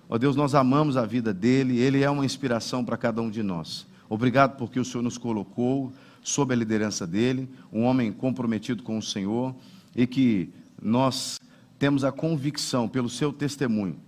Ó 0.08 0.16
Deus, 0.16 0.36
nós 0.36 0.54
amamos 0.54 0.96
a 0.96 1.04
vida 1.04 1.34
dele, 1.34 1.76
ele 1.80 2.04
é 2.04 2.08
uma 2.08 2.24
inspiração 2.24 2.84
para 2.84 2.96
cada 2.96 3.20
um 3.20 3.28
de 3.28 3.42
nós. 3.42 3.92
Obrigado 4.08 4.56
porque 4.56 4.78
o 4.78 4.84
Senhor 4.84 5.02
nos 5.02 5.18
colocou 5.18 5.92
sob 6.22 6.52
a 6.52 6.56
liderança 6.56 7.06
dele, 7.06 7.48
um 7.72 7.82
homem 7.82 8.12
comprometido 8.12 8.82
com 8.82 8.98
o 8.98 9.02
Senhor 9.02 9.54
e 9.94 10.06
que 10.06 10.50
nós 10.80 11.40
temos 11.78 12.04
a 12.04 12.12
convicção 12.12 12.88
pelo 12.88 13.08
seu 13.08 13.32
testemunho 13.32 13.98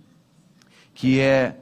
que 0.97 1.19
é 1.19 1.59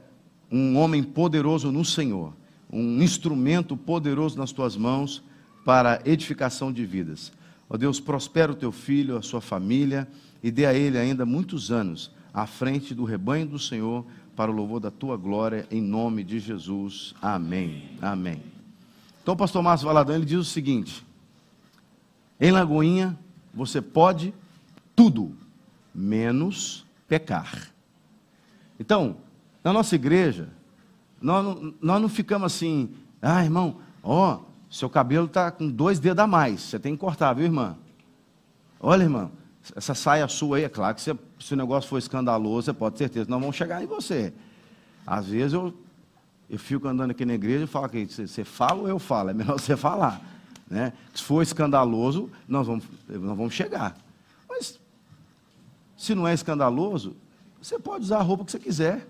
um 0.50 0.78
homem 0.78 1.02
poderoso 1.02 1.70
no 1.70 1.84
Senhor, 1.84 2.32
um 2.72 3.02
instrumento 3.02 3.76
poderoso 3.76 4.38
nas 4.38 4.50
tuas 4.50 4.78
mãos 4.78 5.22
para 5.62 6.00
edificação 6.06 6.72
de 6.72 6.86
vidas. 6.86 7.30
Ó 7.68 7.74
oh 7.74 7.78
Deus, 7.78 8.00
prospera 8.00 8.52
o 8.52 8.54
teu 8.54 8.72
filho, 8.72 9.14
a 9.14 9.20
sua 9.20 9.42
família 9.42 10.08
e 10.42 10.50
dê 10.50 10.64
a 10.64 10.72
ele 10.72 10.96
ainda 10.96 11.26
muitos 11.26 11.70
anos 11.70 12.10
à 12.36 12.46
frente 12.46 12.94
do 12.94 13.02
rebanho 13.02 13.46
do 13.46 13.58
Senhor 13.58 14.04
para 14.36 14.50
o 14.50 14.54
louvor 14.54 14.78
da 14.78 14.90
tua 14.90 15.16
glória, 15.16 15.66
em 15.70 15.80
nome 15.80 16.22
de 16.22 16.38
Jesus. 16.38 17.14
Amém. 17.22 17.88
Amém. 18.02 18.42
Então 19.22 19.32
o 19.32 19.36
pastor 19.38 19.62
Márcio 19.62 19.86
Valadão 19.86 20.14
ele 20.14 20.26
diz 20.26 20.38
o 20.38 20.44
seguinte: 20.44 21.02
em 22.38 22.50
Lagoinha 22.50 23.18
você 23.54 23.80
pode 23.80 24.34
tudo, 24.94 25.34
menos 25.94 26.84
pecar. 27.08 27.70
Então, 28.78 29.16
na 29.64 29.72
nossa 29.72 29.94
igreja, 29.94 30.50
nós 31.18 31.42
não, 31.42 31.74
nós 31.80 32.02
não 32.02 32.08
ficamos 32.10 32.52
assim, 32.52 32.90
ah, 33.22 33.42
irmão, 33.42 33.78
ó, 34.02 34.40
seu 34.70 34.90
cabelo 34.90 35.24
está 35.24 35.50
com 35.50 35.70
dois 35.70 35.98
dedos 35.98 36.22
a 36.22 36.26
mais, 36.26 36.60
você 36.60 36.78
tem 36.78 36.92
que 36.92 36.98
cortar, 36.98 37.32
viu, 37.32 37.46
irmã? 37.46 37.78
Olha, 38.78 39.04
irmão, 39.04 39.32
essa 39.74 39.94
saia 39.94 40.28
sua 40.28 40.58
aí, 40.58 40.64
é 40.64 40.68
claro 40.68 40.94
que 40.94 41.00
se, 41.00 41.14
se 41.40 41.54
o 41.54 41.56
negócio 41.56 41.88
for 41.88 41.98
escandaloso, 41.98 42.66
você 42.66 42.72
pode 42.72 42.96
ter 42.96 43.04
certeza, 43.04 43.28
nós 43.28 43.40
vamos 43.40 43.56
chegar 43.56 43.82
em 43.82 43.86
você. 43.86 44.32
Às 45.06 45.26
vezes 45.26 45.52
eu, 45.52 45.74
eu 46.48 46.58
fico 46.58 46.86
andando 46.86 47.10
aqui 47.10 47.24
na 47.24 47.34
igreja 47.34 47.64
e 47.64 47.66
falo 47.66 47.88
que 47.88 48.06
você, 48.06 48.26
você 48.26 48.44
fala 48.44 48.82
ou 48.82 48.88
eu 48.88 48.98
falo, 48.98 49.30
é 49.30 49.34
melhor 49.34 49.58
você 49.58 49.76
falar. 49.76 50.20
Né? 50.68 50.92
Se 51.14 51.22
for 51.22 51.42
escandaloso, 51.42 52.30
nós 52.46 52.66
vamos, 52.66 52.84
nós 53.08 53.36
vamos 53.36 53.54
chegar. 53.54 53.96
Mas, 54.48 54.78
se 55.96 56.14
não 56.14 56.26
é 56.26 56.34
escandaloso, 56.34 57.16
você 57.60 57.78
pode 57.78 58.04
usar 58.04 58.18
a 58.18 58.22
roupa 58.22 58.44
que 58.44 58.52
você 58.52 58.58
quiser. 58.58 59.06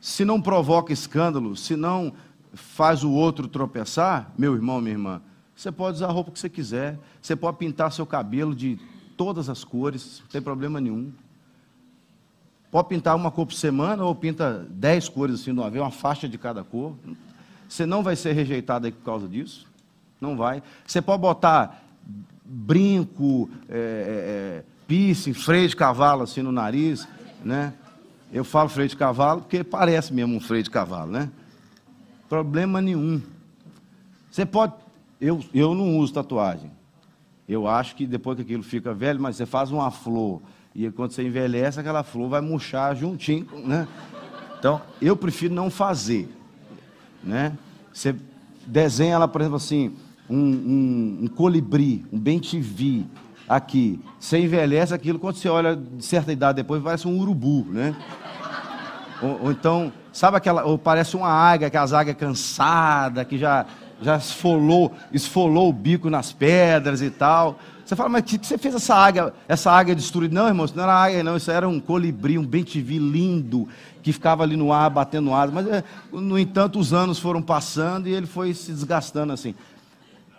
Se 0.00 0.24
não 0.24 0.40
provoca 0.40 0.92
escândalo, 0.92 1.56
se 1.56 1.76
não 1.76 2.14
faz 2.54 3.04
o 3.04 3.10
outro 3.10 3.46
tropeçar, 3.46 4.32
meu 4.36 4.54
irmão, 4.54 4.80
minha 4.80 4.94
irmã, 4.94 5.22
você 5.60 5.70
pode 5.70 5.96
usar 5.96 6.06
a 6.06 6.10
roupa 6.10 6.30
que 6.30 6.38
você 6.38 6.48
quiser. 6.48 6.98
Você 7.20 7.36
pode 7.36 7.58
pintar 7.58 7.92
seu 7.92 8.06
cabelo 8.06 8.54
de 8.54 8.78
todas 9.14 9.50
as 9.50 9.62
cores, 9.62 10.20
não 10.20 10.28
tem 10.28 10.40
problema 10.40 10.80
nenhum. 10.80 11.12
Pode 12.70 12.88
pintar 12.88 13.14
uma 13.14 13.30
cor 13.30 13.44
por 13.44 13.52
semana 13.52 14.02
ou 14.02 14.14
pinta 14.14 14.66
dez 14.70 15.06
cores 15.06 15.34
assim 15.34 15.52
de 15.52 15.60
uma 15.60 15.68
vez, 15.68 15.84
uma 15.84 15.90
faixa 15.90 16.26
de 16.26 16.38
cada 16.38 16.64
cor. 16.64 16.94
Você 17.68 17.84
não 17.84 18.02
vai 18.02 18.16
ser 18.16 18.32
rejeitado 18.32 18.90
por 18.90 19.04
causa 19.04 19.28
disso. 19.28 19.66
Não 20.18 20.34
vai. 20.34 20.62
Você 20.86 21.02
pode 21.02 21.20
botar 21.20 21.84
brinco, 22.42 23.50
é, 23.68 23.74
é, 23.74 23.78
é, 23.78 24.64
piercing, 24.88 25.34
freio 25.34 25.68
de 25.68 25.76
cavalo 25.76 26.22
assim 26.22 26.40
no 26.40 26.50
nariz, 26.50 27.06
né? 27.44 27.74
Eu 28.32 28.44
falo 28.44 28.70
freio 28.70 28.88
de 28.88 28.96
cavalo 28.96 29.42
porque 29.42 29.62
parece 29.62 30.10
mesmo 30.14 30.34
um 30.36 30.40
freio 30.40 30.62
de 30.62 30.70
cavalo, 30.70 31.12
né? 31.12 31.30
Problema 32.30 32.80
nenhum. 32.80 33.20
Você 34.30 34.46
pode. 34.46 34.72
Eu, 35.20 35.40
eu 35.52 35.74
não 35.74 35.98
uso 35.98 36.14
tatuagem. 36.14 36.70
Eu 37.48 37.66
acho 37.66 37.96
que 37.96 38.06
depois 38.06 38.36
que 38.36 38.42
aquilo 38.42 38.62
fica 38.62 38.94
velho, 38.94 39.20
mas 39.20 39.36
você 39.36 39.44
faz 39.44 39.70
uma 39.70 39.90
flor 39.90 40.40
e 40.74 40.88
quando 40.90 41.10
você 41.10 41.24
envelhece, 41.24 41.80
aquela 41.80 42.04
flor 42.04 42.28
vai 42.28 42.40
murchar 42.40 42.94
juntinho, 42.94 43.46
né? 43.64 43.88
Então, 44.58 44.80
eu 45.02 45.16
prefiro 45.16 45.52
não 45.52 45.68
fazer 45.68 46.28
né? 47.22 47.52
Você 47.92 48.14
desenha 48.66 49.14
ela, 49.14 49.28
por 49.28 49.40
exemplo, 49.40 49.56
assim, 49.56 49.94
um, 50.28 50.38
um, 50.38 51.18
um 51.22 51.28
colibri, 51.28 52.04
um 52.12 52.18
bem-te-vi 52.18 53.06
aqui. 53.48 54.00
Você 54.18 54.38
envelhece 54.38 54.94
aquilo, 54.94 55.18
quando 55.18 55.36
você 55.36 55.48
olha 55.48 55.76
de 55.76 56.04
certa 56.04 56.32
idade 56.32 56.56
depois, 56.56 56.82
parece 56.82 57.06
um 57.06 57.18
urubu, 57.18 57.66
né? 57.68 57.94
Ou, 59.22 59.44
ou 59.44 59.52
então, 59.52 59.92
sabe 60.12 60.36
aquela, 60.36 60.64
ou 60.64 60.78
parece 60.78 61.16
uma 61.16 61.28
águia, 61.28 61.66
aquelas 61.66 61.92
águias 61.92 62.16
cansadas, 62.16 63.26
que 63.26 63.36
já, 63.36 63.66
já 64.02 64.16
esfolou, 64.16 64.92
esfolou 65.12 65.68
o 65.68 65.72
bico 65.72 66.08
nas 66.08 66.32
pedras 66.32 67.02
e 67.02 67.10
tal. 67.10 67.58
Você 67.84 67.96
fala, 67.96 68.08
mas 68.08 68.22
que, 68.22 68.38
você 68.38 68.56
fez 68.56 68.74
essa 68.74 68.94
águia, 68.94 69.34
essa 69.48 69.70
águia 69.70 69.96
destruída? 69.96 70.32
Não, 70.32 70.46
irmão, 70.46 70.64
isso 70.64 70.76
não 70.76 70.84
era 70.84 70.94
águia, 70.94 71.24
não, 71.24 71.36
isso 71.36 71.50
era 71.50 71.68
um 71.68 71.80
colibri, 71.80 72.38
um 72.38 72.46
bem-te-vi 72.46 72.98
lindo, 72.98 73.68
que 74.00 74.12
ficava 74.12 74.44
ali 74.44 74.56
no 74.56 74.72
ar, 74.72 74.88
batendo 74.90 75.34
asa. 75.34 75.50
Mas, 75.52 75.66
é, 75.66 75.82
no 76.12 76.38
entanto, 76.38 76.78
os 76.78 76.92
anos 76.92 77.18
foram 77.18 77.42
passando 77.42 78.08
e 78.08 78.12
ele 78.12 78.26
foi 78.26 78.54
se 78.54 78.70
desgastando 78.70 79.32
assim. 79.32 79.56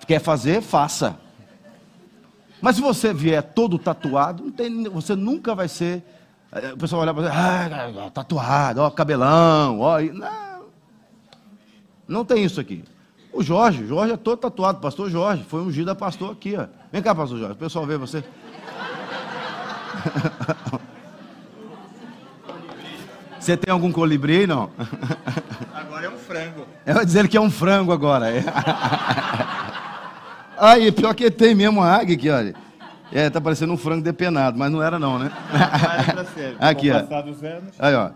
Quer 0.08 0.21
fazer? 0.21 0.62
Faça. 0.62 1.17
Mas 2.62 2.78
se 2.78 2.82
você 2.82 3.13
vier 3.13 3.43
todo 3.43 3.78
tatuado, 3.78 4.50
tem, 4.52 4.84
você 4.84 5.15
nunca 5.15 5.54
vai 5.54 5.67
ser. 5.67 6.04
É, 6.54 6.71
o 6.71 6.78
pessoal 6.78 7.02
olhar 7.02 7.13
para 7.13 7.24
você, 7.24 7.30
ah, 7.36 8.12
tatuado, 8.12 8.82
ó, 8.82 8.89
cabelão, 8.89 9.80
ó. 9.82 10.00
Não, 10.00 10.63
não 12.08 12.24
tem 12.24 12.45
isso 12.45 12.62
aqui. 12.62 12.84
O 13.34 13.41
Jorge, 13.41 13.88
Jorge 13.88 14.13
é 14.13 14.17
todo 14.17 14.39
tatuado, 14.39 14.80
pastor 14.80 15.10
Jorge, 15.10 15.46
foi 15.48 15.62
ungido 15.62 15.89
a 15.89 15.96
pastor 15.96 16.32
aqui, 16.32 16.56
ó. 16.58 16.65
Vem 16.91 17.02
cá, 17.02 17.15
pastor 17.15 17.39
Jorge, 17.39 17.54
o 17.54 17.58
pessoal 17.58 17.86
vê 17.86 17.98
você. 17.98 18.24
Você 23.41 23.58
tem 23.58 23.74
algum 23.74 23.91
colibri 23.91 24.41
aí, 24.41 24.48
não? 24.48 24.70
Agora 25.74 26.06
é 26.06 26.10
um 26.10 26.17
frango. 26.17 26.67
Eu 26.86 26.94
vou 26.94 27.04
dizer 27.04 27.28
que 27.28 27.36
é 27.36 27.41
um 27.41 27.50
frango 27.50 27.91
agora. 27.91 28.28
Aí, 30.60 30.91
pior 30.91 31.15
que 31.15 31.32
tem 31.32 31.56
mesmo 31.56 31.82
a 31.82 31.91
águia 31.91 32.15
aqui, 32.15 32.30
olha. 32.30 32.54
É, 33.12 33.32
tá 33.32 33.41
parecendo 33.41 33.74
um 33.74 33.78
frango 33.78 34.04
depenado, 34.04 34.60
mas 34.60 34.72
não 34.72 34.84
era 34.84 35.00
não, 35.00 35.17
né? 35.17 35.32
Aqui, 36.60 36.91
ó. 36.91 36.98
Aí, 37.80 37.96
ó. 37.96 38.12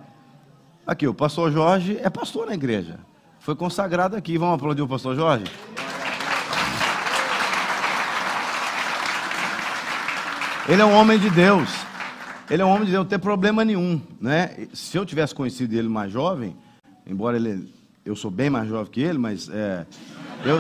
Aqui, 0.86 1.08
o 1.08 1.14
pastor 1.14 1.52
Jorge 1.52 2.00
é 2.04 2.10
pastor 2.10 2.46
na 2.46 2.54
igreja. 2.54 3.00
Foi 3.46 3.56
consagrado 3.56 4.16
aqui. 4.16 4.40
Vamos 4.40 4.56
aplaudir 4.56 4.82
o 4.82 4.88
pastor 4.88 5.16
Jorge? 5.16 5.46
Ele 10.68 10.82
é 10.82 10.86
um 10.86 10.96
homem 10.96 11.20
de 11.20 11.30
Deus. 11.30 11.70
Ele 12.50 12.64
é 12.64 12.66
um 12.66 12.70
homem 12.70 12.86
de 12.86 12.92
Deus, 12.94 13.04
não 13.04 13.10
tem 13.10 13.20
problema 13.20 13.64
nenhum. 13.64 14.02
Né? 14.20 14.68
Se 14.74 14.98
eu 14.98 15.06
tivesse 15.06 15.36
conhecido 15.36 15.76
ele 15.76 15.88
mais 15.88 16.12
jovem, 16.12 16.58
embora 17.06 17.38
ele, 17.38 17.72
eu 18.04 18.16
sou 18.16 18.32
bem 18.32 18.50
mais 18.50 18.68
jovem 18.68 18.92
que 18.92 19.02
ele, 19.02 19.20
mas 19.20 19.48
é, 19.48 19.86
eu, 20.44 20.58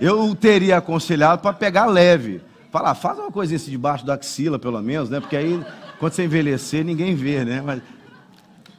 eu 0.00 0.34
teria 0.34 0.78
aconselhado 0.78 1.40
para 1.40 1.52
pegar 1.52 1.86
leve. 1.86 2.42
Falar, 2.72 2.96
faz 2.96 3.16
uma 3.16 3.30
coisinha 3.30 3.58
assim 3.58 3.70
debaixo 3.70 4.04
da 4.04 4.14
axila, 4.14 4.58
pelo 4.58 4.82
menos, 4.82 5.08
né? 5.08 5.20
Porque 5.20 5.36
aí, 5.36 5.64
quando 6.00 6.14
você 6.14 6.24
envelhecer, 6.24 6.84
ninguém 6.84 7.14
vê, 7.14 7.44
né? 7.44 7.62
Mas, 7.64 7.80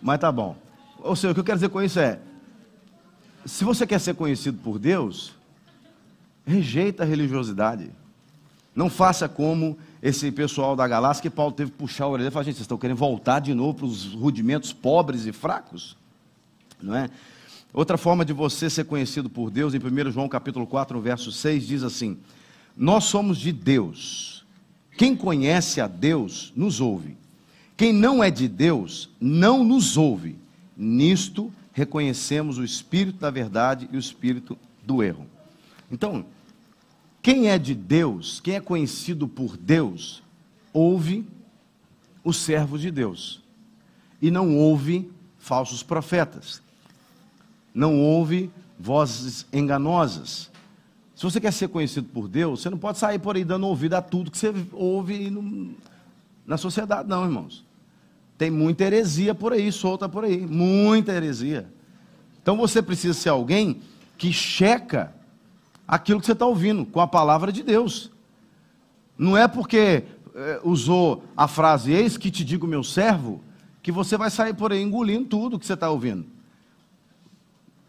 mas 0.02 0.20
tá 0.20 0.30
bom. 0.30 0.62
Ou 1.04 1.16
seja, 1.16 1.32
o 1.32 1.34
que 1.34 1.42
eu 1.42 1.44
quero 1.44 1.58
dizer 1.58 1.70
com 1.70 1.82
isso 1.82 2.00
é: 2.00 2.20
se 3.46 3.64
você 3.66 3.86
quer 3.86 4.00
ser 4.00 4.16
conhecido 4.16 4.58
por 4.64 4.80
Deus, 4.80 5.34
rejeita 6.46 7.04
a 7.04 7.06
religiosidade. 7.06 7.92
Não 8.76 8.90
faça 8.90 9.30
como 9.30 9.78
esse 10.02 10.32
pessoal 10.32 10.76
da 10.76 10.88
galáxia 10.88 11.22
que 11.22 11.30
Paulo 11.30 11.52
teve 11.52 11.72
que 11.72 11.78
puxar 11.78 12.06
a 12.06 12.10
orelha 12.10 12.30
e 12.30 12.32
falar: 12.32 12.46
gente, 12.46 12.56
vocês 12.56 12.64
estão 12.64 12.78
querendo 12.78 12.98
voltar 12.98 13.40
de 13.40 13.54
novo 13.54 13.76
para 13.76 13.86
os 13.86 14.14
rudimentos 14.14 14.72
pobres 14.72 15.26
e 15.26 15.32
fracos? 15.32 15.98
Não 16.82 16.96
é? 16.96 17.10
Outra 17.74 17.98
forma 17.98 18.24
de 18.24 18.34
você 18.34 18.70
ser 18.70 18.86
conhecido 18.86 19.30
por 19.30 19.52
Deus, 19.52 19.74
em 19.74 19.80
1 19.80 20.12
João 20.12 20.30
capítulo 20.30 20.66
4, 20.66 21.00
verso 21.02 21.32
6, 21.32 21.68
diz 21.68 21.84
assim: 21.84 22.18
Nós 22.78 23.04
somos 23.04 23.38
de 23.38 23.52
Deus. 23.52 24.46
Quem 24.98 25.16
conhece 25.16 25.82
a 25.82 25.88
Deus 25.88 26.54
nos 26.56 26.80
ouve. 26.80 27.18
Quem 27.76 27.92
não 27.92 28.24
é 28.24 28.30
de 28.30 28.48
Deus 28.48 29.10
não 29.20 29.64
nos 29.64 29.98
ouve. 29.98 30.43
Nisto 30.76 31.52
reconhecemos 31.72 32.58
o 32.58 32.64
espírito 32.64 33.20
da 33.20 33.30
verdade 33.30 33.90
e 33.92 33.96
o 33.96 34.00
espírito 34.00 34.58
do 34.86 35.02
erro. 35.02 35.26
Então, 35.92 36.26
quem 37.22 37.50
é 37.50 37.58
de 37.58 37.74
Deus, 37.74 38.40
quem 38.40 38.56
é 38.56 38.60
conhecido 38.60 39.28
por 39.28 39.56
Deus, 39.56 40.22
ouve 40.74 41.26
os 42.24 42.38
servos 42.38 42.82
de 42.82 42.92
Deus 42.92 43.42
e 44.22 44.32
não 44.32 44.58
ouve 44.58 45.10
falsos 45.38 45.84
profetas, 45.84 46.62
não 47.74 48.00
ouve 48.00 48.52
vozes 48.80 49.46
enganosas. 49.54 50.50
Se 51.16 51.24
você 51.24 51.40
quer 51.40 51.54
ser 51.54 51.70
conhecido 51.70 52.08
por 52.10 52.28
Deus, 52.28 52.62
você 52.62 52.70
não 52.70 52.78
pode 52.78 52.98
sair 52.98 53.20
por 53.20 53.36
aí 53.36 53.44
dando 53.44 53.68
ouvido 53.68 53.94
a 53.94 54.02
tudo 54.02 54.32
que 54.32 54.38
você 54.38 54.54
ouve 54.72 55.30
no, 55.30 55.76
na 56.46 56.58
sociedade, 56.58 57.08
não, 57.08 57.24
irmãos. 57.24 57.64
Tem 58.44 58.52
muita 58.52 58.84
heresia 58.84 59.34
por 59.34 59.54
aí, 59.54 59.72
solta 59.72 60.10
por 60.10 60.26
aí, 60.26 60.46
muita 60.46 61.14
heresia. 61.14 61.66
Então 62.42 62.58
você 62.58 62.82
precisa 62.82 63.14
ser 63.14 63.30
alguém 63.30 63.80
que 64.18 64.34
checa 64.34 65.16
aquilo 65.88 66.20
que 66.20 66.26
você 66.26 66.34
está 66.34 66.46
ouvindo 66.46 66.86
com 66.86 67.00
a 67.00 67.08
palavra 67.08 67.54
de 67.54 67.64
Deus. 67.64 68.12
Não 69.18 69.38
é 69.38 69.48
porque 69.48 70.04
é, 70.36 70.60
usou 70.62 71.24
a 71.38 71.48
frase 71.48 71.94
eis 71.94 72.18
que 72.18 72.30
te 72.30 72.44
digo 72.44 72.68
meu 72.68 72.84
servo, 72.84 73.42
que 73.82 73.94
você 73.94 74.18
vai 74.18 74.30
sair 74.30 74.54
por 74.54 74.74
aí 74.74 74.84
engolindo 74.84 75.24
tudo 75.24 75.58
que 75.58 75.66
você 75.66 75.76
está 75.76 75.90
ouvindo. 75.90 76.26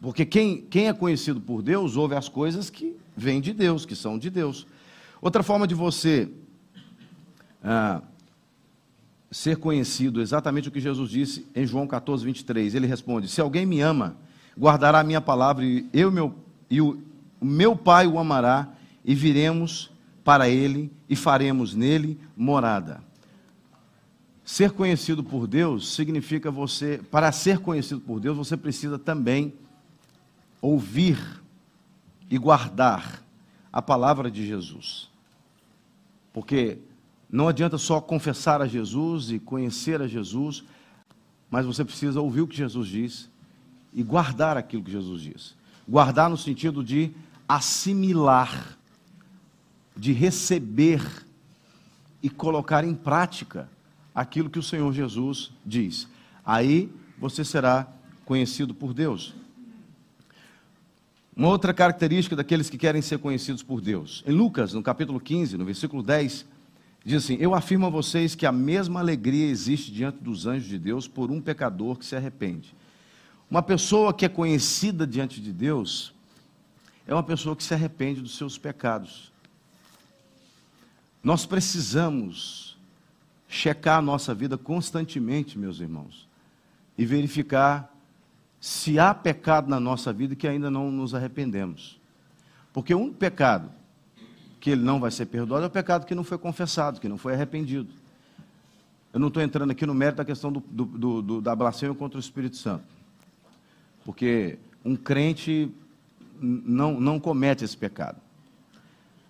Porque 0.01 0.25
quem, 0.25 0.61
quem 0.61 0.87
é 0.87 0.93
conhecido 0.93 1.41
por 1.41 1.63
Deus 1.63 1.97
ouve 1.97 2.15
as 2.15 2.29
coisas 2.29 2.71
que 2.71 2.97
vêm 3.17 3.41
de 3.41 3.53
Deus, 3.53 3.85
que 3.85 3.97
são 3.97 4.17
de 4.17 4.31
Deus. 4.31 4.69
Outra 5.21 5.43
forma 5.43 5.67
de 5.67 5.75
você 5.75 6.31
ah, 7.61 8.01
ser 9.35 9.57
conhecido, 9.57 10.21
exatamente 10.21 10.69
o 10.69 10.71
que 10.71 10.79
Jesus 10.79 11.11
disse 11.11 11.45
em 11.57 11.67
João 11.67 11.89
14, 11.89 12.25
23. 12.25 12.73
Ele 12.73 12.87
responde: 12.87 13.27
Se 13.27 13.41
alguém 13.41 13.67
me 13.67 13.81
ama, 13.81 14.17
guardará 14.57 15.01
a 15.01 15.05
minha 15.05 15.21
palavra, 15.21 15.65
e 15.65 15.85
eu 15.93 16.09
meu, 16.13 16.37
e 16.71 16.81
o, 16.81 17.03
o 17.41 17.45
meu 17.45 17.75
Pai 17.75 18.07
o 18.07 18.17
amará, 18.17 18.69
e 19.05 19.13
viremos 19.13 19.91
para 20.23 20.49
ele 20.49 20.89
e 21.09 21.17
faremos 21.17 21.75
nele 21.75 22.17
morada. 22.37 23.03
Ser 24.45 24.71
conhecido 24.71 25.25
por 25.25 25.49
Deus 25.49 25.93
significa 25.93 26.49
você, 26.49 27.01
para 27.11 27.33
ser 27.33 27.59
conhecido 27.59 28.01
por 28.01 28.21
Deus, 28.21 28.37
você 28.37 28.57
precisa 28.57 29.01
também 29.01 29.53
ouvir 30.63 31.19
e 32.31 32.39
guardar 32.39 33.21
a 33.73 33.83
palavra 33.83 34.31
de 34.31 34.47
Jesus. 34.47 35.11
Porque 36.33 36.79
não 37.31 37.49
adianta 37.49 37.79
só 37.79 38.01
confessar 38.01 38.63
a 38.63 38.67
Jesus 38.67 39.31
e 39.31 39.39
conhecer 39.39 40.01
a 40.01 40.07
Jesus, 40.07 40.65
mas 41.51 41.67
você 41.67 41.85
precisa 41.85 42.21
ouvir 42.21 42.43
o 42.43 42.47
que 42.47 42.57
Jesus 42.57 42.89
diz 42.89 43.31
e 43.93 44.03
guardar 44.03 44.57
aquilo 44.57 44.83
que 44.83 44.91
Jesus 44.91 45.23
diz. 45.23 45.55
Guardar 45.89 46.29
no 46.31 46.37
sentido 46.37 46.83
de 46.83 47.13
assimilar, 47.49 48.77
de 49.97 50.13
receber 50.13 51.03
e 52.23 52.31
colocar 52.31 52.85
em 52.85 52.95
prática 52.95 53.69
aquilo 54.15 54.49
que 54.49 54.59
o 54.59 54.63
Senhor 54.63 54.93
Jesus 54.93 55.51
diz. 55.65 56.09
Aí 56.45 56.91
você 57.19 57.45
será 57.45 57.87
conhecido 58.25 58.75
por 58.75 58.95
Deus. 58.95 59.35
Uma 61.37 61.49
outra 61.49 61.75
característica 61.75 62.37
daqueles 62.37 62.71
que 62.71 62.79
querem 62.79 63.03
ser 63.03 63.19
conhecidos 63.19 63.63
por 63.63 63.81
Deus. 63.81 64.23
Em 64.27 64.33
Lucas, 64.33 64.73
no 64.73 64.83
capítulo 64.83 65.19
15, 65.19 65.57
no 65.57 65.65
versículo 65.65 66.03
10, 66.03 66.47
diz 67.05 67.25
assim: 67.25 67.37
Eu 67.39 67.55
afirmo 67.55 67.87
a 67.87 67.91
vocês 67.91 68.35
que 68.35 68.47
a 68.47 68.53
mesma 68.53 69.01
alegria 69.01 69.47
existe 69.47 69.93
diante 69.93 70.19
dos 70.19 70.47
anjos 70.47 70.69
de 70.69 70.79
Deus 70.79 71.07
por 71.07 71.31
um 71.31 71.41
pecador 71.41 71.99
que 71.99 72.07
se 72.07 72.17
arrepende. 72.17 72.75
Uma 73.51 73.63
pessoa 73.63 74.15
que 74.15 74.25
é 74.25 74.29
conhecida 74.29 75.07
diante 75.07 75.41
de 75.41 75.53
Deus 75.53 76.15
é 77.07 77.13
uma 77.13 77.23
pessoa 77.23 77.55
que 77.55 77.63
se 77.63 77.75
arrepende 77.75 78.21
dos 78.21 78.37
seus 78.37 78.57
pecados. 78.57 79.33
Nós 81.23 81.47
precisamos 81.47 82.77
checar 83.49 83.99
a 83.99 84.03
nossa 84.03 84.35
vida 84.35 84.59
constantemente, 84.59 85.59
meus 85.59 85.81
irmãos, 85.81 86.27
e 86.97 87.05
verificar 87.05 87.95
se 88.61 88.99
há 88.99 89.15
pecado 89.15 89.69
na 89.69 89.79
nossa 89.79 90.13
vida 90.13 90.35
que 90.35 90.49
ainda 90.49 90.71
não 90.71 90.91
nos 90.91 91.15
arrependemos. 91.15 92.01
Porque 92.73 92.95
um 92.95 93.13
pecado 93.13 93.71
que 94.65 94.71
ele 94.71 94.81
não 94.81 94.99
vai 94.99 95.11
ser 95.11 95.27
perdoado 95.27 95.65
é 95.65 95.67
o 95.67 95.71
pecado 95.71 96.07
que 96.07 96.15
não 96.15 96.25
foi 96.25 96.39
confessado, 96.39 96.99
que 96.99 97.07
não 97.07 97.19
foi 97.19 97.35
arrependido. 97.35 97.93
Eu 99.13 99.21
não 99.21 99.29
estou 99.29 99.43
entrando 99.43 99.73
aqui 99.73 99.85
no 99.85 99.93
mérito 99.93 100.17
da 100.17 100.25
questão 100.25 100.51
do, 100.51 100.61
do, 100.61 101.21
do, 101.21 101.41
da 101.43 101.55
blasfêmia 101.55 101.95
contra 101.95 102.17
o 102.17 102.21
Espírito 102.21 102.57
Santo. 102.57 102.83
Porque 104.07 104.59
um 104.83 104.97
crente 104.97 105.71
não, 106.41 106.99
não 106.99 107.21
comete 107.21 107.63
esse 107.63 107.77
pecado. 107.77 108.19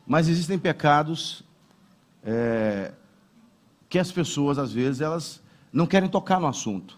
Mas 0.06 0.28
existem 0.28 0.56
pecados 0.56 1.42
é, 2.22 2.92
que 3.88 3.98
as 3.98 4.12
pessoas, 4.12 4.56
às 4.56 4.72
vezes, 4.72 5.00
elas 5.00 5.42
não 5.72 5.84
querem 5.84 6.08
tocar 6.08 6.38
no 6.38 6.46
assunto. 6.46 6.96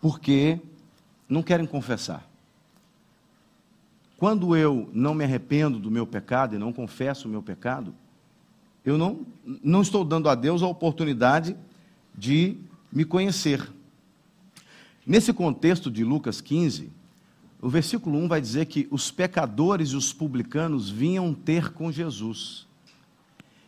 Porque 0.00 0.58
não 1.28 1.42
querem 1.42 1.66
confessar. 1.66 2.26
Quando 4.16 4.56
eu 4.56 4.88
não 4.92 5.14
me 5.14 5.24
arrependo 5.24 5.78
do 5.78 5.90
meu 5.90 6.06
pecado 6.06 6.54
e 6.54 6.58
não 6.58 6.72
confesso 6.72 7.28
o 7.28 7.30
meu 7.30 7.42
pecado, 7.42 7.94
eu 8.84 8.96
não, 8.96 9.26
não 9.62 9.82
estou 9.82 10.04
dando 10.04 10.28
a 10.28 10.34
Deus 10.34 10.62
a 10.62 10.66
oportunidade 10.66 11.56
de 12.16 12.56
me 12.90 13.04
conhecer. 13.04 13.68
Nesse 15.06 15.32
contexto 15.32 15.90
de 15.90 16.02
Lucas 16.02 16.40
15, 16.40 16.90
o 17.60 17.68
versículo 17.68 18.18
1 18.18 18.28
vai 18.28 18.40
dizer 18.40 18.66
que 18.66 18.88
os 18.90 19.10
pecadores 19.10 19.90
e 19.90 19.96
os 19.96 20.12
publicanos 20.12 20.88
vinham 20.88 21.34
ter 21.34 21.72
com 21.72 21.92
Jesus. 21.92 22.66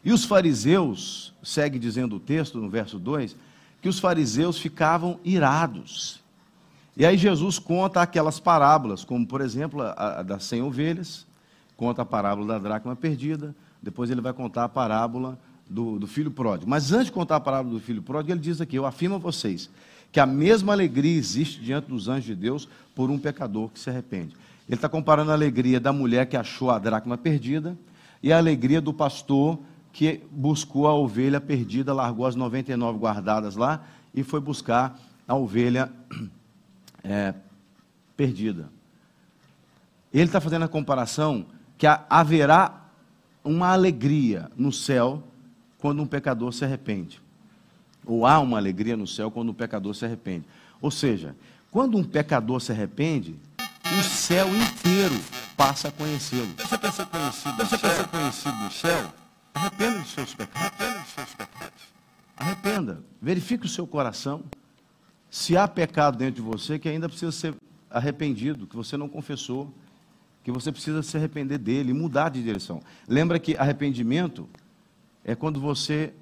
E 0.05 0.13
os 0.13 0.25
fariseus, 0.25 1.35
segue 1.43 1.79
dizendo 1.79 2.17
o 2.17 2.21
texto 2.21 2.59
no 2.59 2.71
verso 2.71 2.99
2, 2.99 3.37
que 3.83 3.89
os 3.89 3.99
fariseus 3.99 4.59
ficavam 4.59 5.21
irados. 5.25 6.23
E 6.99 7.07
aí 7.07 7.17
Jesus 7.17 7.61
conta 7.61 8.03
aquelas 8.03 8.41
parábolas, 8.41 9.05
como 9.05 9.25
por 9.25 9.41
exemplo 9.41 9.81
a, 9.83 10.19
a 10.19 10.23
das 10.25 10.43
cem 10.43 10.61
ovelhas, 10.63 11.25
conta 11.77 12.03
a 12.03 12.05
parábola 12.05 12.55
da 12.55 12.59
dracma 12.59 12.97
perdida, 12.97 13.55
depois 13.81 14.11
ele 14.11 14.21
vai 14.21 14.33
contar 14.33 14.65
a 14.65 14.69
parábola 14.69 15.39
do, 15.71 15.97
do 15.97 16.09
filho 16.09 16.33
pródigo. 16.33 16.69
Mas 16.69 16.91
antes 16.91 17.07
de 17.07 17.13
contar 17.13 17.37
a 17.37 17.41
parábola 17.41 17.75
do 17.77 17.81
filho 17.81 18.03
pródigo, 18.03 18.33
ele 18.33 18.41
diz 18.41 18.61
aqui: 18.61 18.75
Eu 18.75 18.85
afirmo 18.85 19.15
a 19.15 19.19
vocês 19.19 19.71
que 20.11 20.19
a 20.19 20.27
mesma 20.27 20.73
alegria 20.73 21.17
existe 21.17 21.61
diante 21.61 21.89
dos 21.89 22.09
anjos 22.09 22.25
de 22.25 22.35
Deus 22.35 22.69
por 22.97 23.11
um 23.11 23.19
pecador 23.19 23.69
que 23.69 23.79
se 23.79 23.89
arrepende. 23.89 24.35
Ele 24.67 24.75
está 24.75 24.89
comparando 24.89 25.31
a 25.31 25.35
alegria 25.35 25.79
da 25.79 25.93
mulher 25.93 26.27
que 26.27 26.37
achou 26.37 26.69
a 26.69 26.81
dracma 26.81 27.17
perdida 27.17 27.79
e 28.21 28.33
a 28.33 28.39
alegria 28.39 28.81
do 28.81 28.93
pastor 28.93 29.61
que 29.93 30.21
buscou 30.33 30.89
a 30.89 30.95
ovelha 30.95 31.41
perdida, 31.41 31.95
largou 31.95 32.27
as 32.27 32.35
99 32.35 32.99
guardadas 32.99 33.55
lá 33.55 33.85
e 34.13 34.25
foi 34.25 34.41
buscar 34.41 34.99
a 35.29 35.37
ovelha 35.37 35.93
é, 37.09 37.35
perdida. 38.17 38.71
Ele 40.13 40.25
está 40.25 40.41
fazendo 40.41 40.65
a 40.65 40.69
comparação 40.69 41.47
que 41.77 41.87
haverá 42.09 42.89
uma 43.45 43.69
alegria 43.69 44.51
no 44.57 44.73
céu 44.73 45.23
quando 45.79 46.03
um 46.03 46.07
pecador 46.07 46.53
se 46.53 46.65
arrepende 46.65 47.21
ou 48.09 48.25
há 48.25 48.41
uma 48.41 48.57
alegria 48.57 48.97
no 48.97 49.07
céu 49.07 49.31
quando 49.31 49.51
um 49.51 49.55
pecador 49.55 49.95
se 49.95 50.05
arrepende. 50.05 50.47
Ou 50.81 50.91
seja, 50.91 51.37
quando 51.71 51.99
um 51.99 52.03
pecador 52.03 52.59
se 52.59 52.73
arrepende, 52.73 53.37
o 53.85 54.03
céu 54.03 54.49
inteiro 54.49 55.15
passa 55.55 55.89
a 55.89 55.93
conhecê-lo. 55.93 56.49
Você 56.57 56.79
quer 56.79 56.93
ser 56.93 57.07
conhecido, 57.07 57.57
você 57.57 57.79
quer 57.79 57.97
ser 57.97 58.09
conhecido 58.09 58.57
no 58.57 58.71
céu? 58.71 59.13
Arrependa 59.53 59.99
dos 59.99 60.11
seus 60.11 60.35
pecados. 60.35 60.81
Arrependa 60.81 60.99
dos 61.01 61.11
seus 61.11 61.35
pecados. 61.35 61.83
Arrependa. 62.37 63.03
Verifique 63.21 63.67
o 63.67 63.69
seu 63.69 63.87
coração. 63.87 64.45
Se 65.31 65.57
há 65.57 65.69
pecado 65.69 66.17
dentro 66.17 66.37
de 66.37 66.43
você 66.43 66.79
que 66.79 66.89
ainda 66.89 67.09
precisa 67.09 67.33
ser 67.33 67.55
arrependido, 67.91 68.67
que 68.67 68.77
você 68.77 68.97
não 68.97 69.09
confessou, 69.09 69.73
que 70.43 70.51
você 70.51 70.73
precisa 70.73 71.03
se 71.03 71.17
arrepender 71.17 71.59
dele, 71.59 71.93
mudar 71.93 72.31
de 72.31 72.43
direção. 72.43 72.81
Lembra 73.07 73.39
que 73.39 73.57
arrependimento 73.57 74.49
é 75.25 75.35
quando 75.35 75.61
você 75.61 76.15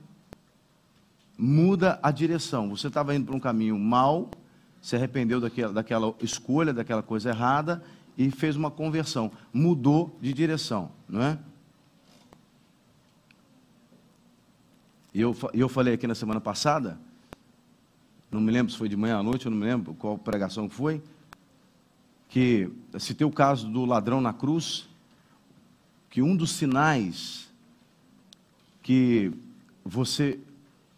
muda 1.38 1.98
a 2.02 2.10
direção. 2.10 2.68
Você 2.70 2.88
estava 2.88 3.14
indo 3.14 3.26
para 3.26 3.36
um 3.36 3.40
caminho 3.40 3.78
mal, 3.78 4.30
se 4.80 4.96
arrependeu 4.96 5.40
daquela, 5.40 5.72
daquela 5.72 6.14
escolha, 6.20 6.72
daquela 6.72 7.02
coisa 7.02 7.30
errada 7.30 7.82
e 8.16 8.30
fez 8.30 8.56
uma 8.56 8.70
conversão. 8.70 9.30
Mudou 9.52 10.16
de 10.20 10.32
direção, 10.32 10.90
não 11.08 11.22
é? 11.22 11.38
E 15.12 15.20
eu, 15.20 15.36
eu 15.54 15.68
falei 15.68 15.94
aqui 15.94 16.06
na 16.06 16.14
semana 16.14 16.40
passada, 16.40 16.98
não 18.36 18.42
me 18.42 18.52
lembro 18.52 18.72
se 18.72 18.78
foi 18.78 18.88
de 18.88 18.96
manhã 18.96 19.18
à 19.18 19.22
noite, 19.22 19.46
eu 19.46 19.50
não 19.50 19.58
me 19.58 19.64
lembro 19.64 19.94
qual 19.94 20.16
pregação 20.16 20.68
foi, 20.68 21.02
que 22.28 22.70
citei 22.98 23.26
o 23.26 23.30
caso 23.30 23.68
do 23.68 23.84
ladrão 23.84 24.20
na 24.20 24.32
cruz, 24.32 24.88
que 26.10 26.22
um 26.22 26.36
dos 26.36 26.52
sinais 26.52 27.52
que 28.82 29.32
você 29.84 30.38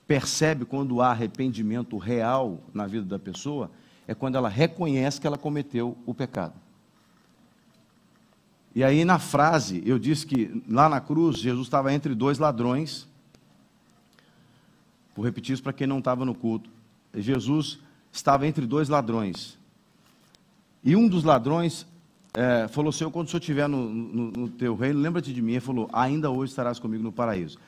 percebe 0.06 0.64
quando 0.64 1.00
há 1.00 1.10
arrependimento 1.10 1.96
real 1.98 2.60
na 2.72 2.86
vida 2.86 3.04
da 3.04 3.18
pessoa 3.18 3.70
é 4.06 4.14
quando 4.14 4.36
ela 4.36 4.48
reconhece 4.48 5.20
que 5.20 5.26
ela 5.26 5.36
cometeu 5.36 5.96
o 6.06 6.14
pecado. 6.14 6.54
E 8.74 8.84
aí, 8.84 9.04
na 9.04 9.18
frase, 9.18 9.82
eu 9.84 9.98
disse 9.98 10.26
que 10.26 10.62
lá 10.68 10.88
na 10.88 11.00
cruz, 11.00 11.38
Jesus 11.38 11.66
estava 11.66 11.92
entre 11.92 12.14
dois 12.14 12.38
ladrões. 12.38 13.08
Vou 15.16 15.24
repetir 15.24 15.52
isso 15.52 15.62
para 15.62 15.72
quem 15.72 15.86
não 15.86 15.98
estava 15.98 16.24
no 16.24 16.34
culto. 16.34 16.70
Jesus 17.14 17.78
estava 18.12 18.46
entre 18.46 18.66
dois 18.66 18.88
ladrões. 18.88 19.58
E 20.82 20.94
um 20.96 21.08
dos 21.08 21.24
ladrões 21.24 21.86
é, 22.34 22.68
falou: 22.68 22.92
Senhor, 22.92 23.10
quando 23.10 23.26
o 23.26 23.30
Senhor 23.30 23.40
estiver 23.40 23.68
no, 23.68 23.88
no, 23.88 24.30
no 24.30 24.48
teu 24.48 24.74
reino, 24.74 25.00
lembra-te 25.00 25.32
de 25.32 25.42
mim. 25.42 25.52
Ele 25.52 25.60
falou: 25.60 25.88
Ainda 25.92 26.30
hoje 26.30 26.52
estarás 26.52 26.78
comigo 26.78 27.02
no 27.02 27.12
paraíso. 27.12 27.58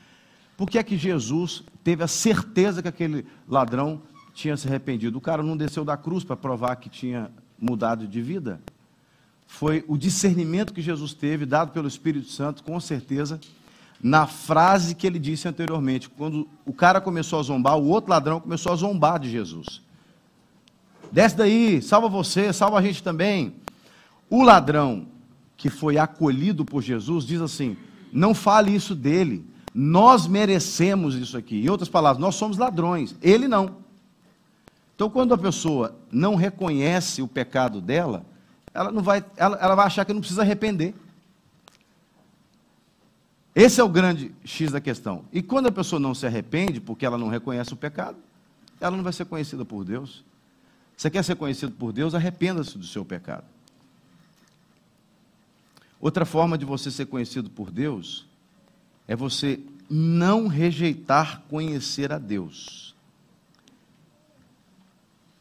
Por 0.57 0.69
que 0.69 0.77
é 0.77 0.83
que 0.83 0.97
Jesus 0.97 1.63
teve 1.83 2.03
a 2.03 2.07
certeza 2.07 2.81
que 2.81 2.87
aquele 2.87 3.25
ladrão 3.47 4.01
tinha 4.33 4.55
se 4.55 4.67
arrependido? 4.67 5.17
O 5.17 5.21
cara 5.21 5.41
não 5.41 5.57
desceu 5.57 5.83
da 5.83 5.97
cruz 5.97 6.23
para 6.23 6.35
provar 6.35 6.75
que 6.75 6.89
tinha 6.89 7.31
mudado 7.59 8.07
de 8.07 8.21
vida. 8.21 8.61
Foi 9.47 9.83
o 9.87 9.97
discernimento 9.97 10.73
que 10.73 10.81
Jesus 10.81 11.13
teve, 11.13 11.45
dado 11.45 11.71
pelo 11.71 11.87
Espírito 11.87 12.29
Santo, 12.29 12.63
com 12.63 12.79
certeza, 12.79 13.39
na 14.03 14.25
frase 14.25 14.95
que 14.95 15.05
ele 15.05 15.19
disse 15.19 15.47
anteriormente. 15.47 16.09
Quando 16.09 16.47
o 16.65 16.73
cara 16.73 16.99
começou 16.99 17.39
a 17.39 17.43
zombar, 17.43 17.77
o 17.77 17.87
outro 17.87 18.09
ladrão 18.09 18.39
começou 18.39 18.71
a 18.71 18.75
zombar 18.75 19.19
de 19.19 19.29
Jesus. 19.29 19.81
Desce 21.11 21.35
daí, 21.35 21.81
salva 21.81 22.07
você, 22.07 22.51
salva 22.53 22.79
a 22.79 22.81
gente 22.81 23.03
também. 23.03 23.55
O 24.29 24.43
ladrão 24.43 25.07
que 25.57 25.69
foi 25.69 25.97
acolhido 25.97 26.65
por 26.65 26.81
Jesus 26.81 27.25
diz 27.25 27.41
assim: 27.41 27.77
não 28.11 28.33
fale 28.33 28.73
isso 28.73 28.95
dele, 28.95 29.45
nós 29.73 30.25
merecemos 30.25 31.15
isso 31.15 31.37
aqui. 31.37 31.63
Em 31.63 31.69
outras 31.69 31.89
palavras, 31.89 32.19
nós 32.19 32.35
somos 32.35 32.57
ladrões, 32.57 33.15
ele 33.21 33.47
não. 33.47 33.81
Então, 34.95 35.09
quando 35.09 35.33
a 35.33 35.37
pessoa 35.37 35.95
não 36.11 36.35
reconhece 36.35 37.21
o 37.21 37.27
pecado 37.27 37.81
dela, 37.81 38.25
ela, 38.73 38.91
não 38.91 39.01
vai, 39.01 39.23
ela, 39.35 39.57
ela 39.59 39.75
vai 39.75 39.85
achar 39.87 40.05
que 40.05 40.13
não 40.13 40.19
precisa 40.19 40.41
arrepender. 40.41 40.93
Esse 43.53 43.81
é 43.81 43.83
o 43.83 43.89
grande 43.89 44.33
X 44.45 44.71
da 44.71 44.79
questão. 44.79 45.25
E 45.31 45.41
quando 45.41 45.67
a 45.67 45.71
pessoa 45.71 45.99
não 45.99 46.15
se 46.15 46.25
arrepende, 46.25 46.79
porque 46.79 47.05
ela 47.05 47.17
não 47.17 47.27
reconhece 47.27 47.73
o 47.73 47.77
pecado, 47.77 48.17
ela 48.79 48.95
não 48.95 49.03
vai 49.03 49.13
ser 49.13 49.25
conhecida 49.25 49.65
por 49.65 49.83
Deus. 49.83 50.23
Você 50.95 51.09
quer 51.09 51.23
ser 51.23 51.35
conhecido 51.35 51.73
por 51.73 51.91
Deus? 51.91 52.15
Arrependa-se 52.15 52.77
do 52.77 52.85
seu 52.85 53.03
pecado. 53.03 53.45
Outra 55.99 56.25
forma 56.25 56.57
de 56.57 56.65
você 56.65 56.89
ser 56.89 57.05
conhecido 57.05 57.49
por 57.49 57.69
Deus 57.69 58.25
é 59.07 59.15
você 59.15 59.59
não 59.89 60.47
rejeitar 60.47 61.41
conhecer 61.49 62.11
a 62.11 62.17
Deus. 62.17 62.95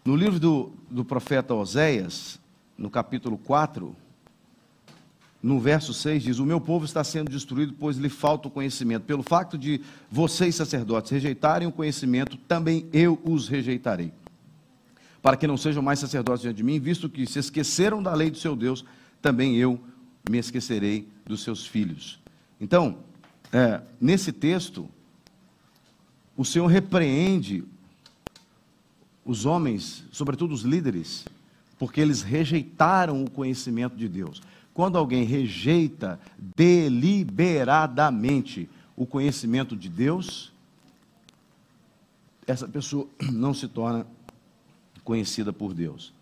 No 0.05 0.17
livro 0.17 0.41
do, 0.41 0.73
do 0.91 1.05
profeta 1.05 1.55
Oséias, 1.55 2.39
no 2.77 2.91
capítulo 2.91 3.39
4, 3.39 3.95
no 5.43 5.59
verso 5.59 5.95
6 5.95 6.23
diz: 6.23 6.39
O 6.39 6.47
meu 6.47 6.61
povo 6.61 6.85
está 6.85 7.03
sendo 7.03 7.31
destruído, 7.31 7.75
pois 7.79 7.97
lhe 7.97 8.09
falta 8.09 8.49
o 8.49 8.51
conhecimento. 8.51 9.05
Pelo 9.05 9.23
facto 9.23 9.57
de 9.57 9.81
vocês, 10.11 10.55
sacerdotes, 10.55 11.11
rejeitarem 11.11 11.67
o 11.67 11.73
conhecimento, 11.73 12.37
também 12.37 12.87
eu 12.93 13.19
os 13.25 13.49
rejeitarei. 13.49 14.13
Para 15.23 15.37
que 15.37 15.47
não 15.47 15.57
sejam 15.57 15.83
mais 15.83 15.99
sacerdotes 15.99 16.43
diante 16.43 16.57
de 16.57 16.63
mim, 16.63 16.79
visto 16.79 17.09
que 17.09 17.27
se 17.27 17.39
esqueceram 17.39 18.03
da 18.03 18.15
lei 18.15 18.31
do 18.31 18.39
seu 18.39 18.55
Deus, 18.55 18.85
também 19.21 19.57
eu 19.57 19.81
me 20.29 20.39
esquecerei 20.39 21.09
dos 21.27 21.43
seus 21.43 21.67
filhos. 21.67 22.19
Então, 22.61 22.99
é, 23.53 23.81
nesse 24.01 24.33
texto, 24.33 24.89
o 26.37 26.45
Senhor 26.45 26.67
repreende 26.67 27.65
os 29.25 29.45
homens, 29.45 30.05
sobretudo 30.11 30.55
os 30.55 30.63
líderes, 30.63 31.25
porque 31.79 32.01
eles 32.01 32.23
rejeitaram 32.23 33.23
o 33.23 33.31
conhecimento 33.31 33.97
de 33.97 34.09
Deus. 34.09 34.43
Quando 34.73 34.97
alguém 34.97 35.25
rejeita 35.25 36.21
deliberadamente 36.57 38.71
o 38.97 39.05
conhecimento 39.07 39.77
de 39.77 39.89
Deus, 39.89 40.53
essa 42.47 42.69
pessoa 42.69 43.09
não 43.33 43.55
se 43.55 43.69
torna 43.69 44.07
conhecida 45.05 45.53
por 45.53 45.75
Deus. 45.75 46.13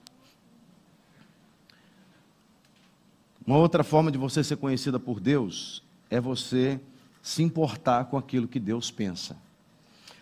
Uma 3.46 3.57
outra 3.57 3.82
forma 3.82 4.12
de 4.12 4.18
você 4.18 4.44
ser 4.44 4.57
conhecida 4.57 5.01
por 5.01 5.20
Deus 5.20 5.82
é 6.11 6.20
você 6.20 6.78
se 7.22 7.42
importar 7.42 8.05
com 8.07 8.16
aquilo 8.16 8.46
que 8.46 8.61
Deus 8.61 8.90
pensa. 8.90 9.36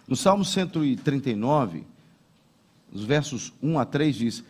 No 0.06 0.14
Salmo 0.14 0.44
139, 0.44 1.84
os 2.92 3.02
versos 3.02 3.52
1 3.60 3.78
a 3.78 3.84
3 3.84 4.14
diz: 4.14 4.44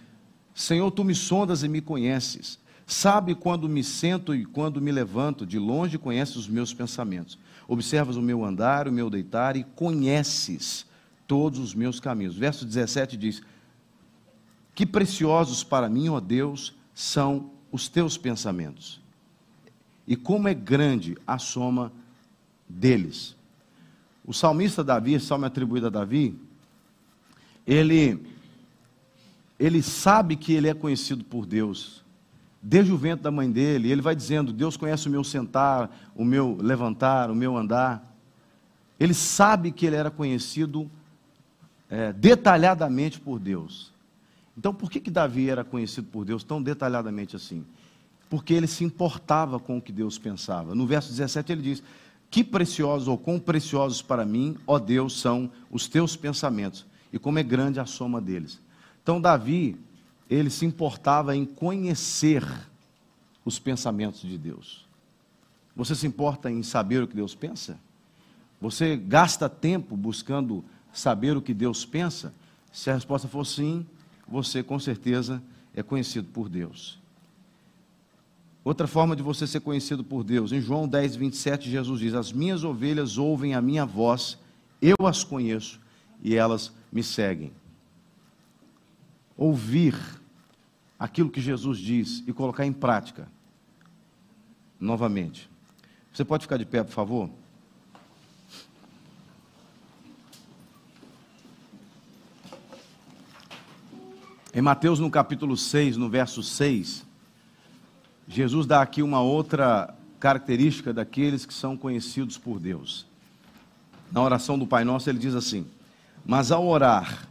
Senhor, 0.55 0.91
tu 0.91 1.05
me 1.05 1.15
sondas 1.15 1.63
e 1.63 1.69
me 1.69 1.81
conheces. 1.81 2.59
Sabe 2.87 3.35
quando 3.35 3.69
me 3.69 3.83
sento 3.83 4.33
e 4.33 4.45
quando 4.45 4.81
me 4.81 4.93
levanto, 4.93 5.45
de 5.45 5.59
longe 5.59 5.99
conheces 5.99 6.37
os 6.37 6.49
meus 6.49 6.73
pensamentos. 6.73 7.37
Observas 7.67 8.15
o 8.17 8.23
meu 8.23 8.45
andar, 8.45 8.87
o 8.87 8.93
meu 8.93 9.11
deitar 9.11 9.57
e 9.57 9.65
conheces 9.65 10.87
todos 11.27 11.59
os 11.59 11.75
meus 11.75 11.99
caminhos. 11.99 12.37
Verso 12.37 12.65
17 12.65 13.17
diz: 13.17 13.43
Que 14.73 14.87
preciosos 14.87 15.65
para 15.65 15.89
mim, 15.89 16.09
ó 16.09 16.21
Deus, 16.21 16.77
são 16.95 17.51
os 17.73 17.89
teus 17.89 18.17
pensamentos. 18.17 19.01
E 20.07 20.15
como 20.15 20.47
é 20.47 20.55
grande 20.55 21.19
a 21.27 21.39
soma 21.39 21.93
deles. 22.69 23.35
O 24.25 24.33
salmista 24.33 24.85
Davi, 24.85 25.19
salmo 25.19 25.45
atribuído 25.45 25.89
a 25.89 25.91
Davi, 25.91 26.39
ele 27.67 28.25
ele 29.59 29.83
sabe 29.83 30.37
que 30.37 30.53
ele 30.53 30.69
é 30.69 30.75
conhecido 30.75 31.25
por 31.25 31.47
Deus 31.47 32.05
desde 32.69 32.91
o 32.91 32.97
ventre 32.97 33.23
da 33.23 33.31
mãe 33.31 33.49
dele, 33.49 33.93
ele 33.93 34.03
vai 34.03 34.17
dizendo: 34.17 34.53
Deus 34.53 34.77
conhece 34.77 35.07
o 35.07 35.11
meu 35.11 35.23
sentar, 35.23 36.11
o 36.17 36.25
meu 36.25 36.59
levantar, 36.61 37.31
o 37.31 37.35
meu 37.35 37.57
andar. 37.57 38.13
Ele 38.99 39.15
sabe 39.15 39.71
que 39.71 39.87
ele 39.87 39.95
era 39.95 40.11
conhecido 40.11 40.91
é, 41.89 42.13
detalhadamente 42.13 43.21
por 43.21 43.39
Deus. 43.39 43.93
Então, 44.59 44.75
por 44.75 44.91
que, 44.91 44.99
que 44.99 45.11
Davi 45.11 45.49
era 45.49 45.63
conhecido 45.63 46.09
por 46.09 46.25
Deus 46.25 46.43
tão 46.43 46.61
detalhadamente 46.61 47.37
assim? 47.37 47.65
Porque 48.29 48.53
ele 48.53 48.67
se 48.67 48.83
importava 48.83 49.61
com 49.61 49.77
o 49.77 49.83
que 49.83 49.93
Deus 49.93 50.19
pensava. 50.19 50.75
No 50.75 50.87
verso 50.89 51.11
17 51.11 51.53
ele 51.53 51.63
diz: 51.63 51.83
Que 52.29 52.43
preciosos 52.43 53.07
ou 53.07 53.17
quão 53.17 53.39
preciosos 53.39 54.03
para 54.03 54.25
mim, 54.25 54.57
ó 54.67 54.81
Deus, 54.81 55.21
são 55.21 55.53
os 55.71 55.87
teus 55.87 56.17
pensamentos, 56.17 56.85
e 57.13 57.19
como 57.19 57.39
é 57.39 57.45
grande 57.45 57.79
a 57.79 57.87
soma 57.87 58.21
deles. 58.21 58.61
Então, 59.05 59.21
Davi, 59.21 59.79
ele 60.29 60.51
se 60.51 60.67
importava 60.67 61.37
em 61.37 61.45
conhecer 61.45 62.45
os 63.45 63.59
pensamentos 63.59 64.21
de 64.21 64.37
Deus. 64.37 64.85
Você 65.75 65.95
se 65.95 66.07
importa 66.07 66.51
em 66.51 66.63
saber 66.63 67.03
o 67.03 67.07
que 67.07 67.15
Deus 67.15 67.35
pensa? 67.35 67.79
Você 68.61 68.97
gasta 68.97 69.49
tempo 69.49 69.97
buscando 69.97 70.65
saber 70.93 71.37
o 71.37 71.43
que 71.43 71.55
Deus 71.55 71.85
pensa? 71.85 72.35
Se 72.73 72.91
a 72.91 72.95
resposta 72.95 73.29
for 73.29 73.45
sim, 73.45 73.87
você 74.27 74.63
com 74.63 74.79
certeza 74.79 75.43
é 75.75 75.83
conhecido 75.83 76.29
por 76.29 76.49
Deus. 76.49 76.99
Outra 78.65 78.89
forma 78.89 79.15
de 79.15 79.23
você 79.23 79.47
ser 79.47 79.61
conhecido 79.61 80.03
por 80.03 80.25
Deus, 80.25 80.51
em 80.51 80.61
João 80.61 80.89
10, 80.89 81.15
27, 81.17 81.71
Jesus 81.71 82.01
diz: 82.01 82.15
As 82.15 82.33
minhas 82.33 82.65
ovelhas 82.65 83.17
ouvem 83.17 83.55
a 83.55 83.61
minha 83.61 83.87
voz, 83.87 84.39
eu 84.83 84.97
as 85.07 85.23
conheço 85.23 85.79
e 86.21 86.35
elas 86.35 86.73
me 86.91 87.03
seguem 87.03 87.53
ouvir 89.37 89.95
aquilo 90.99 91.31
que 91.31 91.41
Jesus 91.41 91.79
diz 91.79 92.23
e 92.27 92.33
colocar 92.33 92.67
em 92.67 92.73
prática. 92.73 93.29
Novamente. 94.81 95.49
Você 96.13 96.25
pode 96.25 96.43
ficar 96.45 96.57
de 96.57 96.65
pé, 96.65 96.83
por 96.83 96.93
favor? 96.93 97.31
Em 104.55 104.63
Mateus, 104.63 104.99
no 104.99 105.11
capítulo 105.11 105.55
6, 105.55 105.99
no 105.99 106.09
verso 106.09 106.43
6, 106.43 107.05
Jesus 108.27 108.67
dá 108.67 108.81
aqui 108.81 109.03
uma 109.03 109.21
outra 109.21 109.95
característica 110.19 110.95
daqueles 110.95 111.45
que 111.45 111.53
são 111.53 111.77
conhecidos 111.77 112.39
por 112.39 112.59
Deus. 112.59 113.07
Na 114.11 114.23
oração 114.23 114.59
do 114.59 114.67
Pai 114.67 114.83
Nosso, 114.83 115.11
ele 115.11 115.19
diz 115.19 115.35
assim: 115.35 115.67
Mas 116.25 116.51
ao 116.51 116.67
orar, 116.67 117.29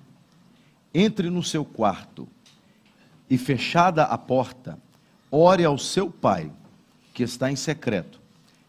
entre 0.93 1.31
no 1.31 1.41
seu 1.41 1.65
quarto 1.65 2.27
e, 3.29 3.37
fechada 3.37 4.03
a 4.03 4.17
porta, 4.17 4.77
ore 5.31 5.63
ao 5.65 5.77
seu 5.77 6.09
pai, 6.09 6.51
que 7.13 7.23
está 7.23 7.51
em 7.51 7.55
secreto, 7.55 8.19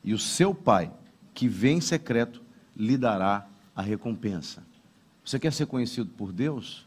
e 0.02 0.14
o 0.14 0.18
seu 0.18 0.54
pai, 0.54 0.90
que 1.34 1.48
vem 1.48 1.78
em 1.78 1.80
secreto, 1.80 2.42
lhe 2.76 2.96
dará 2.96 3.46
a 3.74 3.82
recompensa. 3.82 4.62
Você 5.24 5.38
quer 5.38 5.52
ser 5.52 5.66
conhecido 5.66 6.10
por 6.16 6.32
Deus? 6.32 6.86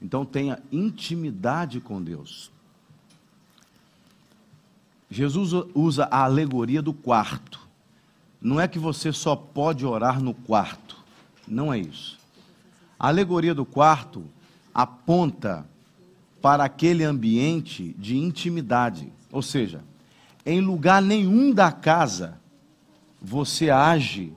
Então 0.00 0.24
tenha 0.24 0.62
intimidade 0.70 1.80
com 1.80 2.02
Deus. 2.02 2.50
Jesus 5.10 5.52
usa 5.74 6.04
a 6.10 6.22
alegoria 6.24 6.80
do 6.80 6.92
quarto. 6.92 7.60
Não 8.40 8.60
é 8.60 8.68
que 8.68 8.78
você 8.78 9.12
só 9.12 9.34
pode 9.34 9.84
orar 9.84 10.20
no 10.20 10.32
quarto. 10.32 10.96
Não 11.46 11.72
é 11.72 11.78
isso. 11.78 12.18
A 12.98 13.08
alegoria 13.08 13.54
do 13.54 13.64
quarto 13.64 14.24
aponta 14.72 15.66
para 16.40 16.64
aquele 16.64 17.04
ambiente 17.04 17.94
de 17.98 18.16
intimidade. 18.16 19.12
Ou 19.30 19.42
seja, 19.42 19.82
em 20.44 20.60
lugar 20.60 21.02
nenhum 21.02 21.52
da 21.52 21.70
casa 21.70 22.38
você 23.20 23.68
age 23.70 24.32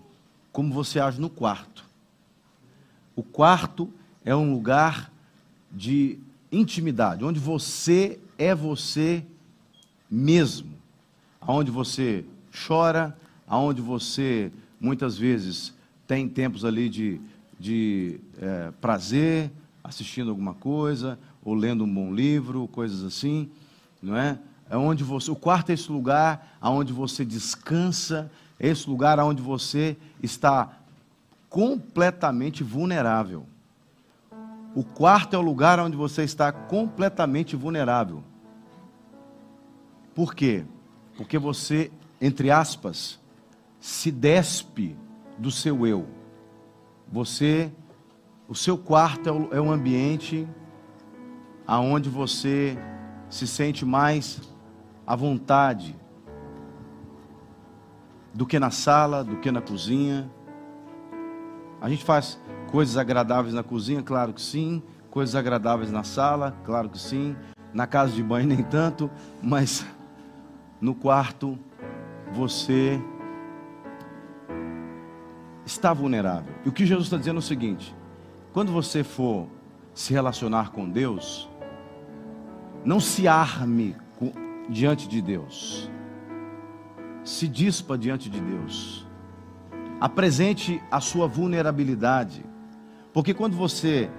como 0.51 0.73
você 0.73 0.99
age 0.99 1.19
no 1.19 1.29
quarto. 1.29 1.85
O 3.15 3.23
quarto 3.23 3.89
é 4.25 4.35
um 4.35 4.53
lugar 4.53 5.11
de 5.71 6.19
intimidade, 6.51 7.23
onde 7.23 7.39
você 7.39 8.19
é 8.37 8.53
você 8.53 9.23
mesmo, 10.09 10.73
aonde 11.41 11.71
você 11.71 12.25
chora, 12.67 13.17
aonde 13.47 13.81
você 13.81 14.51
muitas 14.79 15.17
vezes 15.17 15.73
tem 16.05 16.27
tempos 16.27 16.65
ali 16.65 16.89
de, 16.89 17.19
de 17.59 18.19
é, 18.39 18.71
prazer, 18.79 19.51
assistindo 19.83 20.29
alguma 20.29 20.53
coisa, 20.53 21.17
ou 21.43 21.53
lendo 21.53 21.83
um 21.83 21.93
bom 21.93 22.13
livro, 22.13 22.67
coisas 22.69 23.03
assim, 23.03 23.49
não 24.01 24.15
é? 24.15 24.39
É 24.69 24.77
onde 24.77 25.03
você, 25.03 25.29
o 25.29 25.35
quarto 25.35 25.69
é 25.69 25.73
esse 25.73 25.91
lugar 25.91 26.57
aonde 26.59 26.93
você 26.93 27.23
descansa, 27.23 28.31
é 28.59 28.67
esse 28.69 28.89
lugar 28.89 29.19
aonde 29.19 29.41
você 29.41 29.97
está 30.21 30.77
completamente 31.49 32.63
vulnerável. 32.63 33.45
O 34.73 34.83
quarto 34.83 35.35
é 35.35 35.37
o 35.37 35.41
lugar 35.41 35.79
onde 35.79 35.95
você 35.95 36.23
está 36.23 36.51
completamente 36.51 37.55
vulnerável. 37.55 38.23
Por 40.15 40.33
quê? 40.33 40.63
Porque 41.15 41.37
você, 41.37 41.91
entre 42.19 42.49
aspas, 42.49 43.19
se 43.79 44.11
despe 44.11 44.95
do 45.37 45.51
seu 45.51 45.85
eu. 45.85 46.07
Você 47.11 47.71
o 48.47 48.55
seu 48.55 48.77
quarto 48.77 49.29
é, 49.51 49.57
é 49.57 49.61
um 49.61 49.71
ambiente 49.71 50.47
aonde 51.73 52.07
você 52.07 52.77
se 53.27 53.47
sente 53.47 53.83
mais 53.83 54.39
à 55.07 55.15
vontade 55.15 55.95
do 58.31 58.45
que 58.45 58.59
na 58.59 58.69
sala, 58.69 59.23
do 59.23 59.37
que 59.37 59.51
na 59.51 59.59
cozinha. 59.59 60.29
A 61.81 61.89
gente 61.89 62.03
faz 62.03 62.39
coisas 62.69 62.95
agradáveis 62.95 63.55
na 63.55 63.63
cozinha, 63.63 64.03
claro 64.03 64.33
que 64.33 64.41
sim. 64.41 64.83
Coisas 65.09 65.35
agradáveis 65.35 65.91
na 65.91 66.03
sala, 66.03 66.55
claro 66.63 66.89
que 66.89 66.99
sim. 66.99 67.35
Na 67.73 67.87
casa 67.87 68.11
de 68.11 68.21
banho 68.21 68.45
nem 68.49 68.61
tanto, 68.61 69.09
mas 69.41 69.83
no 70.79 70.93
quarto 70.93 71.57
você 72.31 73.01
está 75.65 75.91
vulnerável. 75.91 76.53
E 76.63 76.69
o 76.69 76.71
que 76.71 76.85
Jesus 76.85 77.07
está 77.07 77.17
dizendo 77.17 77.37
é 77.37 77.39
o 77.39 77.41
seguinte: 77.41 77.95
quando 78.53 78.71
você 78.71 79.03
for 79.03 79.47
se 79.91 80.13
relacionar 80.13 80.69
com 80.69 80.87
Deus, 80.87 81.49
não 82.85 82.99
se 82.99 83.27
arme 83.27 83.95
diante 84.69 85.07
de 85.07 85.21
Deus, 85.21 85.89
se 87.23 87.47
dispa 87.47 87.97
diante 87.97 88.29
de 88.29 88.39
Deus, 88.39 89.07
apresente 89.99 90.81
a 90.91 90.99
sua 90.99 91.27
vulnerabilidade, 91.27 92.45
porque 93.13 93.33
quando 93.33 93.55
você 93.55 94.09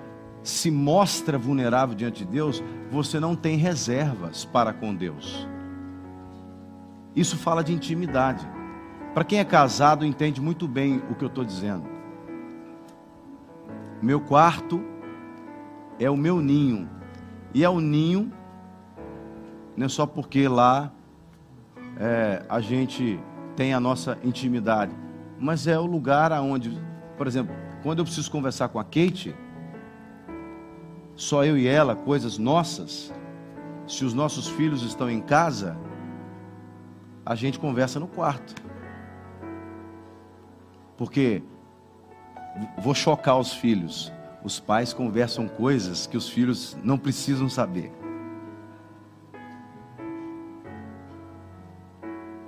se 0.43 0.71
mostra 0.71 1.39
vulnerável 1.39 1.95
diante 1.95 2.25
de 2.25 2.31
Deus, 2.31 2.63
você 2.91 3.19
não 3.19 3.35
tem 3.35 3.57
reservas 3.57 4.45
para 4.45 4.73
com 4.73 4.95
Deus. 4.95 5.49
Isso 7.17 7.37
fala 7.37 7.65
de 7.65 7.73
intimidade. 7.73 8.47
Para 9.15 9.25
quem 9.25 9.39
é 9.39 9.45
casado, 9.45 10.05
entende 10.05 10.41
muito 10.41 10.69
bem 10.69 11.03
o 11.11 11.15
que 11.15 11.25
eu 11.25 11.29
estou 11.29 11.45
dizendo. 11.45 11.89
Meu 14.03 14.21
quarto 14.21 14.83
é 15.99 16.11
o 16.11 16.17
meu 16.17 16.41
ninho. 16.41 16.91
E 17.55 17.65
é 17.65 17.71
o 17.71 17.81
ninho, 17.81 18.33
não 19.77 19.87
é 19.87 19.89
só 19.89 20.07
porque 20.07 20.47
lá 20.49 20.93
é, 21.99 22.45
a 22.49 22.61
gente 22.61 23.21
tem 23.57 23.73
a 23.75 23.81
nossa 23.81 24.19
intimidade, 24.23 24.95
mas 25.39 25.67
é 25.67 25.79
o 25.79 25.87
lugar 25.87 26.33
aonde, 26.33 26.79
por 27.17 27.27
exemplo, 27.27 27.55
quando 27.83 27.99
eu 27.99 28.05
preciso 28.05 28.31
conversar 28.31 28.69
com 28.69 28.79
a 28.79 28.85
Kate, 28.85 29.35
só 31.15 31.45
eu 31.45 31.57
e 31.57 31.67
ela, 31.67 31.95
coisas 31.95 32.39
nossas, 32.39 33.13
se 33.87 34.05
os 34.05 34.15
nossos 34.15 34.49
filhos 34.49 34.83
estão 34.83 35.11
em 35.11 35.21
casa, 35.21 35.77
a 37.25 37.35
gente 37.35 37.59
conversa 37.59 38.01
no 38.01 38.07
quarto. 38.09 38.55
Porque 40.97 41.43
vou 42.79 42.95
chocar 42.95 43.39
os 43.39 43.53
filhos. 43.53 44.13
Os 44.43 44.61
pais 44.61 44.93
conversam 44.93 45.49
coisas 45.49 46.07
que 46.07 46.17
os 46.17 46.29
filhos 46.29 46.77
não 46.83 46.99
precisam 46.99 47.49
saber. 47.49 47.93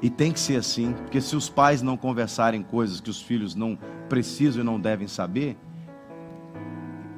E 0.02 0.10
tem 0.10 0.30
que 0.32 0.40
ser 0.40 0.56
assim, 0.56 0.92
porque 0.92 1.20
se 1.20 1.34
os 1.34 1.48
pais 1.48 1.80
não 1.82 1.96
conversarem 1.96 2.62
coisas 2.62 3.00
que 3.00 3.10
os 3.10 3.20
filhos 3.20 3.54
não 3.54 3.78
precisam 4.08 4.62
e 4.62 4.64
não 4.64 4.78
devem 4.78 5.08
saber, 5.08 5.56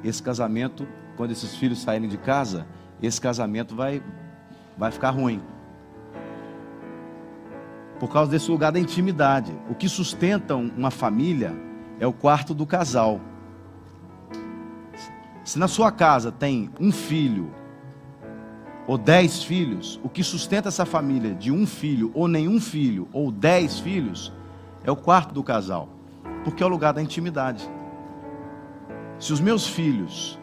esse 0.03 0.23
casamento 0.23 0.87
quando 1.19 1.31
esses 1.31 1.53
filhos 1.57 1.81
saírem 1.81 2.07
de 2.07 2.17
casa, 2.17 2.65
esse 3.01 3.19
casamento 3.19 3.75
vai, 3.75 4.01
vai 4.77 4.89
ficar 4.89 5.09
ruim. 5.09 5.41
Por 7.99 8.09
causa 8.09 8.31
desse 8.31 8.49
lugar 8.49 8.71
da 8.71 8.79
intimidade. 8.79 9.51
O 9.69 9.75
que 9.75 9.89
sustenta 9.89 10.55
uma 10.55 10.89
família 10.89 11.53
é 11.99 12.07
o 12.07 12.13
quarto 12.13 12.53
do 12.53 12.65
casal. 12.65 13.19
Se 15.43 15.59
na 15.59 15.67
sua 15.67 15.91
casa 15.91 16.31
tem 16.31 16.69
um 16.79 16.89
filho 16.89 17.51
ou 18.89 18.97
dez 18.97 19.43
filhos, 19.43 19.99
o 20.03 20.09
que 20.09 20.23
sustenta 20.23 20.69
essa 20.69 20.83
família 20.83 21.35
de 21.35 21.51
um 21.51 21.67
filho 21.67 22.09
ou 22.11 22.27
nenhum 22.27 22.59
filho 22.59 23.07
ou 23.13 23.31
dez 23.31 23.79
filhos 23.79 24.33
é 24.83 24.89
o 24.89 24.95
quarto 24.95 25.31
do 25.31 25.43
casal, 25.43 25.89
porque 26.43 26.63
é 26.63 26.65
o 26.65 26.69
lugar 26.69 26.91
da 26.91 26.99
intimidade. 26.99 27.69
Se 29.19 29.31
os 29.31 29.39
meus 29.39 29.67
filhos 29.67 30.39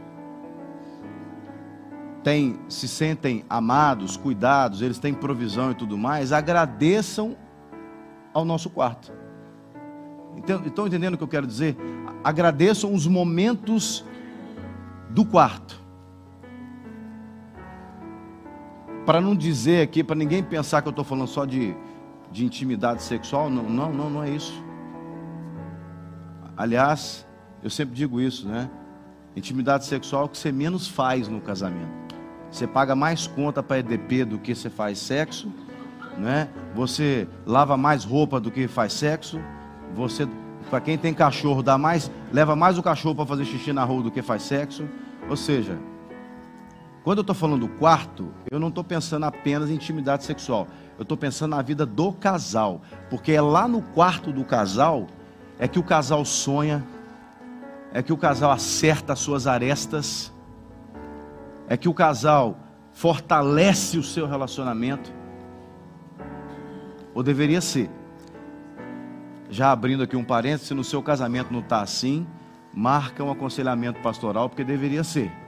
têm, 2.22 2.57
se 2.68 2.86
sentem 2.86 3.44
amados, 3.51 4.16
cuidados, 4.16 4.80
eles 4.80 5.01
têm 5.01 5.12
provisão 5.12 5.72
e 5.72 5.74
tudo 5.74 5.99
mais, 5.99 6.30
agradeçam 6.30 7.36
ao 8.32 8.44
nosso 8.44 8.70
quarto. 8.70 9.12
Estão 10.64 10.86
entendendo 10.86 11.14
o 11.14 11.18
que 11.18 11.24
eu 11.24 11.28
quero 11.28 11.49
dizer? 11.49 11.76
Agradeçam 12.22 12.94
os 12.94 13.09
momentos 13.09 14.05
do 15.11 15.24
quarto. 15.24 15.84
Para 19.07 19.20
não 19.20 19.36
dizer 19.36 19.82
aqui, 19.82 20.02
para 20.02 20.16
ninguém 20.16 20.42
pensar 20.42 20.82
que 20.82 20.88
eu 20.88 20.90
estou 20.90 21.04
falando 21.04 21.28
só 21.28 21.44
de, 21.44 21.76
de 22.32 22.44
intimidade 22.44 23.04
sexual, 23.04 23.48
não, 23.48 23.62
não, 23.62 23.92
não, 23.92 24.11
não 24.11 24.22
é 24.24 24.30
isso. 24.30 24.61
Aliás, 26.57 27.24
eu 27.62 27.70
sempre 27.70 27.94
digo 27.94 28.20
isso, 28.20 28.48
né? 28.48 28.68
Intimidade 29.36 29.84
sexual 29.84 30.22
é 30.22 30.24
o 30.24 30.28
que 30.28 30.36
você 30.36 30.50
menos 30.50 30.88
faz 30.88 31.28
no 31.28 31.40
casamento. 31.40 32.16
Você 32.50 32.66
paga 32.66 32.96
mais 32.96 33.28
conta 33.28 33.62
para 33.62 33.78
EDP 33.78 34.24
do 34.24 34.38
que 34.38 34.54
você 34.54 34.68
faz 34.68 34.98
sexo, 34.98 35.52
né? 36.18 36.48
Você 36.74 37.28
lava 37.46 37.76
mais 37.76 38.04
roupa 38.04 38.40
do 38.40 38.50
que 38.50 38.66
faz 38.66 38.92
sexo. 38.92 39.38
Você, 39.94 40.26
para 40.68 40.80
quem 40.80 40.98
tem 40.98 41.14
cachorro, 41.14 41.62
dá 41.62 41.78
mais, 41.78 42.11
leva 42.32 42.57
mais 42.57 42.76
o 42.76 42.82
cachorro 42.82 43.14
para 43.14 43.26
fazer 43.26 43.44
xixi 43.44 43.72
na 43.72 43.84
rua 43.84 44.02
do 44.02 44.11
que 44.11 44.20
faz 44.20 44.42
sexo. 44.42 44.88
Ou 45.28 45.36
seja, 45.36 45.78
quando 47.07 47.18
eu 47.18 47.20
estou 47.20 47.36
falando 47.36 47.61
do 47.61 47.68
quarto, 47.68 48.32
eu 48.50 48.59
não 48.59 48.66
estou 48.66 48.82
pensando 48.82 49.26
apenas 49.26 49.70
em 49.70 49.74
intimidade 49.74 50.24
sexual. 50.24 50.66
Eu 50.98 51.04
estou 51.04 51.16
pensando 51.16 51.52
na 51.52 51.62
vida 51.62 51.86
do 51.86 52.11
casal, 52.11 52.82
porque 53.09 53.30
é 53.30 53.40
lá 53.40 53.68
no 53.68 53.80
quarto 53.80 54.32
do 54.32 54.44
casal 54.44 55.07
é 55.57 55.68
que 55.68 55.78
o 55.78 55.84
casal 55.84 56.24
sonha, 56.24 56.84
é 57.92 58.02
que 58.02 58.12
o 58.12 58.16
casal 58.16 58.50
acerta 58.50 59.12
as 59.12 59.20
suas 59.20 59.46
arestas 59.46 60.32
é 61.68 61.76
que 61.76 61.88
o 61.88 61.94
casal 61.94 62.59
fortalece 62.90 63.98
o 63.98 64.02
seu 64.02 64.26
relacionamento, 64.26 65.12
ou 67.14 67.22
deveria 67.22 67.61
ser. 67.61 67.88
Já 69.48 69.70
abrindo 69.70 70.02
aqui 70.02 70.16
um 70.16 70.24
parênteses, 70.24 70.66
se 70.66 70.74
no 70.74 70.82
seu 70.82 71.00
casamento 71.00 71.52
não 71.52 71.61
está 71.61 71.82
assim, 71.82 72.26
marca 72.74 73.22
um 73.22 73.30
aconselhamento 73.30 74.00
pastoral, 74.00 74.48
porque 74.48 74.64
deveria 74.64 75.04
ser. 75.04 75.45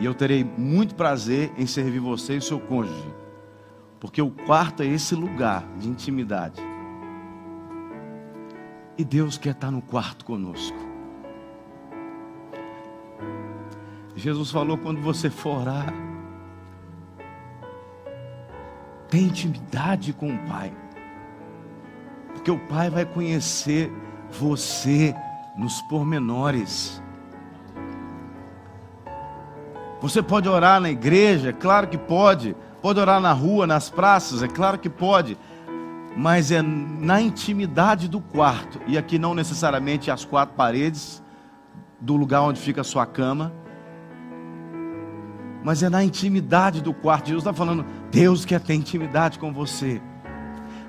E 0.00 0.04
eu 0.04 0.14
terei 0.14 0.44
muito 0.44 0.94
prazer 0.94 1.52
em 1.56 1.66
servir 1.66 2.00
você 2.00 2.34
e 2.34 2.38
o 2.38 2.42
seu 2.42 2.58
cônjuge, 2.58 3.14
porque 4.00 4.20
o 4.20 4.30
quarto 4.30 4.82
é 4.82 4.86
esse 4.86 5.14
lugar 5.14 5.66
de 5.78 5.88
intimidade. 5.88 6.60
E 8.96 9.04
Deus 9.04 9.38
quer 9.38 9.50
estar 9.50 9.70
no 9.70 9.82
quarto 9.82 10.24
conosco. 10.24 10.76
Jesus 14.14 14.50
falou: 14.50 14.76
quando 14.76 15.00
você 15.00 15.30
for 15.30 15.60
orar, 15.60 15.92
tem 19.08 19.24
intimidade 19.24 20.12
com 20.12 20.34
o 20.34 20.38
Pai, 20.46 20.72
porque 22.32 22.50
o 22.50 22.58
Pai 22.58 22.90
vai 22.90 23.04
conhecer 23.04 23.92
você 24.30 25.14
nos 25.56 25.82
pormenores. 25.82 27.01
Você 30.02 30.20
pode 30.20 30.48
orar 30.48 30.80
na 30.80 30.90
igreja, 30.90 31.50
é 31.50 31.52
claro 31.52 31.86
que 31.86 31.96
pode. 31.96 32.56
Pode 32.82 32.98
orar 32.98 33.20
na 33.20 33.32
rua, 33.32 33.68
nas 33.68 33.88
praças, 33.88 34.42
é 34.42 34.48
claro 34.48 34.76
que 34.76 34.90
pode. 34.90 35.38
Mas 36.16 36.50
é 36.50 36.60
na 36.60 37.22
intimidade 37.22 38.08
do 38.08 38.20
quarto, 38.20 38.80
e 38.88 38.98
aqui 38.98 39.16
não 39.16 39.32
necessariamente 39.32 40.10
as 40.10 40.24
quatro 40.24 40.56
paredes 40.56 41.22
do 42.00 42.16
lugar 42.16 42.42
onde 42.42 42.60
fica 42.60 42.80
a 42.80 42.84
sua 42.84 43.06
cama, 43.06 43.52
mas 45.62 45.84
é 45.84 45.88
na 45.88 46.02
intimidade 46.02 46.82
do 46.82 46.92
quarto. 46.92 47.28
Jesus 47.28 47.44
está 47.44 47.54
falando, 47.54 47.86
Deus 48.10 48.44
quer 48.44 48.60
ter 48.60 48.74
intimidade 48.74 49.38
com 49.38 49.52
você. 49.52 50.02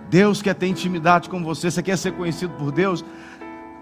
Deus 0.09 0.41
quer 0.41 0.55
ter 0.55 0.65
intimidade 0.65 1.29
com 1.29 1.43
você. 1.43 1.69
Você 1.69 1.83
quer 1.83 1.97
ser 1.99 2.13
conhecido 2.13 2.55
por 2.55 2.71
Deus? 2.71 3.05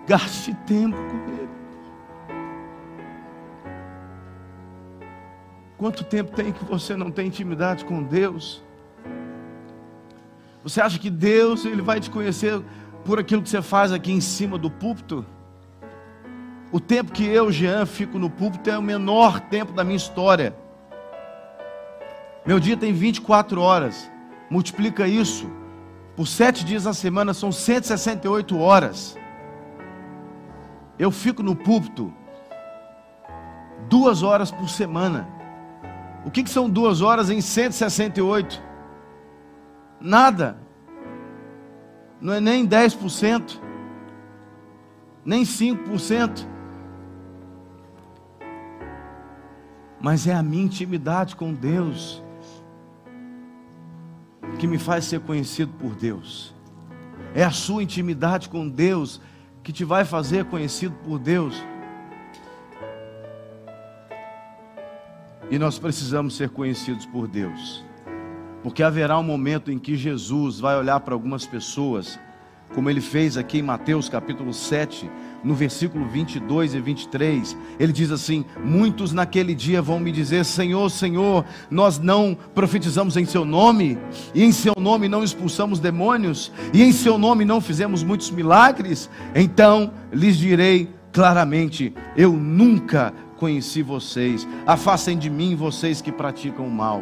Gaste 0.06 0.54
tempo 0.66 0.98
com 0.98 1.34
Ele. 1.34 1.61
Quanto 5.82 6.04
tempo 6.04 6.32
tem 6.36 6.52
que 6.52 6.64
você 6.64 6.96
não 6.96 7.10
tem 7.10 7.26
intimidade 7.26 7.84
com 7.86 8.04
Deus? 8.04 8.62
Você 10.62 10.80
acha 10.80 11.00
que 11.00 11.10
Deus 11.10 11.66
ele 11.66 11.82
vai 11.82 12.00
te 12.00 12.08
conhecer 12.08 12.62
por 13.04 13.18
aquilo 13.18 13.42
que 13.42 13.50
você 13.50 13.64
faz 13.64 13.92
aqui 13.92 14.12
em 14.12 14.22
cima 14.22 14.60
do 14.60 14.70
púlpito? 14.70 15.26
O 16.72 16.80
tempo 16.80 17.12
que 17.12 17.26
eu, 17.26 17.52
Jean, 17.52 17.88
fico 17.88 18.20
no 18.20 18.30
púlpito 18.30 18.70
é 18.70 18.78
o 18.78 18.82
menor 18.84 19.40
tempo 19.40 19.74
da 19.74 19.84
minha 19.84 19.98
história. 19.98 20.56
Meu 22.46 22.60
dia 22.60 22.78
tem 22.78 22.94
24 22.94 23.60
horas. 23.60 24.08
Multiplica 24.52 25.08
isso 25.08 25.50
por 26.16 26.28
sete 26.28 26.64
dias 26.64 26.86
na 26.86 26.94
semana, 26.94 27.34
são 27.34 27.52
168 27.52 28.56
horas. 28.60 29.18
Eu 31.00 31.10
fico 31.10 31.42
no 31.42 31.56
púlpito 31.56 32.14
duas 33.90 34.22
horas 34.22 34.52
por 34.52 34.70
semana. 34.70 35.41
O 36.26 36.32
que, 36.32 36.44
que 36.44 36.50
são 36.50 36.70
duas 36.70 37.02
horas 37.02 37.30
em 37.30 37.42
168? 37.42 38.62
Nada. 40.00 40.58
Não 42.20 42.34
é 42.34 42.40
nem 42.40 42.68
10%, 42.68 43.60
nem 45.26 45.44
5% 45.44 46.48
mas 50.02 50.26
é 50.26 50.34
a 50.34 50.42
minha 50.42 50.64
intimidade 50.64 51.36
com 51.36 51.54
Deus 51.54 52.24
que 54.58 54.66
me 54.66 54.80
faz 54.80 55.06
ser 55.06 55.20
conhecido 55.22 55.72
por 55.74 55.96
Deus. 55.96 56.54
É 57.36 57.44
a 57.44 57.52
sua 57.52 57.84
intimidade 57.84 58.50
com 58.50 58.68
Deus 58.68 59.22
que 59.64 59.72
te 59.72 59.86
vai 59.86 60.04
fazer 60.04 60.46
conhecido 60.46 60.96
por 61.04 61.20
Deus. 61.20 61.64
E 65.52 65.60
nós 65.60 65.78
precisamos 65.78 66.38
ser 66.38 66.50
conhecidos 66.50 67.06
por 67.06 67.28
Deus. 67.28 67.84
Porque 68.64 68.82
haverá 68.82 69.20
um 69.20 69.24
momento 69.24 69.70
em 69.70 69.78
que 69.78 69.98
Jesus 69.98 70.62
vai 70.62 70.78
olhar 70.78 71.02
para 71.02 71.14
algumas 71.14 71.46
pessoas, 71.46 72.18
como 72.74 72.90
ele 72.90 73.02
fez 73.02 73.36
aqui 73.36 73.60
em 73.60 73.62
Mateus 73.62 74.08
capítulo 74.08 74.54
7, 74.54 75.12
no 75.44 75.54
versículo 75.54 76.08
22 76.08 76.74
e 76.74 76.80
23, 76.80 77.58
ele 77.78 77.92
diz 77.92 78.12
assim: 78.12 78.46
Muitos 78.64 79.12
naquele 79.12 79.54
dia 79.54 79.82
vão 79.82 80.00
me 80.00 80.12
dizer: 80.12 80.46
Senhor, 80.46 80.90
Senhor, 80.90 81.44
nós 81.70 82.00
não 82.00 82.38
profetizamos 82.56 83.18
em 83.18 83.26
Seu 83.26 83.44
nome, 83.44 83.98
e 84.34 84.44
em 84.44 84.54
Seu 84.54 84.76
nome 84.80 85.10
não 85.10 85.22
expulsamos 85.22 85.80
demônios, 85.80 86.50
e 86.74 86.82
em 86.82 86.94
Seu 86.94 87.18
nome 87.18 87.44
não 87.44 87.60
fizemos 87.60 88.04
muitos 88.04 88.32
milagres. 88.32 89.10
Então 89.36 89.92
lhes 90.14 90.38
direi 90.38 90.90
claramente: 91.12 91.94
Eu 92.16 92.32
nunca 92.32 93.14
conheci 93.42 93.82
vocês, 93.82 94.48
afastem 94.68 95.18
de 95.18 95.28
mim 95.28 95.56
vocês 95.56 96.00
que 96.00 96.12
praticam 96.12 96.68
o 96.68 96.70
mal. 96.70 97.02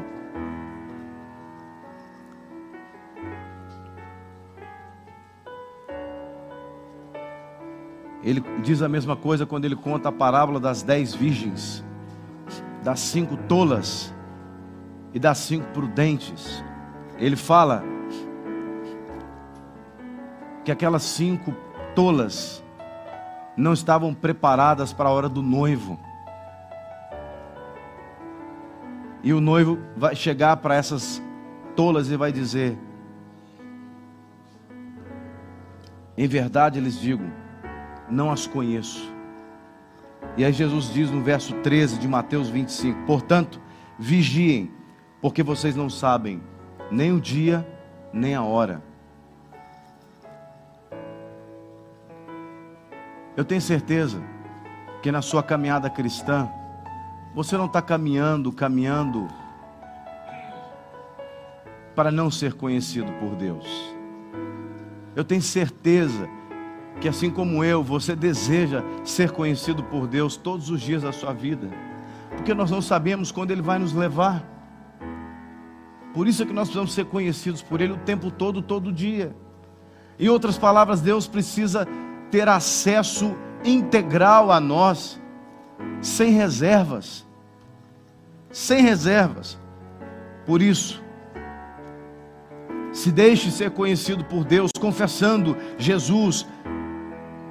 Ele 8.24 8.42
diz 8.64 8.82
a 8.82 8.88
mesma 8.88 9.18
coisa 9.18 9.46
quando 9.46 9.66
ele 9.66 9.76
conta 9.76 10.08
a 10.08 10.12
parábola 10.14 10.62
das 10.62 10.82
dez 10.82 11.14
virgens, 11.14 11.84
das 12.86 13.02
cinco 13.02 13.36
tolas 13.36 14.16
e 15.14 15.20
das 15.20 15.40
cinco 15.40 15.68
prudentes. 15.74 16.64
Ele 17.18 17.36
fala 17.36 17.84
que 20.64 20.72
aquelas 20.72 21.04
cinco 21.04 21.54
tolas 21.94 22.64
não 23.58 23.74
estavam 23.74 24.14
preparadas 24.14 24.94
para 24.94 25.10
a 25.10 25.12
hora 25.12 25.28
do 25.28 25.42
noivo. 25.42 26.00
E 29.24 29.34
o 29.34 29.42
noivo 29.42 29.78
vai 29.98 30.16
chegar 30.16 30.58
para 30.58 30.76
essas 30.76 31.22
tolas 31.76 32.10
e 32.10 32.16
vai 32.16 32.32
dizer: 32.32 32.78
Em 36.18 36.28
verdade 36.28 36.80
lhes 36.80 37.00
digo, 37.00 37.24
não 38.10 38.32
as 38.32 38.48
conheço. 38.48 39.14
E 40.36 40.44
aí 40.44 40.54
Jesus 40.54 40.92
diz 40.92 41.10
no 41.12 41.22
verso 41.22 41.54
13 41.56 41.98
de 42.00 42.08
Mateus 42.08 42.50
25: 42.50 43.06
Portanto, 43.06 43.60
vigiem, 43.98 44.72
porque 45.22 45.44
vocês 45.44 45.76
não 45.76 45.90
sabem 45.90 46.42
nem 46.92 47.12
o 47.12 47.20
dia, 47.20 47.68
nem 48.12 48.36
a 48.36 48.44
hora. 48.44 48.82
Eu 53.36 53.46
tenho 53.46 53.62
certeza 53.62 54.22
que 55.02 55.12
na 55.12 55.22
sua 55.22 55.42
caminhada 55.42 55.90
cristã, 55.90 56.50
você 57.34 57.58
não 57.58 57.66
está 57.66 57.82
caminhando, 57.82 58.52
caminhando 58.52 59.28
para 61.96 62.12
não 62.12 62.32
ser 62.32 62.54
conhecido 62.54 63.12
por 63.14 63.36
Deus. 63.36 63.68
Eu 65.16 65.24
tenho 65.24 65.42
certeza 65.42 66.30
que 67.02 67.08
assim 67.08 67.30
como 67.30 67.64
eu, 67.64 67.84
você 67.84 68.16
deseja 68.16 68.84
ser 69.04 69.32
conhecido 69.32 69.84
por 69.84 70.08
Deus 70.08 70.36
todos 70.36 70.70
os 70.70 70.82
dias 70.82 71.04
da 71.04 71.12
sua 71.12 71.34
vida, 71.34 71.70
porque 72.36 72.54
nós 72.54 72.70
não 72.70 72.82
sabemos 72.82 73.32
quando 73.32 73.52
Ele 73.52 73.62
vai 73.62 73.80
nos 73.80 73.94
levar. 73.94 74.44
Por 76.14 76.28
isso 76.28 76.44
é 76.44 76.46
que 76.46 76.54
nós 76.54 76.68
precisamos 76.68 76.94
ser 76.94 77.06
conhecidos 77.06 77.62
por 77.62 77.82
Ele 77.82 77.94
o 77.94 77.98
tempo 77.98 78.32
todo, 78.32 78.62
todo 78.62 78.92
dia. 78.92 79.36
Em 80.20 80.28
outras 80.28 80.58
palavras, 80.58 81.02
Deus 81.02 81.28
precisa 81.28 81.88
ter 82.30 82.48
acesso 82.50 83.36
integral 83.64 84.52
a 84.52 84.60
nós, 84.60 85.22
sem 86.02 86.32
reservas. 86.32 87.26
Sem 88.52 88.82
reservas. 88.82 89.58
Por 90.46 90.62
isso, 90.62 91.02
se 92.92 93.12
deixe 93.12 93.52
ser 93.52 93.72
conhecido 93.72 94.24
por 94.24 94.44
Deus, 94.44 94.72
confessando 94.80 95.56
Jesus 95.78 96.46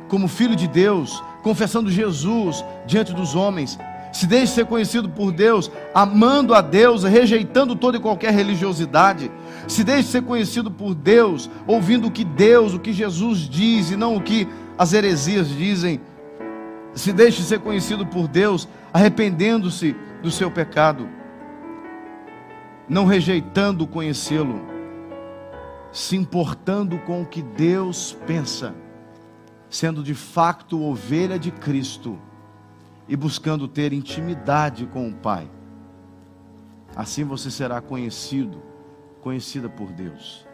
como 0.08 0.26
filho 0.26 0.56
de 0.56 0.66
Deus, 0.66 1.22
confessando 1.42 1.90
Jesus 1.90 2.64
diante 2.86 3.12
dos 3.12 3.34
homens. 3.34 3.78
Se 4.12 4.26
deixe 4.26 4.54
ser 4.54 4.66
conhecido 4.66 5.08
por 5.08 5.30
Deus, 5.30 5.70
amando 5.94 6.54
a 6.54 6.60
Deus, 6.60 7.04
rejeitando 7.04 7.76
toda 7.76 7.98
e 7.98 8.00
qualquer 8.00 8.32
religiosidade. 8.32 9.30
Se 9.68 9.84
deixe 9.84 10.08
ser 10.08 10.22
conhecido 10.22 10.70
por 10.70 10.94
Deus, 10.94 11.48
ouvindo 11.66 12.08
o 12.08 12.10
que 12.10 12.24
Deus, 12.24 12.74
o 12.74 12.80
que 12.80 12.92
Jesus 12.92 13.40
diz 13.48 13.90
e 13.90 13.96
não 13.96 14.16
o 14.16 14.20
que 14.20 14.48
as 14.78 14.92
heresias 14.92 15.48
dizem. 15.48 16.00
Se 16.94 17.12
deixe 17.12 17.42
ser 17.42 17.60
conhecido 17.60 18.06
por 18.06 18.26
Deus, 18.26 18.68
arrependendo-se 18.92 19.94
do 20.22 20.30
seu 20.30 20.50
pecado, 20.50 21.08
não 22.88 23.04
rejeitando 23.04 23.86
conhecê-lo, 23.86 24.60
se 25.92 26.16
importando 26.16 26.98
com 26.98 27.22
o 27.22 27.26
que 27.26 27.42
Deus 27.42 28.16
pensa 28.26 28.74
sendo 29.70 30.02
de 30.02 30.14
facto 30.14 30.82
ovelha 30.82 31.38
de 31.38 31.50
Cristo 31.50 32.18
e 33.06 33.16
buscando 33.16 33.68
ter 33.68 33.92
intimidade 33.92 34.86
com 34.86 35.08
o 35.08 35.14
Pai. 35.14 35.48
Assim 36.96 37.24
você 37.24 37.50
será 37.50 37.80
conhecido, 37.80 38.62
conhecida 39.20 39.68
por 39.68 39.92
Deus. 39.92 40.46